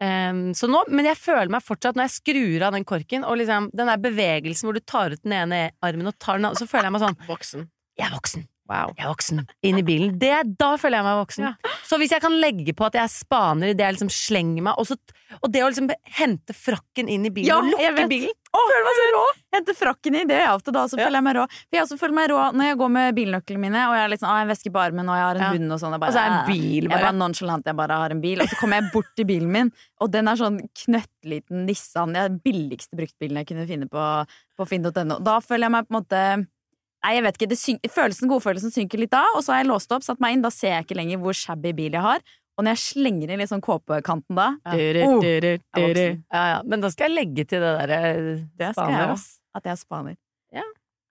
Um, 0.00 0.54
så 0.56 0.68
nå, 0.70 0.80
men 0.88 1.10
jeg 1.10 1.20
føler 1.20 1.50
meg 1.52 1.64
fortsatt, 1.64 1.98
når 1.98 2.08
jeg 2.08 2.16
skrur 2.16 2.64
av 2.64 2.76
den 2.76 2.86
korken, 2.88 3.26
og 3.28 3.36
liksom 3.40 3.68
den 3.76 3.90
der 3.90 4.00
bevegelsen 4.00 4.68
hvor 4.68 4.78
du 4.78 4.80
tar 4.80 5.12
ut 5.12 5.24
den 5.26 5.36
ene 5.36 5.58
armen 5.84 6.08
og 6.08 6.16
tar 6.16 6.40
den 6.40 6.48
andre, 6.48 6.62
så 6.62 6.70
føler 6.70 6.88
jeg 6.88 6.96
meg 6.96 7.04
sånn 7.04 7.18
Voksen. 7.28 7.68
Jeg 7.98 8.08
er 8.08 8.14
voksen. 8.14 8.46
Wow. 8.68 8.90
Jeg 8.98 9.06
er 9.06 9.08
voksen. 9.08 9.38
Inn 9.64 9.78
i 9.80 9.82
bilen. 9.86 10.18
Det, 10.20 10.32
da 10.60 10.74
føler 10.76 10.98
jeg 11.00 11.06
meg 11.06 11.20
voksen. 11.22 11.54
Så 11.88 11.96
hvis 11.96 12.10
jeg 12.12 12.20
kan 12.20 12.34
legge 12.36 12.74
på 12.76 12.84
at 12.84 12.98
jeg 12.98 13.06
er 13.06 13.12
spaner 13.12 13.70
idet 13.72 13.80
jeg 13.86 13.94
liksom 13.96 14.10
slenger 14.12 14.66
meg, 14.66 14.74
og, 14.76 14.84
så, 14.90 14.96
og 15.40 15.48
det 15.54 15.62
å 15.64 15.70
liksom 15.70 15.88
hente 16.18 16.52
frakken 16.52 17.08
inn 17.08 17.24
i 17.24 17.30
bilen 17.32 17.48
Ja, 17.48 17.56
og 17.62 17.70
lukke 17.70 18.04
bilen 18.10 18.34
Å, 18.48 18.60
føler 18.64 18.84
meg 18.84 18.94
så 18.98 19.06
rå! 19.14 19.22
Hente 19.56 19.74
frakken 19.76 20.14
i, 20.16 20.22
det 20.28 20.36
gjør 20.38 20.44
jeg 20.44 20.58
ofte. 20.58 20.72
Da 20.76 20.82
så 20.88 20.96
føler 21.00 21.16
jeg 21.18 21.24
meg 21.26 21.34
rå. 21.38 21.42
For 21.52 21.76
jeg 21.78 21.82
også 21.86 21.98
føler 22.00 22.16
meg 22.18 22.28
rå 22.32 22.38
når 22.56 22.68
jeg 22.70 22.78
går 22.80 22.92
med 22.98 23.16
bilnøklene 23.18 23.60
mine, 23.64 23.82
og 23.88 23.96
jeg 23.96 24.04
har 24.04 24.12
liksom, 24.12 24.30
en 24.36 24.52
veske 24.52 24.72
på 24.72 24.80
armen, 24.84 25.08
og 25.12 25.16
jeg 25.20 25.26
har 25.26 25.40
en 25.40 25.44
Ja. 25.46 25.50
hund 25.56 25.72
og 25.76 25.80
sånn. 25.82 25.96
Og 25.98 26.06
så 26.12 26.22
er 26.22 26.30
en 26.32 26.46
bil, 26.48 26.88
bare, 26.88 26.98
Jeg 26.98 27.06
bare. 27.08 27.18
nonchalant, 27.20 27.64
jeg 27.72 27.76
bare 27.80 27.98
har 28.04 28.10
en 28.16 28.20
bil. 28.24 28.40
Og 28.44 28.48
så 28.52 28.56
kommer 28.60 28.80
jeg 28.80 28.92
bort 28.92 29.10
til 29.16 29.28
bilen 29.28 29.52
min, 29.52 29.72
og 30.00 30.12
den 30.12 30.28
er 30.28 30.40
sånn 30.40 30.60
knøttliten 30.84 31.64
Nissan. 31.68 32.12
Det 32.16 32.24
den 32.28 32.38
billigste 32.44 32.96
bruktbilen 33.00 33.40
jeg 33.42 33.48
kunne 33.52 33.66
finne 33.68 33.88
på, 33.92 34.04
på 34.58 34.68
finn.no. 34.68 35.20
Da 35.24 35.38
føler 35.44 35.68
jeg 35.68 35.76
meg 35.76 35.88
på 35.88 35.94
en 35.94 36.00
måte 36.02 36.22
Nei, 37.04 37.14
jeg 37.14 37.24
vet 37.24 37.38
ikke, 37.38 37.48
det 37.52 37.58
syn 37.60 37.78
følelsen, 37.94 38.28
Godfølelsen 38.30 38.74
synker 38.74 38.98
litt 38.98 39.12
da, 39.14 39.22
og 39.36 39.44
så 39.46 39.54
har 39.54 39.62
jeg 39.62 39.70
låst 39.70 39.92
opp, 39.94 40.02
satt 40.06 40.20
meg 40.22 40.34
inn. 40.34 40.44
Da 40.44 40.50
ser 40.54 40.74
jeg 40.74 40.86
ikke 40.88 40.98
lenger 40.98 41.20
hvor 41.22 41.36
shabby 41.36 41.72
bil 41.78 41.94
jeg 41.94 42.04
har. 42.04 42.24
Og 42.58 42.66
når 42.66 42.74
jeg 42.74 42.82
slenger 42.82 43.30
inn 43.30 43.38
litt 43.38 43.52
sånn 43.52 43.62
kåpekanten 43.62 44.34
da 44.34 44.48
Ja. 44.66 44.72
Oh, 45.06 45.20
Ja, 46.34 46.46
ja, 46.56 46.62
men 46.66 46.82
da 46.82 46.90
skal 46.90 47.12
jeg 47.12 47.20
legge 47.20 47.44
til 47.46 47.62
det 47.62 47.74
derre 47.78 48.00
Det 48.58 48.72
skal 48.74 48.90
jeg 48.96 49.12
også. 49.14 49.36
At 49.54 49.68
jeg 49.68 49.76
er 49.76 49.80
spaner. 49.84 50.18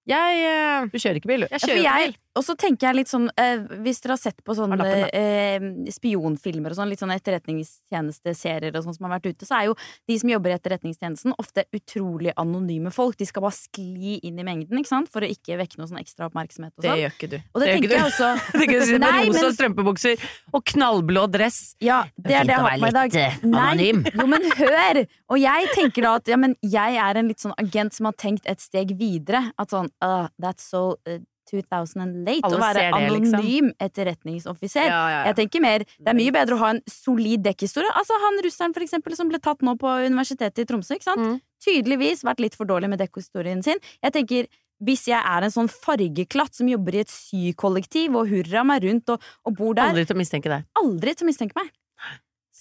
Jeg, 0.07 0.43
uh, 0.47 0.88
Du 0.88 0.95
kjører 0.95 1.17
ikke 1.19 1.27
bil, 1.27 1.43
du? 1.43 1.47
jeg 1.51 1.51
Ja, 1.51 1.59
for 1.59 1.67
kjører 1.67 1.81
jo 1.81 1.83
jeg, 1.83 2.03
bil. 2.07 2.19
Og 2.38 2.43
så 2.45 2.55
tenker 2.59 2.88
jeg 2.89 2.97
litt 2.99 3.09
sånn 3.11 3.27
eh, 3.39 3.59
Hvis 3.83 3.99
dere 4.03 4.13
har 4.15 4.21
sett 4.21 4.39
på 4.45 4.53
sånne 4.57 4.85
eh, 5.09 5.63
spionfilmer 5.93 6.73
og 6.73 6.77
sånn, 6.79 6.91
litt 6.91 7.01
sånn 7.01 7.13
etterretningstjenesteserier 7.15 8.75
og 8.77 8.85
sånn 8.85 8.95
som 8.97 9.07
har 9.07 9.15
vært 9.17 9.29
ute, 9.33 9.47
så 9.47 9.57
er 9.59 9.67
jo 9.69 9.75
de 10.09 10.17
som 10.21 10.31
jobber 10.31 10.53
i 10.53 10.55
etterretningstjenesten, 10.57 11.35
ofte 11.41 11.65
utrolig 11.75 12.33
anonyme 12.39 12.91
folk. 12.93 13.17
De 13.19 13.27
skal 13.27 13.43
bare 13.45 13.57
skli 13.57 14.17
inn 14.27 14.39
i 14.39 14.45
mengden, 14.47 14.79
ikke 14.81 14.91
sant, 14.91 15.11
for 15.13 15.25
å 15.25 15.29
ikke 15.31 15.57
vekke 15.59 15.79
noe 15.81 15.89
sånn 15.89 16.01
ekstra 16.01 16.29
oppmerksomhet 16.29 16.73
og 16.77 16.83
Det 16.85 16.91
sånn. 16.91 17.01
gjør 17.03 17.15
ikke 17.17 17.31
du. 17.33 17.38
Og 17.53 17.61
det 17.61 17.67
det 17.67 17.73
tenker 17.77 17.95
jeg 17.95 18.07
også. 18.11 18.31
Det 18.53 18.67
kan 18.69 18.79
du 18.81 18.85
si 18.88 18.97
med 18.97 19.07
rosa 19.07 19.45
men- 19.47 19.57
strømpebukser 19.57 20.27
og 20.53 20.65
knallblå 20.73 21.25
dress. 21.38 21.59
Ja, 21.83 22.03
det 22.17 22.35
er 22.41 22.47
det 22.47 22.55
jeg 22.55 22.65
har 22.65 22.77
på 22.77 22.85
meg 22.85 22.93
i 22.93 22.97
dag. 22.99 23.17
Anonym. 23.47 24.03
Nei, 24.05 24.13
jo, 24.21 24.27
men 24.35 24.49
hør! 24.61 25.01
Og 25.33 25.41
jeg 25.41 25.71
tenker 25.75 26.07
da 26.07 26.15
at 26.21 26.29
ja, 26.31 26.38
men 26.39 26.55
jeg 26.63 26.99
er 27.01 27.19
en 27.19 27.31
litt 27.31 27.43
sånn 27.43 27.55
agent 27.59 27.95
som 27.97 28.09
har 28.09 28.15
tenkt 28.19 28.47
et 28.49 28.61
steg 28.63 28.93
videre. 28.99 29.47
At 29.59 29.73
sånn 29.73 29.89
uh, 30.03 30.27
That's 30.41 30.67
so 30.69 30.97
uh, 31.07 31.19
2000 31.50 32.02
and 32.04 32.28
late. 32.28 32.43
Alle 32.43 32.58
å 32.58 32.62
være 32.62 32.84
det, 32.84 32.91
anonym 32.93 33.24
liksom. 33.24 33.39
anonym 33.39 33.72
etterretningsoffiser. 33.88 34.86
Ja, 34.88 34.91
ja, 34.91 35.10
ja. 35.18 35.24
Jeg 35.32 35.39
tenker 35.41 35.64
mer, 35.64 35.86
Det 35.86 36.12
er 36.14 36.18
mye 36.20 36.36
bedre 36.36 36.56
å 36.58 36.62
ha 36.62 36.70
en 36.76 36.82
solid 36.91 37.43
dekkhistorie. 37.45 37.91
Altså 37.95 38.14
Han 38.26 38.39
russeren 38.43 38.74
for 38.76 38.84
eksempel, 38.86 39.16
som 39.16 39.30
ble 39.32 39.39
tatt 39.39 39.62
nå 39.66 39.76
på 39.80 39.88
Universitetet 40.06 40.64
i 40.64 40.70
Tromsø. 40.70 40.95
ikke 40.95 41.10
sant? 41.10 41.24
Mm. 41.24 41.41
Tydeligvis 41.64 42.24
vært 42.28 42.39
litt 42.43 42.56
for 42.56 42.70
dårlig 42.70 42.89
med 42.91 43.00
dekkhistorien 43.00 43.64
sin. 43.64 43.80
Jeg 44.04 44.14
tenker, 44.14 44.48
Hvis 44.78 45.08
jeg 45.10 45.18
er 45.18 45.41
en 45.41 45.50
sånn 45.50 45.70
fargeklatt 45.74 46.54
som 46.54 46.68
jobber 46.70 46.93
i 46.93 47.00
et 47.02 47.10
sykollektiv 47.10 48.14
og 48.14 48.28
hurra 48.30 48.62
meg 48.64 48.84
rundt 48.84 49.10
og, 49.10 49.24
og 49.50 49.56
bor 49.58 49.74
der, 49.74 49.89
Aldri 49.89 50.06
til 50.06 50.14
å 50.14 50.20
mistenke 50.20 50.52
deg. 50.52 50.68
aldri 50.78 51.16
til 51.18 51.26
å 51.26 51.30
mistenke 51.32 51.58
meg. 51.58 51.72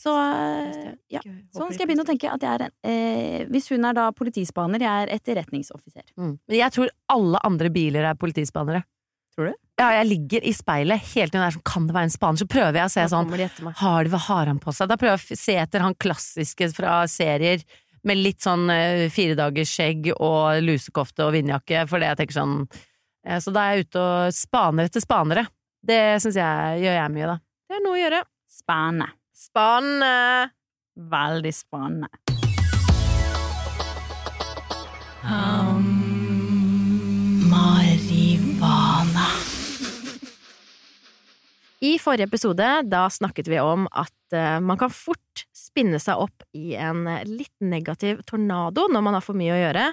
Så 0.06 0.14
ja, 1.10 1.22
sånn 1.54 1.72
skal 1.72 1.82
jeg 1.82 1.90
begynne 1.90 2.04
å 2.04 2.08
tenke. 2.08 2.30
At 2.30 2.44
jeg 2.44 2.52
er 2.52 2.66
en, 2.68 2.74
eh, 2.86 3.46
hvis 3.50 3.70
hun 3.72 3.86
er 3.88 3.96
da 3.96 4.10
politispaner, 4.14 4.82
jeg 4.86 5.06
er 5.06 5.14
etterretningsoffiser. 5.16 6.04
Mm. 6.14 6.36
Men 6.46 6.58
jeg 6.60 6.74
tror 6.76 6.92
alle 7.12 7.40
andre 7.46 7.72
biler 7.74 8.06
er 8.06 8.18
politispanere. 8.20 8.84
Tror 9.34 9.50
du? 9.50 9.56
Ja, 9.76 9.90
jeg 9.98 10.08
ligger 10.08 10.46
i 10.48 10.52
speilet 10.56 11.02
helt 11.12 11.34
til 11.34 11.42
der 11.42 11.50
er 11.50 11.56
sånn 11.58 11.66
Kan 11.68 11.88
det 11.88 11.96
være 11.96 12.08
en 12.08 12.14
spaner? 12.14 12.40
Så 12.40 12.46
prøver 12.48 12.78
jeg 12.80 12.88
å 12.88 12.92
se 12.94 13.02
sånn 13.12 13.28
de. 13.28 13.48
Har 13.82 14.06
de 14.06 14.12
hva 14.14 14.20
har 14.30 14.48
han 14.48 14.60
på 14.62 14.72
seg? 14.72 14.88
Da 14.88 14.96
prøver 15.00 15.20
jeg 15.20 15.36
å 15.36 15.40
se 15.42 15.56
etter 15.60 15.84
han 15.84 15.98
klassiske 16.00 16.70
fra 16.76 17.02
serier 17.10 17.66
med 18.06 18.22
litt 18.22 18.40
sånn 18.46 18.70
uh, 18.70 19.10
firedagersskjegg 19.12 20.12
og 20.14 20.62
lusekofte 20.62 21.26
og 21.26 21.34
vindjakke, 21.34 21.84
fordi 21.90 22.08
jeg 22.08 22.20
tenker 22.20 22.38
sånn 22.38 22.56
eh, 22.62 23.40
Så 23.42 23.52
da 23.52 23.66
er 23.66 23.74
jeg 23.74 23.88
ute 23.88 24.06
og 24.06 24.36
spaner 24.38 24.88
etter 24.88 25.02
spanere. 25.02 25.48
Det 25.86 26.00
syns 26.22 26.38
jeg 26.38 26.82
gjør 26.86 26.98
jeg 27.00 27.14
mye, 27.18 27.34
da. 27.34 27.38
Det 27.66 27.76
er 27.76 27.84
noe 27.84 27.98
å 27.98 28.00
gjøre. 28.00 28.22
Spennende. 29.46 30.50
Veldig 30.96 31.54
spennende. 31.54 32.08
Marivana. 37.50 39.28
I 41.80 41.98
forrige 41.98 42.26
episode 42.26 42.68
da 42.90 43.06
snakket 43.10 43.48
vi 43.52 43.60
om 43.60 43.86
at 43.92 44.34
uh, 44.34 44.58
man 44.64 44.78
kan 44.80 44.90
fort 44.90 45.46
spinne 45.54 46.00
seg 46.02 46.18
opp 46.26 46.46
i 46.56 46.74
en 46.80 47.04
litt 47.28 47.54
negativ 47.60 48.24
tornado 48.26 48.88
når 48.90 49.04
man 49.04 49.18
har 49.18 49.24
for 49.24 49.38
mye 49.38 49.54
å 49.54 49.60
gjøre. 49.60 49.90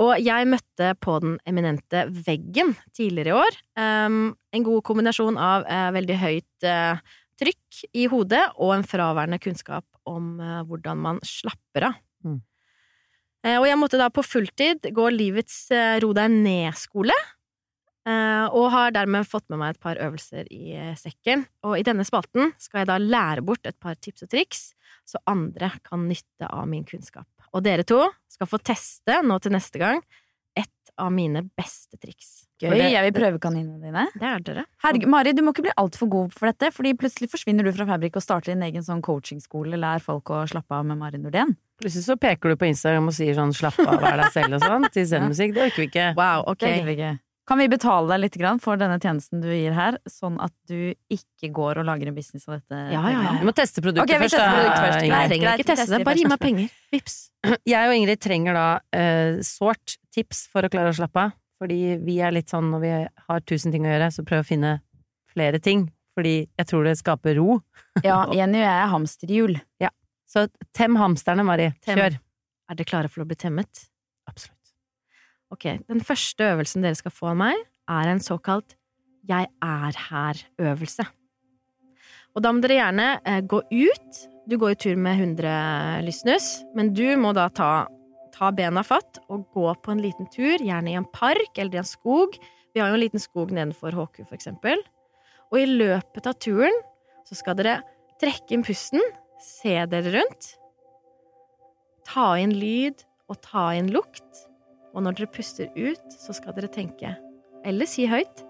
Og 0.00 0.14
jeg 0.22 0.48
møtte 0.48 0.94
på 1.02 1.18
den 1.20 1.34
eminente 1.48 2.06
veggen 2.24 2.72
tidligere 2.96 3.34
i 3.34 3.40
år. 3.42 3.58
Um, 3.76 4.20
en 4.54 4.64
god 4.64 4.84
kombinasjon 4.86 5.36
av 5.36 5.66
uh, 5.68 5.90
veldig 5.92 6.16
høyt 6.22 6.66
eh, 6.66 7.02
trykk 7.40 7.82
i 7.96 8.06
hodet 8.10 8.42
og 8.60 8.74
en 8.74 8.86
fraværende 8.86 9.40
kunnskap 9.42 9.86
om 10.08 10.38
eh, 10.42 10.60
hvordan 10.68 11.00
man 11.00 11.20
slapper 11.26 11.90
av. 11.90 11.98
Mm. 12.26 12.38
Eh, 13.46 13.58
og 13.58 13.66
jeg 13.68 13.80
måtte 13.80 14.00
da 14.00 14.10
på 14.12 14.24
fulltid 14.26 14.90
gå 14.96 15.10
livets 15.14 15.62
eh, 15.74 15.98
ro 16.04 16.12
deg 16.16 16.32
ned-skole. 16.34 17.16
Og 18.10 18.64
har 18.72 18.94
dermed 18.96 19.28
fått 19.28 19.44
med 19.52 19.60
meg 19.60 19.74
et 19.74 19.82
par 19.84 19.98
øvelser 20.00 20.48
i 20.50 20.72
sekken. 20.98 21.44
Og 21.68 21.76
i 21.78 21.84
denne 21.86 22.02
spalten 22.08 22.48
skal 22.58 22.80
jeg 22.80 22.88
da 22.88 22.96
lære 22.98 23.44
bort 23.46 23.68
et 23.68 23.76
par 23.78 23.94
tips 24.00 24.24
og 24.24 24.30
triks, 24.32 24.62
så 25.06 25.20
andre 25.30 25.68
kan 25.84 26.08
nytte 26.08 26.48
av 26.48 26.64
min 26.66 26.82
kunnskap. 26.88 27.28
Og 27.52 27.62
dere 27.62 27.84
to 27.86 28.00
skal 28.32 28.48
få 28.50 28.58
teste 28.64 29.20
nå 29.22 29.36
til 29.44 29.54
neste 29.54 29.78
gang 29.78 30.00
av 31.00 31.10
mine 31.14 31.42
beste 31.58 31.98
triks. 32.00 32.46
Gøy. 32.60 32.74
Det- 32.76 32.92
Jeg 32.92 33.06
vil 33.06 33.16
prøve 33.16 33.40
kaninene 33.40 33.80
dine. 33.80 34.06
Det 34.12 34.22
er 34.28 34.40
dere. 34.44 34.64
Herregud, 34.84 35.08
Mari, 35.08 35.32
du 35.32 35.42
må 35.42 35.54
ikke 35.54 35.64
bli 35.64 35.72
altfor 35.80 36.10
god 36.10 36.32
for 36.36 36.46
dette, 36.50 36.70
Fordi 36.72 36.92
plutselig 36.92 37.30
forsvinner 37.32 37.64
du 37.64 37.72
fra 37.72 37.86
Fabrik 37.86 38.16
og 38.16 38.22
starter 38.22 38.52
din 38.52 38.62
egen 38.62 38.82
sånn 38.82 39.00
coachingskole. 39.00 39.80
Lær 39.80 40.00
folk 40.00 40.24
å 40.24 40.46
slappe 40.46 40.70
av 40.76 40.84
med 40.84 40.98
Mari 40.98 41.18
Nordén. 41.18 41.56
Plutselig 41.80 42.04
så 42.04 42.18
peker 42.20 42.50
du 42.50 42.56
på 42.56 42.68
Instagram 42.68 43.08
og 43.08 43.14
sier 43.14 43.34
sånn 43.34 43.54
'slapp 43.56 43.78
av, 43.80 43.98
vær 44.00 44.20
deg 44.20 44.32
selv' 44.32 44.54
og 44.54 44.60
sånn 44.60 44.92
til 44.92 45.04
zen-musikk. 45.12 45.54
Det 45.54 45.72
orker 45.72 45.80
vi 45.80 45.88
ikke. 45.88 46.14
Wow, 46.16 46.44
ok. 46.46 46.58
Det 46.60 46.84
vi 46.84 46.96
ikke. 46.96 47.18
Kan 47.50 47.58
vi 47.58 47.66
betale 47.66 48.06
deg 48.06 48.20
litt 48.20 48.60
for 48.62 48.76
denne 48.78 49.00
tjenesten 49.02 49.40
du 49.42 49.48
gir 49.48 49.72
her, 49.74 49.98
sånn 50.06 50.36
at 50.40 50.52
du 50.68 50.94
ikke 51.10 51.50
går 51.50 51.80
og 51.80 51.86
lager 51.88 52.06
en 52.06 52.14
business 52.14 52.46
av 52.46 52.60
dette? 52.60 52.76
Ja, 52.92 53.02
ja, 53.10 53.22
ja. 53.24 53.32
Vi 53.40 53.48
må 53.48 53.52
teste 53.52 53.82
produktet 53.82 54.06
okay, 54.06 54.20
først. 54.22 54.36
tester 54.36 54.54
produktet 54.54 54.84
først. 54.84 55.08
Nei, 55.10 55.24
trenger 55.26 55.58
ikke 55.58 55.66
teste 55.72 55.90
det, 55.90 56.04
bare 56.06 56.20
gi 56.20 56.28
meg 56.30 56.38
penger. 56.38 56.68
Vips. 56.92 57.16
Jeg 57.66 57.88
og 57.88 57.96
Ingrid 57.96 58.20
trenger 58.22 58.54
da 58.54 58.68
uh, 58.94 59.40
sårt 59.42 59.96
tips 60.14 60.46
for 60.52 60.66
å 60.66 60.70
klare 60.72 60.92
å 60.92 60.96
slappe 60.96 61.28
av. 61.28 61.36
Fordi 61.60 61.96
vi 62.00 62.16
er 62.24 62.32
litt 62.32 62.48
sånn 62.52 62.70
når 62.72 62.82
vi 62.82 62.92
har 63.28 63.42
tusen 63.44 63.72
ting 63.74 63.84
å 63.84 63.90
gjøre, 63.90 64.08
så 64.14 64.24
prøv 64.24 64.44
å 64.44 64.48
finne 64.48 64.76
flere 65.30 65.60
ting. 65.62 65.88
Fordi 66.16 66.34
jeg 66.46 66.68
tror 66.70 66.88
det 66.88 66.98
skaper 67.00 67.36
ro. 67.40 67.60
Ja, 68.06 68.22
Jenny 68.32 68.60
og 68.62 68.64
jeg 68.64 68.80
er 68.80 68.90
hamsterhjul. 68.94 69.56
Så 70.30 70.46
tem 70.76 70.94
hamsterne, 70.96 71.44
Mari. 71.44 71.72
Tem. 71.82 71.98
Kjør. 71.98 72.16
Er 72.70 72.78
dere 72.78 72.86
klare 72.86 73.10
for 73.10 73.24
å 73.24 73.28
bli 73.28 73.36
temmet? 73.38 73.82
Absolutt. 74.30 74.56
Ok, 75.50 75.66
den 75.90 76.02
første 76.06 76.52
øvelsen 76.52 76.86
dere 76.86 76.94
skal 76.94 77.12
få 77.12 77.32
av 77.32 77.40
meg, 77.40 77.64
er 77.90 78.12
en 78.12 78.22
såkalt 78.22 78.76
Jeg 79.26 79.50
er 79.50 79.96
her-øvelse. 80.06 81.04
Og 82.38 82.44
da 82.44 82.52
må 82.54 82.62
dere 82.62 82.78
gjerne 82.78 83.08
eh, 83.26 83.40
gå 83.42 83.58
ut. 83.66 84.20
Du 84.48 84.54
går 84.58 84.76
i 84.76 84.78
tur 84.86 85.00
med 85.02 85.18
100 85.18 86.06
lysnus, 86.06 86.46
men 86.78 86.94
du 86.94 87.04
må 87.20 87.34
da 87.36 87.48
ta, 87.52 87.72
ta 88.40 88.48
bena 88.56 88.80
fatt 88.86 89.20
og 89.28 89.44
gå 89.52 89.68
på 89.84 89.92
en 89.92 90.00
liten 90.00 90.28
tur, 90.32 90.56
gjerne 90.56 90.94
i 90.94 90.96
en 90.96 91.08
park 91.12 91.58
eller 91.60 91.76
i 91.76 91.80
en 91.82 91.88
skog. 91.88 92.38
Vi 92.72 92.80
har 92.80 92.88
jo 92.88 92.96
en 92.96 93.02
liten 93.02 93.20
skog 93.20 93.52
nedenfor 93.52 93.92
HQ, 93.92 94.22
for 94.24 94.36
eksempel. 94.38 94.80
Og 95.50 95.58
i 95.60 95.66
løpet 95.68 96.28
av 96.30 96.38
turen 96.40 96.76
så 97.28 97.36
skal 97.36 97.58
dere 97.58 97.80
trekke 98.22 98.56
inn 98.56 98.64
pusten, 98.64 99.02
se 99.40 99.74
dere 99.92 100.14
rundt, 100.14 100.54
ta 102.08 102.32
inn 102.40 102.54
lyd 102.56 103.04
og 103.30 103.40
ta 103.44 103.70
inn 103.76 103.90
lukt. 103.92 104.46
Og 104.94 105.04
når 105.04 105.18
dere 105.18 105.32
puster 105.34 105.68
ut, 105.76 106.06
så 106.16 106.34
skal 106.34 106.56
dere 106.56 106.70
tenke, 106.72 107.12
eller 107.64 107.86
si 107.86 108.08
høyt, 108.08 108.46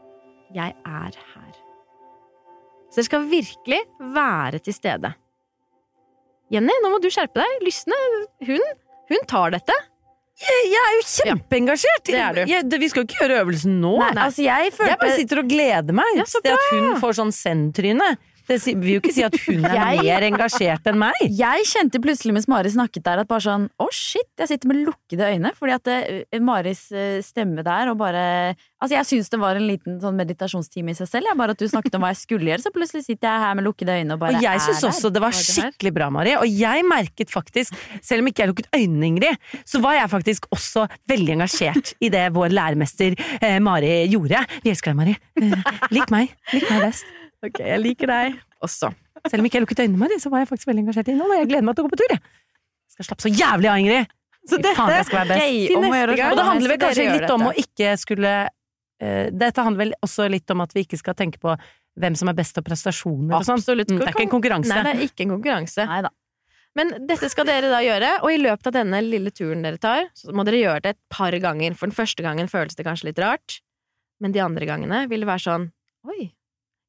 'Jeg 0.51 0.75
er 0.87 1.13
her'. 1.35 1.59
Så 2.91 2.99
dere 2.99 3.05
skal 3.11 3.31
virkelig 3.31 3.81
være 3.99 4.59
til 4.59 4.75
stede. 4.75 5.15
Jenny, 6.51 6.75
nå 6.83 6.91
må 6.91 6.99
du 6.99 7.07
skjerpe 7.07 7.39
deg. 7.39 7.63
Lysne, 7.63 7.95
hun, 8.49 8.65
hun 9.11 9.25
tar 9.31 9.55
dette. 9.57 9.77
Jeg, 10.41 10.61
jeg 10.73 10.81
er 10.81 10.95
jo 10.97 11.03
kjempeengasjert! 11.05 12.05
det 12.07 12.17
er 12.17 12.37
du. 12.39 12.41
Jeg, 12.49 12.65
det, 12.73 12.79
vi 12.81 12.89
skal 12.89 13.03
jo 13.03 13.09
ikke 13.11 13.19
gjøre 13.21 13.41
øvelsen 13.43 13.75
nå. 13.83 13.93
Nei, 14.01 14.13
altså 14.25 14.45
jeg 14.47 14.71
Jeg 14.73 14.97
bare 15.03 15.17
sitter 15.19 15.43
og 15.43 15.51
gleder 15.51 15.97
meg 15.99 16.17
Ja, 16.17 16.25
til 16.25 16.55
at 16.55 16.69
hun 16.73 16.95
får 17.03 17.19
sånn 17.19 17.33
zen-tryne. 17.37 18.09
Det 18.51 18.59
vil 18.75 18.97
jo 18.97 19.01
ikke 19.01 19.13
si 19.15 19.23
at 19.23 19.37
hun 19.47 19.65
er 19.65 19.75
Jeg- 19.79 20.03
mer 20.03 20.25
engasjert 20.27 20.87
enn 20.91 20.99
meg. 20.99 21.15
Jeg 21.23 21.67
kjente 21.71 22.01
plutselig 22.03 22.35
mens 22.35 22.49
Mari 22.51 22.73
snakket 22.73 23.05
der 23.07 23.23
at 23.23 23.29
bare 23.31 23.45
sånn 23.45 23.69
Å, 23.79 23.87
shit! 23.95 24.27
Jeg 24.41 24.49
sitter 24.51 24.69
med 24.73 24.81
lukkede 24.89 25.29
øyne. 25.31 25.53
Fordi 25.55 25.75
at 25.77 25.85
det, 25.87 26.41
Maris 26.43 26.91
eh, 26.93 27.21
stemme 27.23 27.63
der 27.67 27.93
og 27.93 27.99
bare 28.01 28.57
Altså, 28.81 28.95
jeg 28.97 29.05
syns 29.11 29.29
det 29.29 29.39
var 29.43 29.59
en 29.61 29.67
liten 29.69 29.99
sånn 30.01 30.17
meditasjonstime 30.17 30.95
i 30.95 30.97
seg 30.97 31.07
selv. 31.11 31.29
Jeg, 31.29 31.37
bare 31.37 31.53
at 31.53 31.61
du 31.61 31.67
snakket 31.69 31.99
om 31.99 32.01
hva 32.01 32.15
jeg 32.15 32.21
skulle 32.23 32.49
gjøre, 32.49 32.63
så 32.65 32.71
plutselig 32.73 33.05
sitter 33.05 33.29
jeg 33.29 33.43
her 33.45 33.59
med 33.59 33.67
lukkede 33.69 33.93
øyne 33.93 34.17
og 34.17 34.23
bare 34.23 34.39
Og 34.39 34.47
jeg 34.47 34.63
syns 34.65 34.81
også 34.89 35.11
det 35.13 35.21
var 35.21 35.37
skikkelig 35.37 35.93
bra, 35.99 36.09
Mari. 36.09 36.33
Og 36.41 36.49
jeg 36.49 36.87
merket 36.89 37.29
faktisk, 37.31 37.77
selv 38.01 38.25
om 38.25 38.31
ikke 38.33 38.47
jeg 38.47 38.53
lukket 38.55 38.71
øynene, 38.73 39.11
Ingrid, 39.11 39.37
så 39.69 39.83
var 39.85 39.99
jeg 39.99 40.09
faktisk 40.17 40.49
også 40.57 40.87
veldig 41.13 41.37
engasjert 41.37 41.93
i 42.01 42.09
det 42.09 42.25
vår 42.33 42.57
læremester 42.57 43.13
eh, 43.43 43.59
Mari 43.61 43.93
gjorde. 44.09 44.41
Vi 44.65 44.73
elsker 44.73 44.95
deg, 44.95 45.01
Mari. 45.05 45.17
Eh, 45.37 45.73
lik 45.93 46.09
meg. 46.17 46.33
Lik 46.57 46.71
meg 46.73 46.87
best. 46.89 47.05
Ok, 47.47 47.61
jeg 47.65 47.81
liker 47.81 48.11
deg 48.11 48.39
også. 48.65 48.91
Selv 49.29 49.43
om 49.43 49.49
ikke 49.49 49.59
jeg 49.59 49.65
lukket 49.67 49.83
øynene, 49.85 50.01
Mari, 50.01 50.17
så 50.21 50.31
var 50.33 50.43
jeg 50.43 50.49
faktisk 50.51 50.71
veldig 50.71 50.85
engasjert 50.85 51.09
i 51.09 51.15
innholdet. 51.15 51.43
Jeg 51.43 51.51
gleder 51.51 51.67
meg 51.67 51.77
til 51.77 51.85
å 51.85 51.89
gå 51.89 51.93
på 51.95 52.01
tur, 52.01 52.15
jeg. 52.15 52.23
Jeg 52.91 52.95
skal 52.97 53.09
slappe 53.09 53.25
så 53.25 53.33
jævlig 53.33 53.71
av, 53.71 53.81
Ingrid. 53.81 54.15
Så 54.49 54.57
dette 54.57 54.73
faen, 54.77 54.95
jeg 54.97 55.09
skal 55.09 55.21
være 55.21 55.35
best. 55.35 55.67
Til 55.71 55.77
Om 55.77 55.85
å 55.85 55.91
neste 55.91 56.17
gang. 56.17 56.33
Og 56.33 56.39
det 56.41 56.47
handler 56.49 56.73
vel 56.73 56.81
kanskje 56.85 57.07
litt 57.11 57.35
om 57.35 57.45
å 57.45 57.53
ikke 57.63 57.91
skulle 58.01 58.33
uh, 58.49 59.27
Dette 59.43 59.67
handler 59.67 59.85
vel 59.85 59.93
også 60.07 60.29
litt 60.33 60.55
om 60.55 60.65
at 60.65 60.73
vi 60.77 60.87
ikke 60.87 61.01
skal 61.01 61.17
tenke 61.19 61.41
på 61.43 61.55
hvem 62.01 62.17
som 62.17 62.31
er 62.33 62.39
best 62.39 62.57
på 62.57 62.65
prestasjoner 62.65 63.37
og 63.37 63.45
sånn. 63.45 63.61
Mm, 63.61 64.01
Det 64.01 64.09
er 64.09 64.15
ikke 64.15 64.25
en 64.25 64.33
konkurranse. 64.33 64.73
Nei, 64.73 64.83
det 64.87 64.95
er 64.95 65.05
ikke 65.09 65.27
en 65.27 65.35
konkurranse. 65.37 65.87
Neida. 65.91 66.13
Men 66.79 66.93
dette 67.09 67.29
skal 67.33 67.49
dere 67.49 67.71
da 67.73 67.81
gjøre, 67.83 68.13
og 68.23 68.31
i 68.31 68.39
løpet 68.39 68.69
av 68.71 68.77
denne 68.77 69.01
lille 69.03 69.33
turen 69.35 69.65
dere 69.67 69.81
tar, 69.83 70.07
så 70.15 70.31
må 70.31 70.45
dere 70.47 70.61
gjøre 70.61 70.85
det 70.85 70.93
et 70.95 71.01
par 71.11 71.35
ganger. 71.43 71.75
For 71.75 71.91
den 71.91 71.97
første 71.97 72.23
gangen 72.25 72.51
føles 72.51 72.79
det 72.79 72.87
kanskje 72.87 73.11
litt 73.11 73.19
rart, 73.21 73.59
men 74.23 74.33
de 74.37 74.43
andre 74.45 74.69
gangene 74.71 75.03
vil 75.11 75.25
det 75.25 75.31
være 75.31 75.45
sånn 75.49 75.71
Oi, 76.09 76.31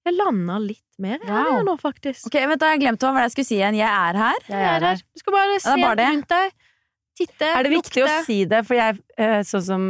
jeg 0.05 0.15
landa 0.17 0.57
litt 0.59 0.83
mer 1.01 1.19
her 1.25 1.49
Wow. 1.51 1.63
nå, 1.65 1.75
faktisk. 1.81 2.25
Ok, 2.27 2.33
vent 2.49 2.59
da, 2.61 2.71
Jeg 2.73 2.81
glemte 2.81 3.09
hva 3.11 3.21
jeg 3.25 3.31
skulle 3.35 3.45
si 3.49 3.55
igjen. 3.59 3.75
Jeg 3.77 3.87
er 3.89 4.17
her. 4.17 4.39
Jeg 4.49 4.67
er 4.75 4.85
her. 4.87 4.95
Du 5.01 5.19
skal 5.21 5.33
bare 5.33 5.59
se 5.61 5.75
bare 5.81 6.07
rundt 6.11 6.27
deg. 6.29 6.51
Titte, 7.17 7.45
Er 7.57 7.63
det 7.67 7.71
viktig 7.73 8.03
å 8.05 8.09
si 8.25 8.45
det? 8.45 8.63
For 8.65 8.73
jeg, 8.75 8.99
eh, 9.17 9.41
sånn 9.43 9.61
som 9.65 9.87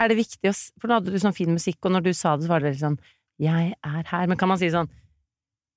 Er 0.00 0.08
det 0.08 0.16
viktig 0.18 0.50
å 0.50 0.54
For 0.80 0.88
nå 0.88 0.94
hadde 0.98 1.12
du 1.14 1.18
sånn 1.22 1.32
fin 1.34 1.48
musikk, 1.54 1.78
og 1.86 1.92
når 1.92 2.02
du 2.02 2.12
sa 2.12 2.36
det, 2.36 2.44
så 2.44 2.48
var 2.52 2.60
det 2.60 2.72
litt 2.74 2.82
sånn 2.82 2.98
Jeg 3.38 3.74
er 3.84 4.02
her. 4.10 4.26
Men 4.26 4.36
kan 4.36 4.48
man 4.48 4.58
si 4.58 4.68
sånn 4.68 4.88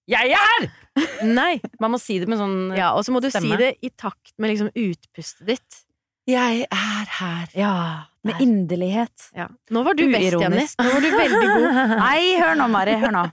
Jeg 0.10 0.32
er 0.34 0.40
her! 0.42 0.72
Nei. 1.24 1.62
Man 1.80 1.92
må 1.94 2.00
si 2.02 2.18
det 2.20 2.28
med 2.28 2.40
sånn 2.40 2.76
Ja, 2.76 2.94
og 2.98 3.06
så 3.06 3.12
må 3.14 3.22
du 3.22 3.30
Stemme. 3.30 3.52
si 3.54 3.58
det 3.62 3.78
i 3.86 3.90
takt 3.96 4.34
med 4.40 4.50
liksom 4.56 4.72
utpustet 4.74 5.46
ditt. 5.46 5.84
Jeg 6.28 6.66
er 6.72 7.06
her. 7.20 7.48
Ja, 7.56 8.06
Med 8.24 8.36
Der. 8.36 8.42
inderlighet. 8.46 9.30
Ja. 9.36 9.48
Nå 9.72 9.84
var 9.86 9.94
du 9.96 10.04
best, 10.12 10.36
Jenny. 10.42 10.66
Nå 10.78 10.90
var 10.94 11.02
du 11.02 11.10
veldig 11.10 11.48
god. 11.54 11.98
Nei, 12.04 12.36
hør 12.42 12.56
nå, 12.60 12.68
Mari. 12.70 12.98
Hør 13.02 13.12
nå. 13.16 13.24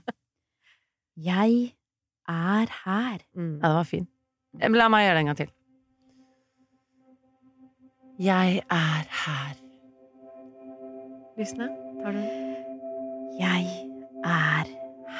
Jeg 1.17 1.73
er 2.29 2.67
her. 2.85 3.19
Mm. 3.35 3.59
Ja, 3.61 3.67
det 3.71 3.75
var 3.79 3.87
fin. 3.89 4.07
Eh, 4.61 4.69
La 4.69 4.87
meg 4.89 5.07
gjøre 5.07 5.15
det 5.17 5.23
en 5.23 5.31
gang 5.31 5.39
til. 5.39 5.53
Jeg 8.19 8.61
er 8.73 9.07
her. 9.23 9.55
Lysne, 11.37 11.67
tar 12.01 12.15
du? 12.17 12.21
Jeg 13.37 13.65
er 14.25 14.69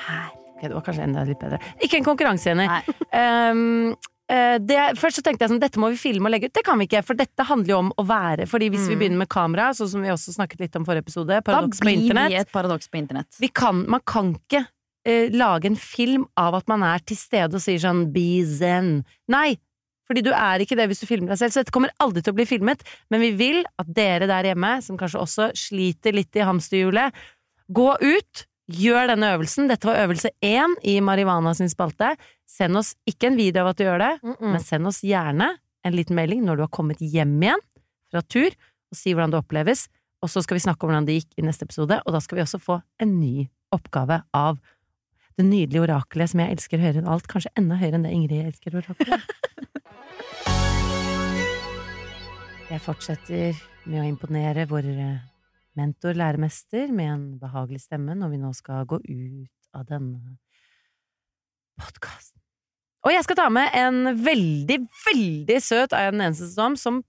her. 0.02 0.30
Ok, 0.56 0.64
det 0.66 0.74
var 0.74 0.86
kanskje 0.88 1.04
enda 1.06 1.24
litt 1.28 1.38
bedre. 1.42 1.60
Ikke 1.86 2.00
en 2.00 2.06
konkurranse, 2.08 2.50
Jenny. 2.50 2.66
Um, 3.14 3.92
uh, 4.34 4.56
det, 4.58 4.80
først 4.98 5.20
så 5.20 5.26
tenkte 5.28 5.46
jeg 5.46 5.52
sånn, 5.54 5.62
dette 5.62 5.78
må 5.82 5.92
vi 5.94 6.00
filme 6.02 6.26
og 6.26 6.34
legge 6.34 6.50
ut. 6.50 6.56
Det 6.58 6.64
kan 6.66 6.82
vi 6.82 6.88
ikke, 6.90 7.04
for 7.06 7.20
dette 7.20 7.46
handler 7.46 7.74
jo 7.76 7.82
om 7.84 7.92
å 8.02 8.06
være. 8.10 8.48
Fordi 8.50 8.72
hvis 8.74 8.88
vi 8.90 8.96
Mm. 8.98 9.02
begynner 9.04 9.22
med 9.22 9.30
kamera, 9.30 9.70
sånn 9.78 9.92
som 9.94 10.02
vi 10.02 10.10
også 10.10 10.34
snakket 10.34 10.66
litt 10.66 10.80
om 10.80 10.86
forrige 10.90 11.06
episode, 11.06 11.30
Da 11.38 11.42
paradoks 11.46 11.78
på 11.82 11.86
blir 11.86 12.02
vi 12.30 12.34
et 12.42 12.50
paradoks 12.52 12.90
på 12.90 12.98
internett. 12.98 13.38
vi 13.40 13.50
kan, 13.54 13.86
Man 13.88 14.02
kan 14.06 14.34
ikke 14.34 14.66
eh, 15.08 15.32
lage 15.34 15.72
en 15.72 15.80
film 15.80 16.28
av 16.40 16.60
at 16.60 16.68
man 16.72 16.84
er 16.86 17.04
til 17.08 17.18
stede 17.20 17.58
og 17.58 17.64
sier 17.64 17.80
sånn 17.84 18.08
be 18.14 18.44
zen. 18.46 19.02
Nei! 19.32 19.56
Fordi 20.08 20.24
du 20.24 20.30
er 20.32 20.64
ikke 20.64 20.78
det 20.80 20.86
hvis 20.88 21.02
du 21.04 21.08
filmer 21.10 21.34
deg 21.34 21.42
selv, 21.42 21.52
så 21.52 21.62
dette 21.62 21.74
kommer 21.76 21.92
aldri 22.04 22.22
til 22.24 22.32
å 22.32 22.38
bli 22.38 22.46
filmet. 22.48 22.84
Men 23.12 23.24
vi 23.26 23.34
vil 23.36 23.66
at 23.82 23.90
dere 23.92 24.30
der 24.30 24.54
hjemme, 24.54 24.78
som 24.86 25.00
kanskje 25.00 25.20
også 25.20 25.50
sliter 25.60 26.16
litt 26.16 26.38
i 26.40 26.46
hamsterhjulet, 26.48 27.16
gå 27.68 27.90
ut, 28.00 28.46
gjør 28.72 29.12
denne 29.12 29.34
øvelsen. 29.36 29.68
Dette 29.68 29.88
var 29.88 30.00
øvelse 30.06 30.32
én 30.44 30.76
i 30.88 30.98
Marihuana 31.04 31.54
sin 31.56 31.72
spalte. 31.72 32.14
Send 32.48 32.80
oss 32.80 32.94
ikke 33.08 33.32
en 33.32 33.40
video 33.40 33.66
av 33.66 33.74
at 33.74 33.80
du 33.80 33.84
gjør 33.84 34.00
det, 34.00 34.14
Mm 34.24 34.36
-mm. 34.36 34.52
men 34.52 34.64
send 34.64 34.88
oss 34.88 35.04
gjerne 35.04 35.58
en 35.84 35.96
liten 35.96 36.16
melding 36.16 36.44
når 36.46 36.56
du 36.56 36.62
har 36.62 36.72
kommet 36.72 37.00
hjem 37.00 37.42
igjen 37.44 37.60
fra 38.12 38.22
tur, 38.22 38.52
og 38.92 38.98
si 38.98 39.14
hvordan 39.14 39.32
det 39.32 39.40
oppleves. 39.40 39.90
Og 40.24 40.30
så 40.30 40.42
skal 40.42 40.56
vi 40.56 40.66
snakke 40.66 40.84
om 40.84 40.90
hvordan 40.90 41.06
det 41.06 41.16
gikk 41.20 41.32
i 41.38 41.42
neste 41.42 41.64
episode, 41.64 42.02
og 42.06 42.14
da 42.14 42.20
skal 42.20 42.38
vi 42.38 42.42
også 42.44 42.60
få 42.60 42.82
en 43.00 43.20
ny 43.20 43.50
oppgave 43.72 44.24
av 44.34 44.58
det 45.38 45.46
nydelige 45.46 45.84
orakelet 45.86 46.32
som 46.32 46.42
jeg 46.42 46.58
elsker 46.58 46.82
høyere 46.82 47.04
enn 47.04 47.10
alt. 47.14 47.28
Kanskje 47.30 47.54
enda 47.60 47.78
høyere 47.78 48.00
enn 48.00 48.08
det 48.08 48.14
Ingrid 48.18 48.50
elsker 48.50 48.80
orakelet. 48.82 49.22
Jeg 52.68 52.84
fortsetter 52.84 53.56
med 53.88 54.02
å 54.02 54.08
imponere 54.10 54.66
vår 54.68 54.88
eh, 54.92 55.20
mentor, 55.80 56.18
læremester, 56.20 56.90
med 56.92 57.08
en 57.08 57.22
behagelig 57.40 57.86
stemme 57.86 58.12
når 58.18 58.34
vi 58.34 58.40
nå 58.42 58.50
skal 58.58 58.84
gå 58.90 58.98
ut 59.00 59.70
av 59.78 59.86
denne 59.88 60.36
podkasten. 61.80 62.42
Og 63.08 63.14
jeg 63.14 63.24
skal 63.24 63.38
ta 63.40 63.46
med 63.54 63.72
en 63.78 64.10
veldig, 64.20 64.82
veldig 65.06 65.60
søt 65.64 65.96
eneste 65.96 66.50
som, 66.52 66.76
som 66.76 67.00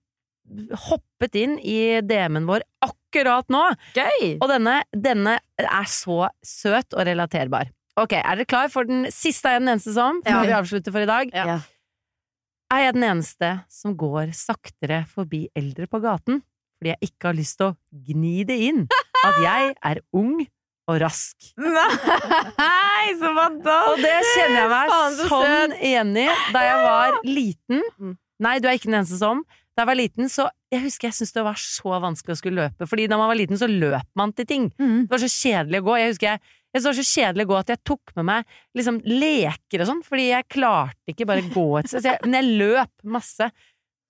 hoppet 0.87 1.35
inn 1.41 1.57
i 1.59 1.99
DM-en 2.07 2.47
vår 2.47 2.62
akkurat 2.85 3.51
nå. 3.51 3.64
Gøy! 3.99 4.37
Og 4.37 4.47
denne, 4.53 4.76
denne 4.95 5.41
er 5.59 5.91
så 5.91 6.29
søt 6.45 6.95
og 6.95 7.03
relaterbar. 7.09 7.72
Ok, 7.99 8.13
er 8.19 8.39
dere 8.39 8.47
klar 8.49 8.69
for 8.73 8.87
den 8.89 9.07
siste 9.15 9.49
er 9.51 9.57
jeg 9.59 9.65
den 9.65 9.73
eneste 9.75 9.95
som, 9.97 10.21
Ja. 10.27 10.43
vi 10.45 10.53
avslutter 10.55 10.95
for 10.95 11.03
i 11.03 11.09
dag? 11.09 11.31
Ja. 11.35 11.59
Er 12.71 12.85
jeg 12.85 12.95
den 12.99 13.07
eneste 13.09 13.53
som 13.73 13.97
går 13.97 14.31
saktere 14.37 15.01
forbi 15.09 15.49
eldre 15.57 15.87
på 15.89 16.01
gaten 16.05 16.43
fordi 16.79 16.93
jeg 16.93 17.09
ikke 17.11 17.31
har 17.33 17.35
lyst 17.35 17.57
til 17.59 17.73
å 17.73 17.77
gni 18.07 18.45
det 18.47 18.59
inn 18.69 18.85
at 19.25 19.39
jeg 19.43 19.73
er 19.83 20.01
ung 20.15 20.45
og 20.89 21.01
rask? 21.03 21.35
Nei, 21.59 23.15
så 23.19 23.33
fantastisk! 23.35 23.89
Og 23.93 24.03
det 24.05 24.15
kjenner 24.35 24.61
jeg 24.61 24.71
meg 24.73 24.93
Faen, 24.93 25.17
sånn 25.33 25.75
enig. 25.91 26.29
Da 26.55 26.63
jeg 26.69 26.85
var 26.85 27.19
liten 27.27 27.83
Mm. 27.99 28.15
Nei, 28.41 28.59
du 28.63 28.69
er 28.69 28.77
ikke 28.79 28.87
den 28.93 29.01
eneste 29.01 29.19
som. 29.19 29.41
Da 29.75 29.83
jeg 29.83 29.89
var 29.91 29.99
liten, 29.99 30.29
så 30.31 30.49
Jeg 30.71 30.83
husker 30.85 31.09
jeg 31.09 31.15
syntes 31.17 31.33
det 31.33 31.43
var 31.47 31.55
så 31.57 31.97
vanskelig 32.03 32.35
å 32.35 32.39
skulle 32.39 32.61
løpe. 32.61 32.87
Fordi 32.87 33.07
da 33.09 33.17
man 33.17 33.31
var 33.31 33.39
liten, 33.41 33.57
så 33.57 33.65
løp 33.67 34.05
man 34.15 34.35
til 34.37 34.45
ting. 34.45 34.67
Mm. 34.79 35.07
Det 35.09 35.11
var 35.15 35.23
så 35.23 35.31
kjedelig 35.33 35.81
å 35.81 35.85
gå. 35.87 35.95
Jeg 35.99 36.11
husker 36.13 36.27
jeg, 36.29 36.41
jeg 36.75 36.85
så 36.85 36.93
så 36.93 37.05
kjedelig 37.07 37.47
å 37.47 37.51
gå 37.53 37.57
at 37.59 37.73
jeg 37.73 37.81
tok 37.87 38.12
med 38.19 38.27
meg 38.29 38.57
liksom 38.77 39.01
leker 39.09 39.83
og 39.83 39.89
sånn, 39.89 40.05
fordi 40.05 40.29
jeg 40.29 40.49
klarte 40.53 41.14
ikke 41.14 41.27
bare 41.29 41.47
gå 41.49 41.66
et 41.81 41.91
sted. 41.91 42.09
Men 42.27 42.39
jeg 42.39 42.59
løp 42.61 43.09
masse. 43.16 43.51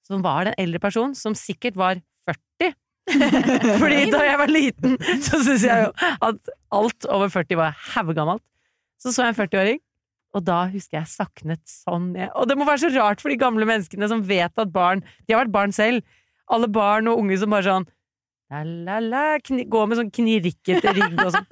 Så 0.09 0.19
var 0.25 0.47
det 0.49 0.55
en 0.55 0.65
eldre 0.65 0.81
person 0.83 1.15
som 1.17 1.37
sikkert 1.39 1.79
var 1.79 2.01
40. 2.27 2.75
fordi 3.81 4.01
da 4.13 4.23
jeg 4.25 4.39
var 4.41 4.51
liten, 4.53 4.97
så 5.25 5.39
syntes 5.41 5.65
jeg 5.65 5.87
jo 5.87 5.93
at 6.29 6.51
alt 6.77 7.09
over 7.09 7.31
40 7.33 7.61
var 7.61 7.77
haugammelt. 7.95 8.45
Så 8.99 9.13
så 9.15 9.25
jeg 9.29 9.37
en 9.37 9.39
40-åring, 9.39 9.79
og 10.37 10.45
da 10.45 10.59
husker 10.73 10.99
jeg 10.99 11.11
saknet 11.13 11.63
sånn 11.71 12.11
Jeg. 12.19 12.29
Og 12.37 12.49
det 12.51 12.57
må 12.59 12.67
være 12.69 12.83
så 12.83 12.91
rart 12.97 13.23
for 13.23 13.33
de 13.33 13.39
gamle 13.41 13.69
menneskene 13.69 14.09
som 14.11 14.25
vet 14.27 14.61
at 14.61 14.73
barn 14.75 15.01
De 15.25 15.33
har 15.33 15.45
vært 15.45 15.55
barn 15.55 15.73
selv. 15.73 16.03
Alle 16.53 16.69
barn 16.73 17.09
og 17.09 17.23
unge 17.23 17.39
som 17.41 17.55
bare 17.55 17.65
sånn 17.69 17.87
la, 18.51 18.65
la, 18.65 18.99
la, 19.05 19.25
kni, 19.45 19.65
Går 19.71 19.89
med 19.89 20.01
sånn 20.01 20.13
knirkete 20.13 20.95
rygg 20.97 21.17
og 21.25 21.33
sånn. 21.37 21.49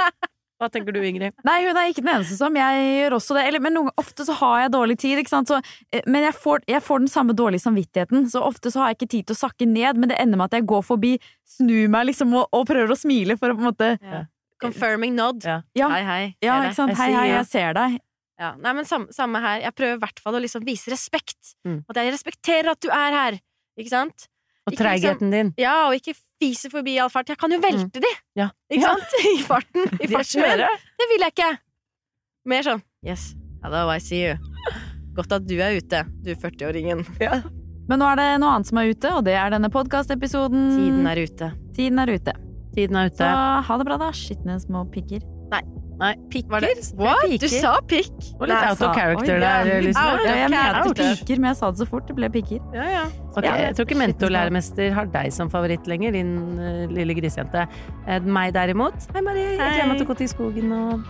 Hva 0.57 0.71
tenker 0.73 0.95
du, 0.97 1.03
Ingrid? 1.05 1.35
Nei, 1.45 1.57
hun 1.67 1.77
er 1.77 1.91
ikke 1.91 2.01
den 2.01 2.15
eneste 2.15 2.37
som. 2.39 2.55
Jeg 2.57 2.85
gjør 2.97 3.17
også 3.19 3.35
det. 3.37 3.43
Eller, 3.51 3.61
men 3.61 3.75
noen, 3.77 3.91
ofte 4.01 4.25
så 4.25 4.33
har 4.39 4.63
jeg 4.63 4.73
dårlig 4.73 4.97
tid, 5.03 5.19
ikke 5.21 5.33
sant. 5.35 5.51
Så, 5.53 5.59
eh, 5.93 6.07
men 6.09 6.25
jeg 6.25 6.37
får, 6.37 6.65
jeg 6.71 6.81
får 6.87 7.03
den 7.05 7.13
samme 7.13 7.37
dårlige 7.37 7.65
samvittigheten. 7.67 8.25
Så 8.33 8.41
ofte 8.41 8.73
så 8.73 8.81
har 8.81 8.93
jeg 8.93 8.99
ikke 9.01 9.11
tid 9.19 9.27
til 9.29 9.37
å 9.37 9.41
sakke 9.43 9.69
ned, 9.69 10.01
men 10.01 10.13
det 10.13 10.17
ender 10.23 10.41
med 10.41 10.49
at 10.49 10.57
jeg 10.57 10.69
går 10.71 10.87
forbi, 10.87 11.13
snur 11.59 11.93
meg 11.93 12.09
liksom 12.09 12.33
og, 12.39 12.49
og 12.57 12.65
prøver 12.71 12.95
å 12.95 12.97
smile 12.99 13.37
for 13.37 13.53
å 13.53 13.59
på 13.59 13.65
en 13.65 13.69
måte 13.69 13.93
Confirming 14.63 15.13
nod. 15.13 15.45
Ja. 15.45 15.59
Ja, 15.77 15.91
Hei, 15.93 16.03
hei. 16.09 16.23
ja 16.41 16.55
ikke 16.65 16.79
sant. 16.79 16.95
Hei, 16.97 17.11
hei, 17.13 17.27
jeg 17.35 17.49
ser 17.51 17.77
deg. 17.77 17.99
Ja, 18.41 18.55
nei, 18.61 18.73
men 18.77 18.89
samme, 18.89 19.13
samme 19.13 19.41
her. 19.45 19.61
Jeg 19.65 19.77
prøver 19.77 19.99
i 19.99 20.01
hvert 20.01 20.23
fall 20.25 20.39
å 20.39 20.41
liksom 20.41 20.65
vise 20.65 20.93
respekt. 20.93 21.53
Mm. 21.69 21.83
At 21.89 22.01
jeg 22.01 22.15
respekterer 22.15 22.73
at 22.73 22.81
du 22.85 22.89
er 22.89 23.17
her. 23.17 23.39
Ikke 23.77 23.93
sant? 23.93 24.27
Og 24.67 24.73
Ikke 24.73 24.83
treigheten 24.83 25.33
din. 25.33 25.53
Ja, 25.61 25.87
og 25.91 25.97
ikke 25.97 26.17
fise 26.41 26.71
forbi 26.73 26.97
i 26.97 27.01
all 27.03 27.11
fart. 27.13 27.29
Jeg 27.33 27.39
kan 27.41 27.53
jo 27.55 27.59
velte 27.63 28.01
de! 28.03 28.13
Ja. 28.39 28.51
Ikke 28.71 28.83
Ja. 28.85 28.95
sant? 28.95 29.17
I 29.33 29.43
farten. 29.47 29.87
I 30.01 30.07
farten 30.15 30.43
min. 30.43 30.65
Det 31.01 31.09
vil 31.13 31.25
jeg 31.27 31.35
ikke. 31.37 31.51
Mer 32.47 32.63
sånn 32.67 32.83
Yes, 33.07 33.35
hello, 33.63 33.87
I 33.91 33.99
see 34.03 34.23
you. 34.25 34.37
Godt 35.17 35.33
at 35.33 35.47
du 35.49 35.55
er 35.63 35.77
ute, 35.79 36.01
du 36.25 36.33
40-åringen. 36.35 37.05
Men 37.89 38.01
nå 38.03 38.07
er 38.11 38.17
det 38.19 38.27
noe 38.43 38.57
annet 38.57 38.67
som 38.69 38.81
er 38.83 38.91
ute, 38.91 39.13
og 39.15 39.23
det 39.29 39.37
er 39.39 39.53
denne 39.55 39.71
podkastepisoden. 39.71 40.65
Tiden 40.75 41.07
er 41.07 41.21
ute. 41.23 41.53
Tiden 41.77 42.01
er 42.03 42.11
ute. 42.17 42.35
Tiden 42.75 42.99
er 42.99 43.09
Så 43.13 43.23
ute. 43.23 43.29
ha 43.69 43.77
det 43.79 43.87
bra, 43.87 43.97
da. 44.03 44.09
Skitne 44.13 44.59
små 44.61 44.83
pikker. 44.91 45.23
Nei, 45.53 45.63
pikker? 46.31 46.61
Det 46.61 46.73
What? 46.99 47.31
Du 47.41 47.49
sa 47.49 47.77
pikk! 47.89 48.13
Og 48.37 48.47
litt 48.49 48.55
Nei, 48.55 48.71
out 48.71 48.83
of 48.85 48.97
character 48.97 49.41
der, 49.41 49.71
of 49.71 50.25
Ja, 50.27 50.35
jeg 50.43 50.51
mente 50.53 50.95
piker, 50.99 51.41
men 51.41 51.49
jeg 51.51 51.59
sa 51.61 51.71
det 51.73 51.83
så 51.83 51.89
fort. 51.89 52.07
Det 52.09 52.17
ble 52.19 52.31
pikker. 52.33 52.61
Ja, 52.77 52.89
ja. 52.93 53.05
Ok, 53.37 53.45
Jeg 53.45 53.77
tror 53.77 53.89
ikke 53.89 54.01
mentorlæremester 54.01 54.93
har 54.97 55.09
deg 55.13 55.33
som 55.33 55.51
favoritt 55.53 55.89
lenger, 55.91 56.17
din 56.17 56.37
uh, 56.61 56.85
lille 56.93 57.17
grisejente. 57.17 57.67
Uh, 58.07 58.21
meg 58.25 58.55
derimot. 58.57 59.09
Hei, 59.15 59.25
Marie. 59.25 59.57
Jeg 59.57 59.61
gleder 59.61 59.91
meg 59.93 60.01
til 60.01 60.09
å 60.09 60.13
gå 60.13 60.21
til 60.23 60.33
skogen 60.33 60.77
og 60.77 61.05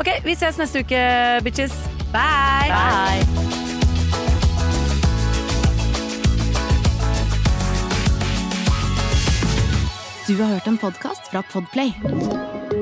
Ok, 0.00 0.08
vi 0.24 0.32
ses 0.34 0.56
neste 0.56 0.80
uke, 0.80 1.00
bitches. 1.44 1.74
Bye! 2.14 2.72
Bye. 2.72 3.60
Du 10.26 10.38
har 10.38 10.46
hørt 10.54 10.66
en 10.66 10.78
podkast 10.78 11.28
fra 11.30 11.42
Podplay. 11.52 12.81